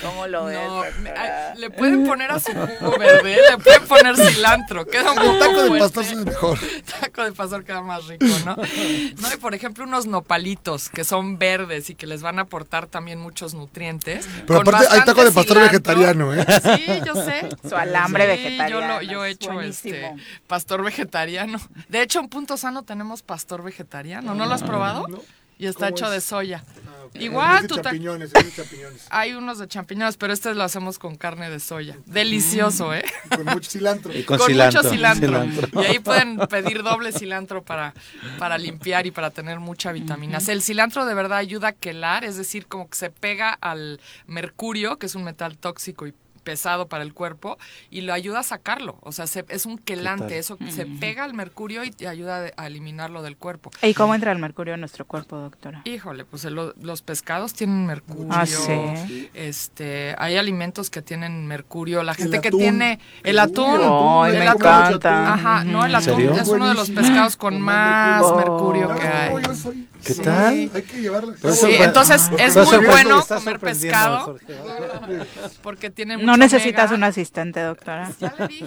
[0.02, 0.59] ¿Cómo lo ves?
[0.68, 0.82] No,
[1.16, 5.39] ay, le pueden poner a su jugo verde, le pueden poner cilantro, queda un poco
[5.39, 6.59] Taco de pastor es mejor.
[7.01, 8.56] Taco de pastor queda más rico, ¿no?
[8.56, 12.86] No, y por ejemplo unos nopalitos que son verdes y que les van a aportar
[12.86, 14.28] también muchos nutrientes.
[14.47, 15.62] Pero con aparte hay taco de pastor cilantro.
[15.72, 16.47] vegetariano, ¿eh?
[16.62, 17.48] Sí, yo sé.
[17.68, 18.81] Su alambre Sí, vegetariano.
[18.81, 19.94] Yo, lo- yo he hecho buenísimo.
[19.94, 20.14] este
[20.47, 21.60] pastor vegetariano.
[21.89, 24.35] De hecho, en Punto Sano tenemos pastor vegetariano.
[24.35, 25.06] ¿No lo has probado?
[25.59, 26.64] Y está ¿Cómo hecho de soya.
[27.14, 29.06] Es Igual de tú champiñones, es de champiñones.
[29.10, 31.97] Hay unos de champiñones, pero este lo hacemos con carne de soya.
[32.06, 33.05] Delicioso, ¿eh?
[33.35, 34.12] Con mucho cilantro.
[34.12, 34.82] Y con, con cilantro.
[34.82, 35.26] mucho cilantro.
[35.28, 35.82] cilantro.
[35.82, 37.94] Y ahí pueden pedir doble cilantro para,
[38.39, 40.52] para limpiar y para tener mucha vitamina C.
[40.52, 44.98] El cilantro de verdad ayuda a quelar, es decir, como que se pega al mercurio,
[44.98, 46.14] que es un metal tóxico y
[46.45, 47.59] pesado para el cuerpo
[47.91, 51.35] y lo ayuda a sacarlo, o sea, se- es un quelante, eso se pega al
[51.35, 53.71] mercurio y te ayuda a eliminarlo del cuerpo.
[53.83, 55.83] ¿Y cómo entra el mercurio en nuestro cuerpo, doctora?
[55.85, 58.29] Híjole, pues el- los pescados tienen mercurio.
[58.31, 59.31] Ah, sí.
[59.35, 62.03] Este, hay alimentos que tienen mercurio.
[62.03, 62.61] La gente que atún.
[62.61, 64.61] tiene el atún, Ay, el me atún.
[64.62, 65.35] encanta.
[65.35, 66.33] Ajá, no, el ¿En atún serio?
[66.35, 69.35] es uno de los pescados con más mercurio que hay.
[70.05, 70.23] ¿Qué Sí.
[70.23, 70.71] tal?
[70.75, 71.35] Hay que llevarla.
[71.53, 74.37] Sí, entonces es muy bueno comer pescado
[75.62, 78.11] porque tiene No necesitas un asistente, doctora.
[78.19, 78.66] Ya le dije,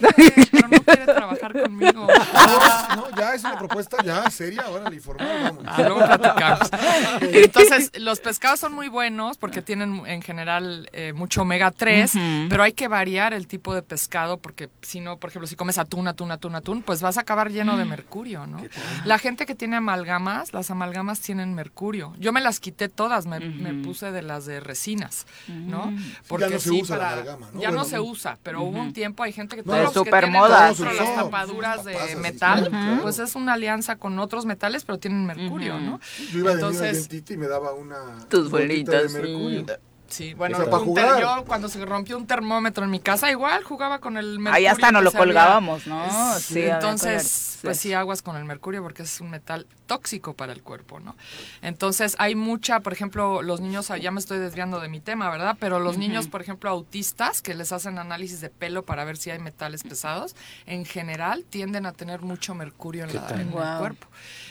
[0.51, 2.07] pero no quiere trabajar conmigo.
[2.07, 5.63] No, no, ya es una propuesta ya seria, ahora le informal, vamos.
[5.67, 6.69] Ah, luego platicamos.
[7.21, 12.13] Entonces, los pescados son muy buenos porque tienen en general eh, mucho omega 3,
[12.49, 15.77] pero hay que variar el tipo de pescado porque si no, por ejemplo, si comes
[15.77, 18.63] atún, atún, atún, atún, pues vas a acabar lleno de mercurio, ¿no?
[19.03, 22.13] La gente que tiene amalgamas, las amalgamas tienen mercurio.
[22.17, 25.93] Yo me las quité todas, me, me puse de las de resinas, ¿no?
[26.29, 27.56] Porque no se sí, usa la amalgama, ¿no?
[27.59, 29.99] Ya no se usa, pero hubo un tiempo, hay gente que No, todos los que
[29.99, 30.99] supermoda, tienen sí.
[30.99, 33.01] las tapaduras de metal, claro.
[33.01, 35.99] pues es una alianza con otros metales, pero tienen mercurio, ¿no?
[36.31, 39.11] Yo iba de niño al Entonces, dentista y me daba una Tus gotita de bolitas,
[39.11, 39.65] sí.
[40.09, 41.21] Sí, bueno, O sea, para un ter- jugar.
[41.21, 44.53] yo cuando se rompió un termómetro en mi casa, igual jugaba con el mercurio.
[44.55, 46.39] Ahí hasta nos que lo colgábamos, ¿no?
[46.39, 50.53] Sí, había Entonces, pues sí, aguas con el mercurio porque es un metal tóxico para
[50.53, 51.15] el cuerpo, ¿no?
[51.61, 55.57] Entonces, hay mucha, por ejemplo, los niños, ya me estoy desviando de mi tema, ¿verdad?
[55.59, 59.29] Pero los niños, por ejemplo, autistas, que les hacen análisis de pelo para ver si
[59.31, 60.35] hay metales pesados,
[60.65, 63.79] en general tienden a tener mucho mercurio en, la- en el Guau.
[63.79, 64.07] cuerpo.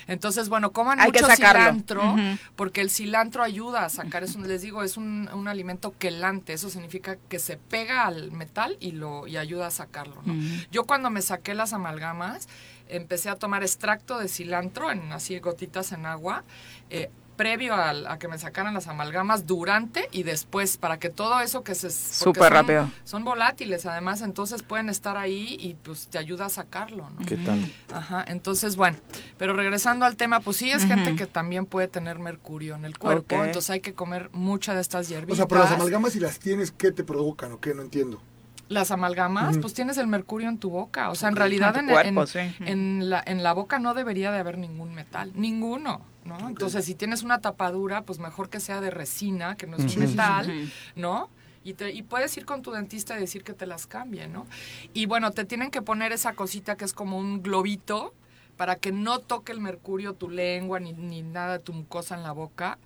[0.09, 1.27] Entonces, bueno, coman Hay mucho
[1.65, 2.17] cilantro,
[2.55, 6.53] porque el cilantro ayuda a sacar, es un- les digo, es un, un alimento quelante,
[6.53, 10.23] eso significa que se pega al metal y lo y ayuda a sacarlo.
[10.25, 10.35] ¿no?
[10.71, 12.49] Yo cuando me saqué las amalgamas,
[12.89, 16.45] empecé a tomar extracto de cilantro en así gotitas en agua.
[16.91, 21.41] eh, previo al- a, que me sacaran las amalgamas, durante y después, para que todo
[21.41, 21.91] eso que se...
[21.91, 22.91] Súper son- rápido.
[23.05, 27.25] Son volátiles, además, entonces pueden estar ahí y pues te ayuda a sacarlo, ¿no?
[27.27, 27.71] ¿Qué tal?
[27.93, 28.97] Ajá, entonces bueno,
[29.39, 32.99] pero regresando al tema, pues sí es gente que también puede tener mercurio en el
[32.99, 35.35] cuerpo, entonces hay que comer mucha de estas hierbitas.
[35.35, 37.75] O sea, pero las amalgamas si las tienes, ¿qué te provocan o qué?
[37.75, 38.21] No entiendo.
[38.69, 42.21] Las amalgamas, pues tienes el mercurio en tu boca, o sea, en realidad En cuerpo,
[42.23, 42.65] en- sí.
[42.65, 46.49] en la, en la boca no debería de haber ningún metal, ninguno, ¿no?
[46.49, 50.01] Entonces, si tienes una tapadura, pues mejor que sea de resina, que no es un
[50.03, 51.29] metal, ¿no?
[51.63, 54.47] Y, te, y puedes ir con tu dentista y decir que te las cambie, ¿no?
[54.95, 58.15] Y bueno, te tienen que poner esa cosita que es como un globito
[58.57, 62.23] para que no toque el mercurio tu lengua ni, ni nada de tu mucosa en
[62.25, 62.79] la boca.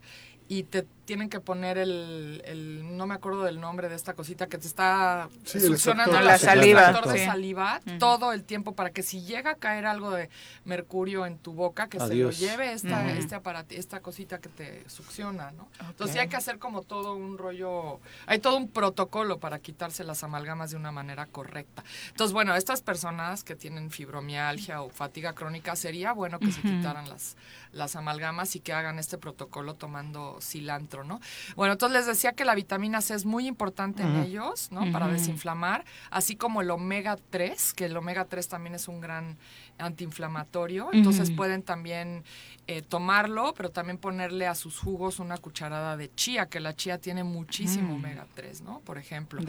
[0.49, 4.47] Y te tienen que poner el, el- no me acuerdo del nombre de esta cosita
[4.47, 7.25] que te está Sí, succionando el La saliva, de sí.
[7.25, 10.31] saliva todo el tiempo para que si llega a caer algo de
[10.65, 12.37] mercurio en tu boca, que Adiós.
[12.37, 15.67] se lo lleve esta, este aparat- esta cosita que te succiona, ¿no?
[15.89, 20.05] Entonces sí hay que hacer como todo un rollo, hay todo un protocolo para quitarse
[20.05, 21.83] las amalgamas de una manera correcta.
[22.11, 27.09] Entonces, bueno, estas personas que tienen fibromialgia o fatiga crónica, sería bueno que se quitaran
[27.09, 27.37] las,
[27.73, 31.21] las amalgamas y que hagan este protocolo tomando cilantro ¿no?
[31.57, 34.91] Bueno, entonces les decía que la vitamina C es muy importante en ellos, ¿no?
[34.93, 39.39] Para desinflamar, así como el omega 3, que el omega 3 también es un gran
[39.81, 42.25] antiinflamatorio, entonces pueden también
[42.67, 46.99] eh, tomarlo, pero también ponerle a sus jugos una cucharada de chía, que la chía
[46.99, 48.81] tiene muchísimo omega 3, ¿no?
[48.81, 49.41] Por ejemplo.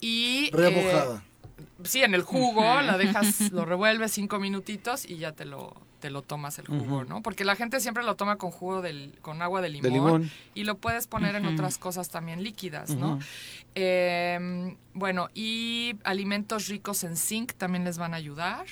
[0.00, 0.50] Y...
[0.52, 1.22] Remojada.
[1.58, 5.74] Eh, sí, en el jugo, la dejas, lo revuelves cinco minutitos y ya te lo,
[5.98, 7.22] te lo tomas el jugo, ¿no?
[7.22, 10.76] Porque la gente siempre lo toma con jugo del, con agua de limón, y lo
[10.76, 13.18] puedes poner en otras cosas también líquidas, ¿no?
[13.74, 18.66] Em, bueno, y alimentos ricos en zinc también les van a ayudar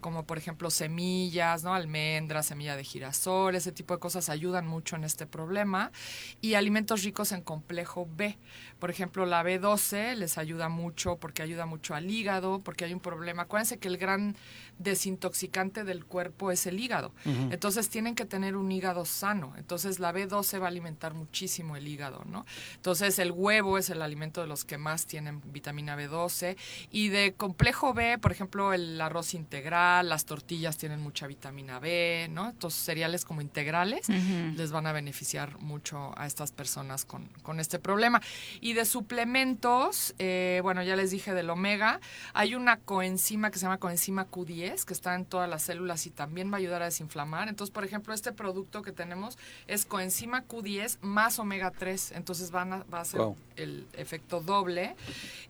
[0.00, 1.74] como por ejemplo semillas, ¿no?
[1.74, 5.92] almendras, semilla de girasol, ese tipo de cosas ayudan mucho en este problema.
[6.40, 8.38] Y alimentos ricos en complejo B.
[8.80, 13.00] Por ejemplo, la B12 les ayuda mucho porque ayuda mucho al hígado, porque hay un
[13.00, 13.42] problema.
[13.42, 14.36] Acuérdense que el gran
[14.78, 17.12] desintoxicante del cuerpo es el hígado.
[17.50, 19.52] Entonces tienen que tener un hígado sano.
[19.58, 22.46] Entonces la B12 va a alimentar muchísimo el hígado, ¿no?
[22.76, 26.56] Entonces el huevo es el alimento de los que más tienen vitamina B12.
[26.90, 32.28] Y de complejo B, por ejemplo, el arroz integral, las tortillas tienen mucha vitamina B,
[32.30, 32.48] ¿no?
[32.48, 37.78] Entonces cereales como integrales les van a beneficiar mucho a estas personas con, con este
[37.78, 38.22] problema.
[38.62, 42.00] Y de suplementos, eh, bueno, ya les dije del omega,
[42.34, 46.10] hay una coenzima que se llama coenzima Q10 que está en todas las células y
[46.10, 47.48] también va a ayudar a desinflamar.
[47.48, 52.12] Entonces, por ejemplo, este producto que tenemos es coenzima Q10 más omega 3.
[52.12, 53.20] Entonces van a, va a ser
[53.56, 54.96] el efecto doble.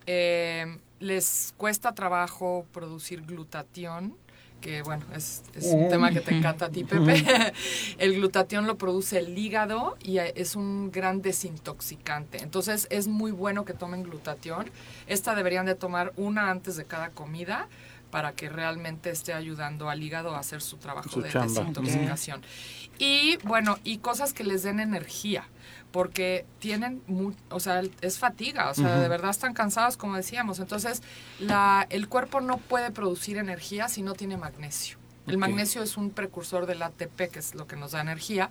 [0.07, 4.17] Eh, les cuesta trabajo producir glutatión
[4.61, 7.25] que bueno, es, un tema que te encanta a ti, Pepe.
[7.99, 12.43] el glutatión lo produce el hígado y es un gran desintoxicante.
[12.43, 14.71] Entonces es muy bueno que tomen glutatión.
[15.07, 17.69] Esta deberían de tomar una antes de cada comida
[18.11, 22.43] para que realmente esté ayudando al hígado a hacer su trabajo de desintoxicación.
[22.99, 25.49] Y bueno, y cosas que les den energía,
[25.93, 27.03] porque tienen,
[27.51, 30.61] o sea, es fatiga, o sea, de verdad están cansados, como decíamos.
[30.61, 31.03] Entonces,
[31.39, 34.99] la, el cuerpo no puede producir energía si no tiene magnesio.
[35.27, 38.51] El magnesio es un precursor del ATP, que es lo que nos da energía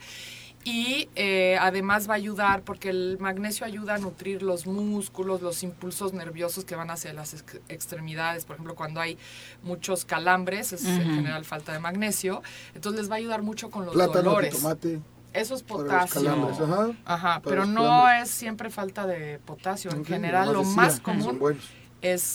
[0.63, 5.63] y eh, además va a ayudar porque el magnesio ayuda a nutrir los músculos, los
[5.63, 8.43] impulsos nerviosos que van hacia las extremidades.
[8.43, 9.17] Por ejemplo, cuando hay
[9.63, 12.43] muchos calambres, es en general falta de magnesio.
[12.75, 14.53] Entonces les va a ayudar mucho con los dolores.
[14.53, 14.99] tomate.
[15.33, 16.95] Eso es potasio.
[17.05, 19.91] Ajá, pero no es siempre falta de potasio.
[19.91, 21.59] En general, lo más común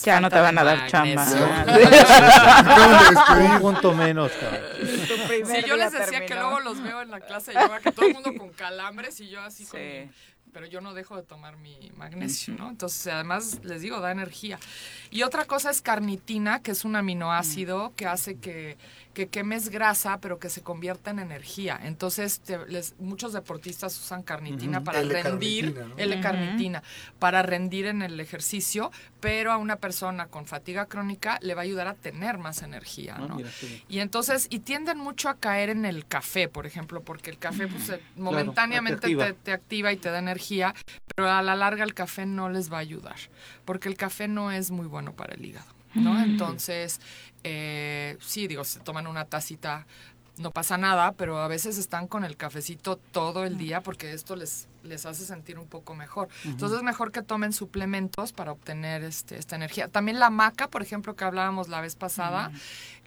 [0.03, 1.25] ya no te van a dar chamba.
[3.55, 4.31] Un punto menos,
[5.45, 8.05] Sí, yo les decía que luego los veo en la clase de yoga, que todo
[8.05, 9.79] el mundo con calambres y yo así con
[10.55, 12.69] pero yo no dejo de tomar mi magnesio, ¿no?
[12.69, 14.57] Entonces, además, les digo, da energía.
[15.11, 18.77] Y otra cosa es carnitina, que es un aminoácido que hace que
[19.15, 21.79] que quemes grasa, pero que se convierta en energía.
[21.81, 22.41] Entonces,
[22.99, 26.83] muchos deportistas usan carnitina para rendir, L-carnitina,
[27.17, 31.63] para rendir en el ejercicio, pero a una persona con fatiga crónica le va a
[31.63, 33.37] ayudar a tener más energía, ah, ¿no?
[33.87, 37.67] y entonces, y tienden mucho a caer en el café, por ejemplo, porque el café
[37.67, 40.75] pues, momentáneamente te activa y te da energía,
[41.15, 43.15] pero a la larga el café no les va a ayudar,
[43.63, 45.73] porque el café no es muy bueno para el hígado.
[45.95, 46.21] ¿no?
[46.21, 46.99] Entonces,
[47.47, 49.85] eh, sí, digo, se toman una tacita,
[50.37, 54.35] no pasa nada, pero a veces están con el cafecito todo el día porque esto
[54.35, 56.29] les les hace sentir un poco mejor.
[56.43, 59.87] Entonces es mejor que tomen suplementos para obtener este, esta energía.
[59.87, 62.51] También la maca, por ejemplo, que hablábamos la vez pasada.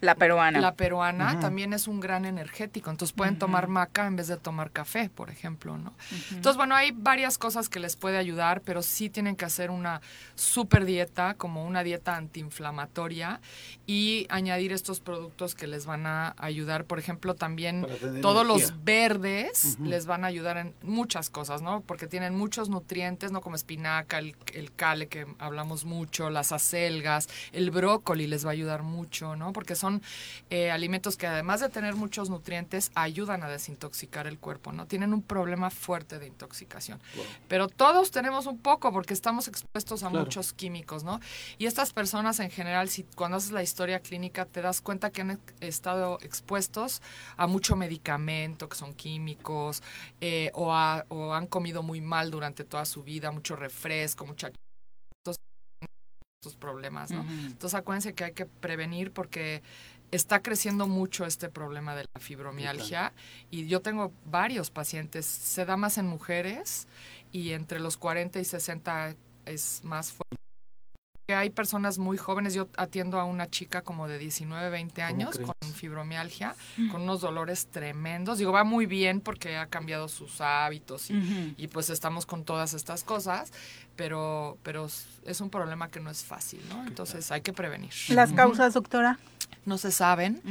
[0.01, 0.61] La peruana.
[0.61, 2.89] La peruana también es un gran energético.
[2.89, 5.93] Entonces pueden tomar maca en vez de tomar café, por ejemplo, ¿no?
[6.31, 10.01] Entonces, bueno, hay varias cosas que les puede ayudar, pero sí tienen que hacer una
[10.35, 13.41] super dieta, como una dieta antiinflamatoria
[13.85, 16.85] y añadir estos productos que les van a ayudar.
[16.85, 17.85] Por ejemplo, también
[18.21, 21.68] todos los verdes les van a ayudar en muchas cosas, ¿no?
[21.85, 23.41] Porque tienen muchos nutrientes, ¿no?
[23.41, 24.35] Como espinaca, el,
[24.75, 29.53] cale que hablamos mucho, las acelgas, el brócoli les va a ayudar mucho, ¿no?
[29.53, 30.01] Porque son
[30.49, 34.85] eh, alimentos que además de tener muchos nutrientes, ayudan a desintoxicar el cuerpo, ¿no?
[34.85, 36.99] Tienen un problema fuerte de intoxicación.
[37.47, 41.19] Pero todos tenemos un poco porque estamos expuestos a muchos químicos, ¿no?
[41.57, 45.21] Y estas personas en general, si cuando haces la historia clínica te das cuenta que
[45.21, 47.01] han estado expuestos
[47.37, 49.83] a mucho medicamento, que son químicos,
[50.21, 50.71] eh, o,
[51.09, 54.51] o han comido muy mal durante toda su vida, mucho refresco, mucha
[56.41, 57.21] estos problemas, ¿no?
[57.47, 59.61] Entonces acuérdense que hay que prevenir porque
[60.11, 63.11] está creciendo mucho este problema de la fibromialgia
[63.51, 66.87] y yo tengo varios pacientes, se da más en mujeres
[67.31, 69.15] y entre los 40 y 60
[69.45, 70.48] es más fuerte
[71.35, 75.55] hay personas muy jóvenes, yo atiendo a una chica como de 19, 20 años con
[75.73, 76.55] fibromialgia,
[76.91, 78.37] con unos dolores tremendos.
[78.37, 83.03] Digo, va muy bien porque ha cambiado sus hábitos y, pues estamos con todas estas
[83.03, 83.51] cosas,
[83.99, 84.87] pero, pero
[85.25, 86.87] es un problema que no es fácil, ¿no?
[86.87, 87.91] Entonces hay que prevenir.
[88.07, 89.19] ¿Las causas, doctora?
[89.65, 90.41] no se saben,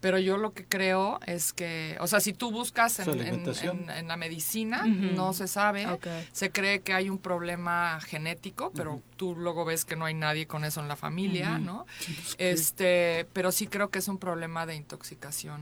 [0.00, 4.84] pero yo lo que creo es que, o sea, si tú buscas en, la medicina,
[4.84, 5.86] no se sabe,
[6.32, 10.46] se cree que hay un problema genético, pero tú luego ves que no hay nadie
[10.46, 11.86] con eso en la familia, ¿no?
[12.04, 15.60] Pues, este, pero sí creo que es un problema de intoxicación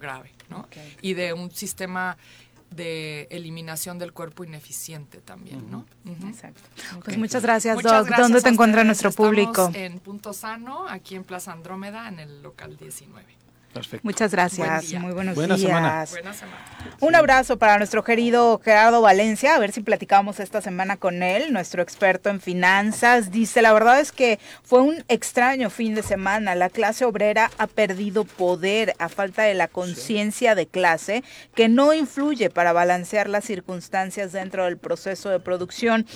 [0.00, 0.66] grave, ¿no?
[1.02, 2.16] Y de un sistema
[2.70, 5.84] de eliminación del cuerpo ineficiente también, ¿no?
[6.26, 6.62] Exacto.
[7.04, 8.08] Pues muchas gracias, Doc.
[8.16, 9.70] ¿Dónde te encuentra nuestro público?
[9.74, 13.37] En Punto Sano, aquí en Plaza Andrómeda, en el local 19.
[14.02, 14.92] Muchas gracias.
[14.94, 15.60] Muy buenos días.
[15.60, 16.04] Semana.
[17.00, 19.54] Un abrazo para nuestro querido Gerardo Valencia.
[19.54, 23.30] A ver si platicamos esta semana con él, nuestro experto en finanzas.
[23.30, 26.54] Dice, la verdad es que fue un extraño fin de semana.
[26.54, 31.22] La clase obrera ha perdido poder a falta de la conciencia de clase
[31.54, 36.06] que no influye para balancear las circunstancias dentro del proceso de producción.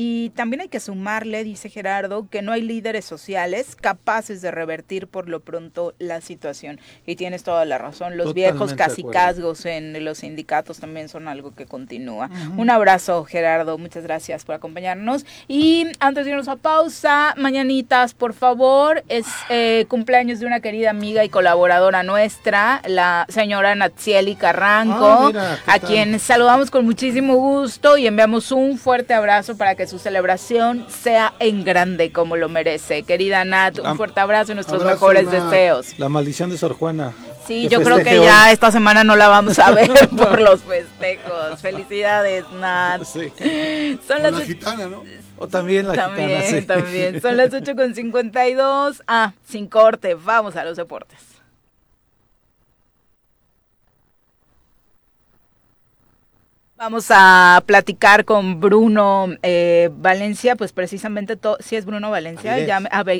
[0.00, 5.08] Y también hay que sumarle, dice Gerardo, que no hay líderes sociales capaces de revertir
[5.08, 6.78] por lo pronto la situación.
[7.04, 8.16] Y tienes toda la razón.
[8.16, 12.30] Los viejos casicazgos en los sindicatos también son algo que continúa.
[12.56, 13.76] Un abrazo, Gerardo.
[13.76, 15.26] Muchas gracias por acompañarnos.
[15.48, 20.90] Y antes de irnos a pausa, mañanitas, por favor, es eh, cumpleaños de una querida
[20.90, 27.98] amiga y colaboradora nuestra, la señora Natsieli Carranco, ah, a quien saludamos con muchísimo gusto
[27.98, 33.02] y enviamos un fuerte abrazo para que su celebración sea en grande como lo merece.
[33.02, 35.98] Querida Nat, un fuerte abrazo y nuestros mejores deseos.
[35.98, 37.12] La maldición de Sor Juana.
[37.46, 41.60] Sí, yo creo que ya esta semana no la vamos a ver por los festejos.
[41.60, 43.04] Felicidades, Nat.
[43.04, 43.32] Sí.
[44.06, 45.02] Son las la gitana, ¿no?
[45.38, 46.66] O también la también, gitana, sí.
[46.66, 49.02] También, Son las 8 con 52.
[49.06, 50.14] Ah, sin corte.
[50.14, 51.18] Vamos a los deportes.
[56.78, 62.54] Vamos a platicar con Bruno eh, Valencia, pues precisamente, si es Bruno Valencia,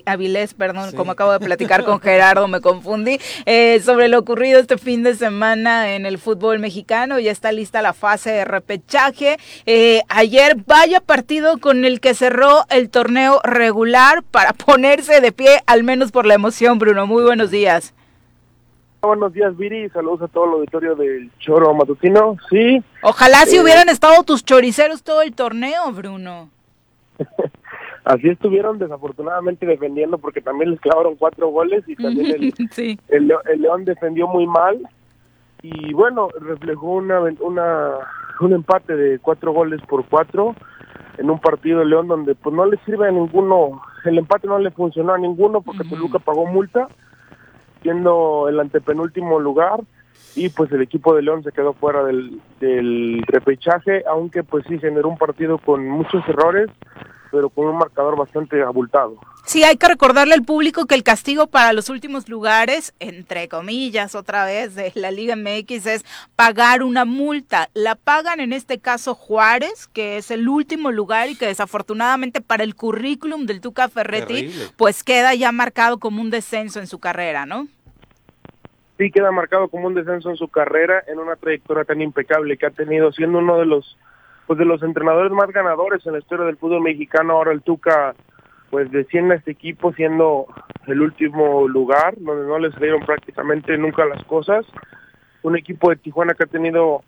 [0.06, 4.78] Avilés, perdón, como acabo de platicar con Gerardo, me confundí, eh, sobre lo ocurrido este
[4.78, 9.39] fin de semana en el fútbol mexicano, ya está lista la fase de repechaje.
[9.66, 15.64] Eh, ayer, vaya partido con el que cerró el torneo regular para ponerse de pie,
[15.66, 17.09] al menos por la emoción, Bruno.
[17.09, 17.93] Muy buenos días.
[19.00, 19.88] Buenos días, Viri.
[19.90, 22.36] Saludos a todo el auditorio del Choro Matutino.
[22.50, 22.82] Sí.
[23.02, 26.50] Ojalá si eh, hubieran estado tus choriceros todo el torneo, Bruno.
[28.04, 33.84] Así estuvieron desafortunadamente defendiendo porque también les clavaron cuatro goles y también el, el, León
[33.84, 34.78] defendió muy mal
[35.62, 37.98] y bueno, reflejó una, una
[38.40, 40.54] un empate de cuatro goles por cuatro
[41.18, 44.58] en un partido de León donde pues no le sirve a ninguno, el empate no
[44.58, 46.88] le funcionó a ninguno porque Toluca pagó multa
[47.82, 49.80] siendo el antepenúltimo lugar
[50.34, 54.78] y pues el equipo de León se quedó fuera del, del repechaje, aunque pues sí
[54.78, 56.68] generó un partido con muchos errores,
[57.30, 59.18] pero con un marcador bastante abultado.
[59.44, 64.14] Sí, hay que recordarle al público que el castigo para los últimos lugares, entre comillas,
[64.14, 66.05] otra vez, de la Liga MX es
[66.36, 67.70] pagar una multa.
[67.72, 72.62] La pagan en este caso Juárez, que es el último lugar y que desafortunadamente para
[72.62, 77.46] el currículum del Tuca Ferretti, pues queda ya marcado como un descenso en su carrera,
[77.46, 77.68] ¿no?
[78.98, 82.66] Sí, queda marcado como un descenso en su carrera, en una trayectoria tan impecable que
[82.66, 83.96] ha tenido, siendo uno de los
[84.48, 87.34] pues de los entrenadores más ganadores en la historia del fútbol mexicano.
[87.34, 88.14] Ahora el Tuca
[88.70, 90.46] pues desciende a este equipo siendo
[90.86, 94.64] el último lugar, donde no les dieron prácticamente nunca las cosas.
[95.42, 97.02] Un equipo de Tijuana que ha tenido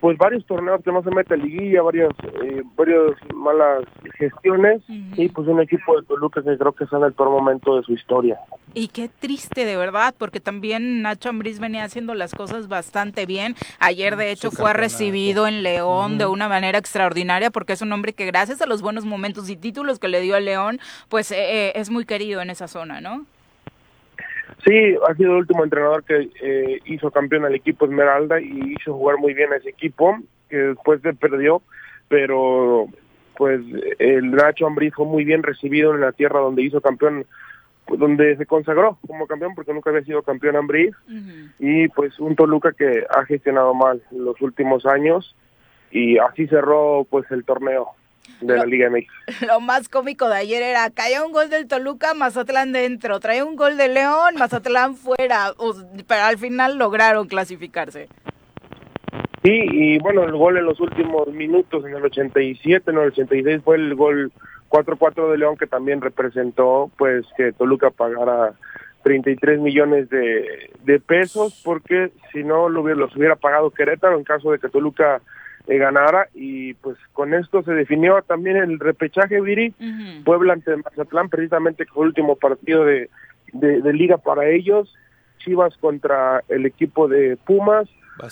[0.00, 2.10] pues varios torneos que no se mete a liguilla, varias,
[2.42, 3.84] eh, varias malas
[4.18, 7.76] gestiones y pues un equipo de Toluca que creo que está en el peor momento
[7.76, 8.38] de su historia.
[8.74, 13.54] Y qué triste de verdad, porque también Nacho Ambriz venía haciendo las cosas bastante bien.
[13.78, 18.12] Ayer de hecho fue recibido en León de una manera extraordinaria porque es un hombre
[18.12, 20.78] que gracias a los buenos momentos y títulos que le dio a León,
[21.08, 23.24] pues eh, eh, es muy querido en esa zona, ¿no?
[24.64, 28.94] Sí, ha sido el último entrenador que eh, hizo campeón al equipo Esmeralda y hizo
[28.94, 30.18] jugar muy bien a ese equipo,
[30.48, 31.62] que después se perdió,
[32.08, 32.86] pero
[33.36, 33.60] pues
[33.98, 37.26] el Nacho Ambrí fue muy bien recibido en la tierra donde hizo campeón,
[37.86, 40.90] donde se consagró como campeón porque nunca había sido campeón Ambrí
[41.58, 45.36] y pues un Toluca que ha gestionado mal los últimos años
[45.90, 47.90] y así cerró pues el torneo
[48.40, 49.42] de la Liga MX.
[49.46, 53.56] Lo más cómico de ayer era, caía un gol del Toluca, Mazatlán dentro, traía un
[53.56, 55.52] gol de León, Mazatlán fuera,
[56.06, 58.08] pero al final lograron clasificarse.
[59.42, 63.60] Sí, y bueno, el gol en los últimos minutos, en el 87, en el 86
[63.62, 64.32] fue el gol
[64.68, 68.54] 4-4 de León que también representó pues que Toluca pagara
[69.04, 74.24] 33 millones de, de pesos porque si no lo hubiera, los hubiera pagado Querétaro en
[74.24, 75.20] caso de que Toluca
[75.66, 79.74] eh, ganara y pues con esto se definió también el repechaje Viri
[80.24, 83.08] Puebla ante Mazatlán precisamente que fue el último partido de,
[83.52, 84.94] de liga para ellos
[85.38, 87.88] Chivas contra el equipo de Pumas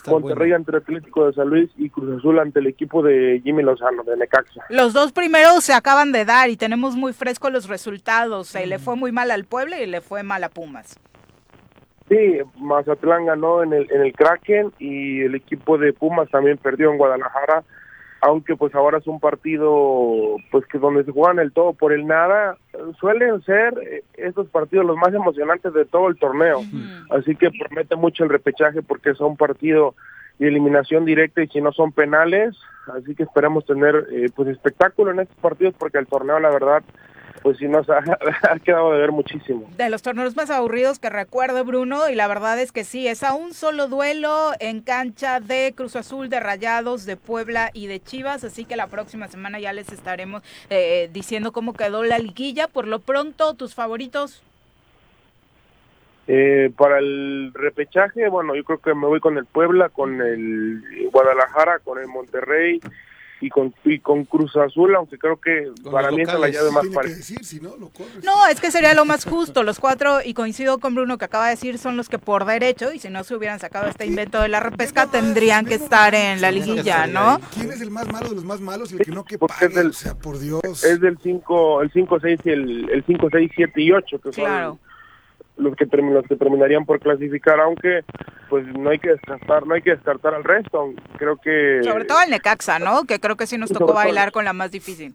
[0.07, 3.63] Monterrey ante el Atlético de San Luis y Cruz Azul ante el equipo de Jimmy
[3.63, 4.65] Lozano, de Necaxa.
[4.71, 8.49] Los dos primeros se acaban de dar y tenemos muy frescos los resultados.
[8.49, 10.99] Se le fue muy mal al Pueblo y le fue mal a Pumas.
[12.15, 16.93] Sí, Mazatlán ganó en el, en el Kraken y el equipo de Pumas también perdió
[16.93, 17.65] en Guadalajara
[18.21, 22.07] aunque pues ahora es un partido pues que donde se juegan el todo por el
[22.07, 22.57] nada,
[22.99, 26.63] suelen ser eh, estos partidos los más emocionantes de todo el torneo,
[27.11, 29.95] así que promete mucho el repechaje porque es un partido
[30.39, 32.57] de eliminación directa y si no son penales,
[32.97, 36.83] así que esperamos tener eh, pues espectáculo en estos partidos porque el torneo la verdad
[37.45, 38.03] pues sí nos ha,
[38.65, 39.69] quedado de ver muchísimo.
[39.77, 43.23] De los torneos más aburridos que recuerdo, Bruno, y la verdad es que sí, es
[43.23, 48.01] a un solo duelo en cancha de Cruz Azul, de Rayados, de Puebla y de
[48.01, 52.67] Chivas, así que la próxima semana ya les estaremos eh, diciendo cómo quedó la liguilla.
[52.67, 54.43] Por lo pronto, tus favoritos.
[56.27, 60.83] Eh, para el repechaje, bueno, yo creo que me voy con el Puebla, con el
[61.13, 62.81] Guadalajara, con el Monterrey
[63.41, 66.87] y con, y con Cruz Azul, aunque creo que para mí es la llave más
[66.89, 67.41] parecida.
[68.23, 69.63] no, es que sería lo más justo.
[69.63, 72.93] Los cuatro, y coincido con Bruno que acaba de decir, son los que por derecho,
[72.93, 76.41] y si no se hubieran sacado este invento de la repesca, tendrían que estar en
[76.41, 77.41] la liguilla, ¿no?
[77.55, 79.67] ¿Quién es el más malo de los más malos y el que no que pague?
[79.67, 80.85] Es del, o sea, por Dios.
[80.85, 84.31] Es del 5, el 5, 6 y el, el 5, 6, 7 y 8, que
[84.31, 84.79] claro
[85.57, 88.03] los que los que terminarían por clasificar aunque
[88.49, 90.93] pues no hay que descartar no hay que descartar al resto.
[91.19, 94.45] Creo que sobre todo el Necaxa no que creo que sí nos tocó bailar con
[94.45, 95.15] la más difícil.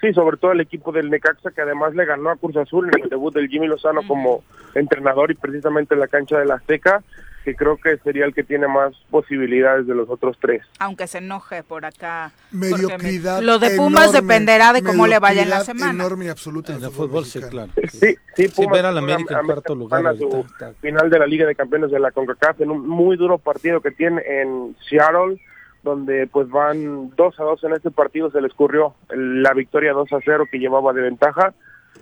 [0.00, 3.02] Sí sobre todo el equipo del Necaxa que además le ganó a Cruz Azul en
[3.02, 4.42] el debut del Jimmy Lozano como
[4.74, 7.02] entrenador y precisamente en la cancha de la Azteca
[7.44, 10.62] que creo que sería el que tiene más posibilidades de los otros tres.
[10.78, 12.32] Aunque se enoje por acá.
[12.50, 13.40] Mediocridad.
[13.40, 16.04] lo de Pumas dependerá de cómo le vaya en la semana.
[16.04, 16.74] enorme y absoluta.
[16.74, 17.72] En el fútbol, sí, claro.
[17.90, 18.72] Sí, sí, Pumas.
[18.72, 20.16] ver al América en cuarto lugar.
[20.16, 20.44] Su
[20.80, 23.90] final de la Liga de Campeones de la CONCACAF en un muy duro partido que
[23.90, 25.40] tiene en Seattle
[25.82, 30.12] donde pues van 2 a 2 en este partido, se le escurrió la victoria 2
[30.12, 31.54] a 0 que llevaba de ventaja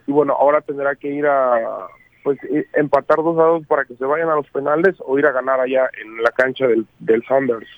[0.06, 1.86] y bueno, ahora tendrá que ir a
[2.22, 5.26] pues eh, empatar dos a dos para que se vayan a los penales o ir
[5.26, 7.68] a ganar allá en la cancha del, del Saunders.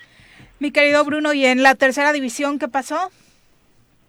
[0.59, 3.09] Mi querido Bruno, ¿y en la tercera división qué pasó?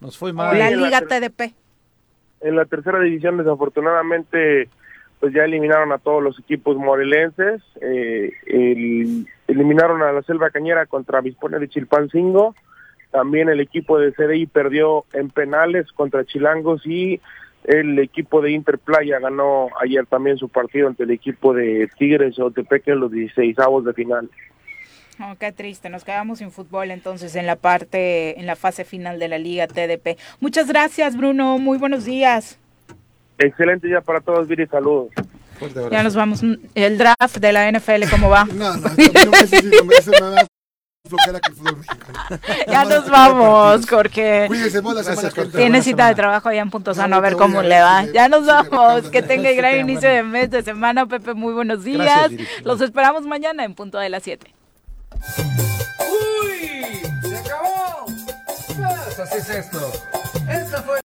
[0.00, 0.58] Nos fue mal.
[0.58, 1.54] La Liga TDP.
[2.40, 4.68] En la tercera división, desafortunadamente,
[5.20, 7.62] pues ya eliminaron a todos los equipos morelenses.
[7.80, 8.32] Eh,
[9.46, 12.54] eliminaron a la Selva Cañera contra Vispone de Chilpancingo.
[13.12, 17.20] También el equipo de CDI perdió en penales contra Chilangos y
[17.64, 22.50] el equipo de Interplaya ganó ayer también su partido ante el equipo de Tigres o
[22.50, 24.28] Tepeque en los 16 avos de final.
[25.20, 29.18] Oh, qué triste, nos quedamos sin fútbol entonces en la parte, en la fase final
[29.18, 30.18] de la Liga TDP.
[30.40, 31.58] Muchas gracias, Bruno.
[31.58, 32.58] Muy buenos días.
[33.38, 34.66] Excelente día para todos, Viri.
[34.66, 35.10] Saludos.
[35.90, 36.42] Ya nos vamos.
[36.74, 38.46] El draft de la NFL, ¿cómo va?
[38.54, 40.46] No, no, no, no
[42.68, 44.48] ya nos vamos, Jorge.
[45.54, 48.04] Tiene cita de trabajo allá en Punto Sano, a ver cómo le va.
[48.06, 49.08] Ya nos vamos.
[49.10, 51.34] Que tenga gran inicio de mes, de semana, Pepe.
[51.34, 52.30] Muy buenos días.
[52.64, 54.54] Los esperamos mañana en punto de las 7.
[56.08, 57.02] ¡Uy!
[57.22, 58.06] ¡Se acabó!
[58.06, 59.92] Pues así es esto.
[60.48, 61.02] Esta fue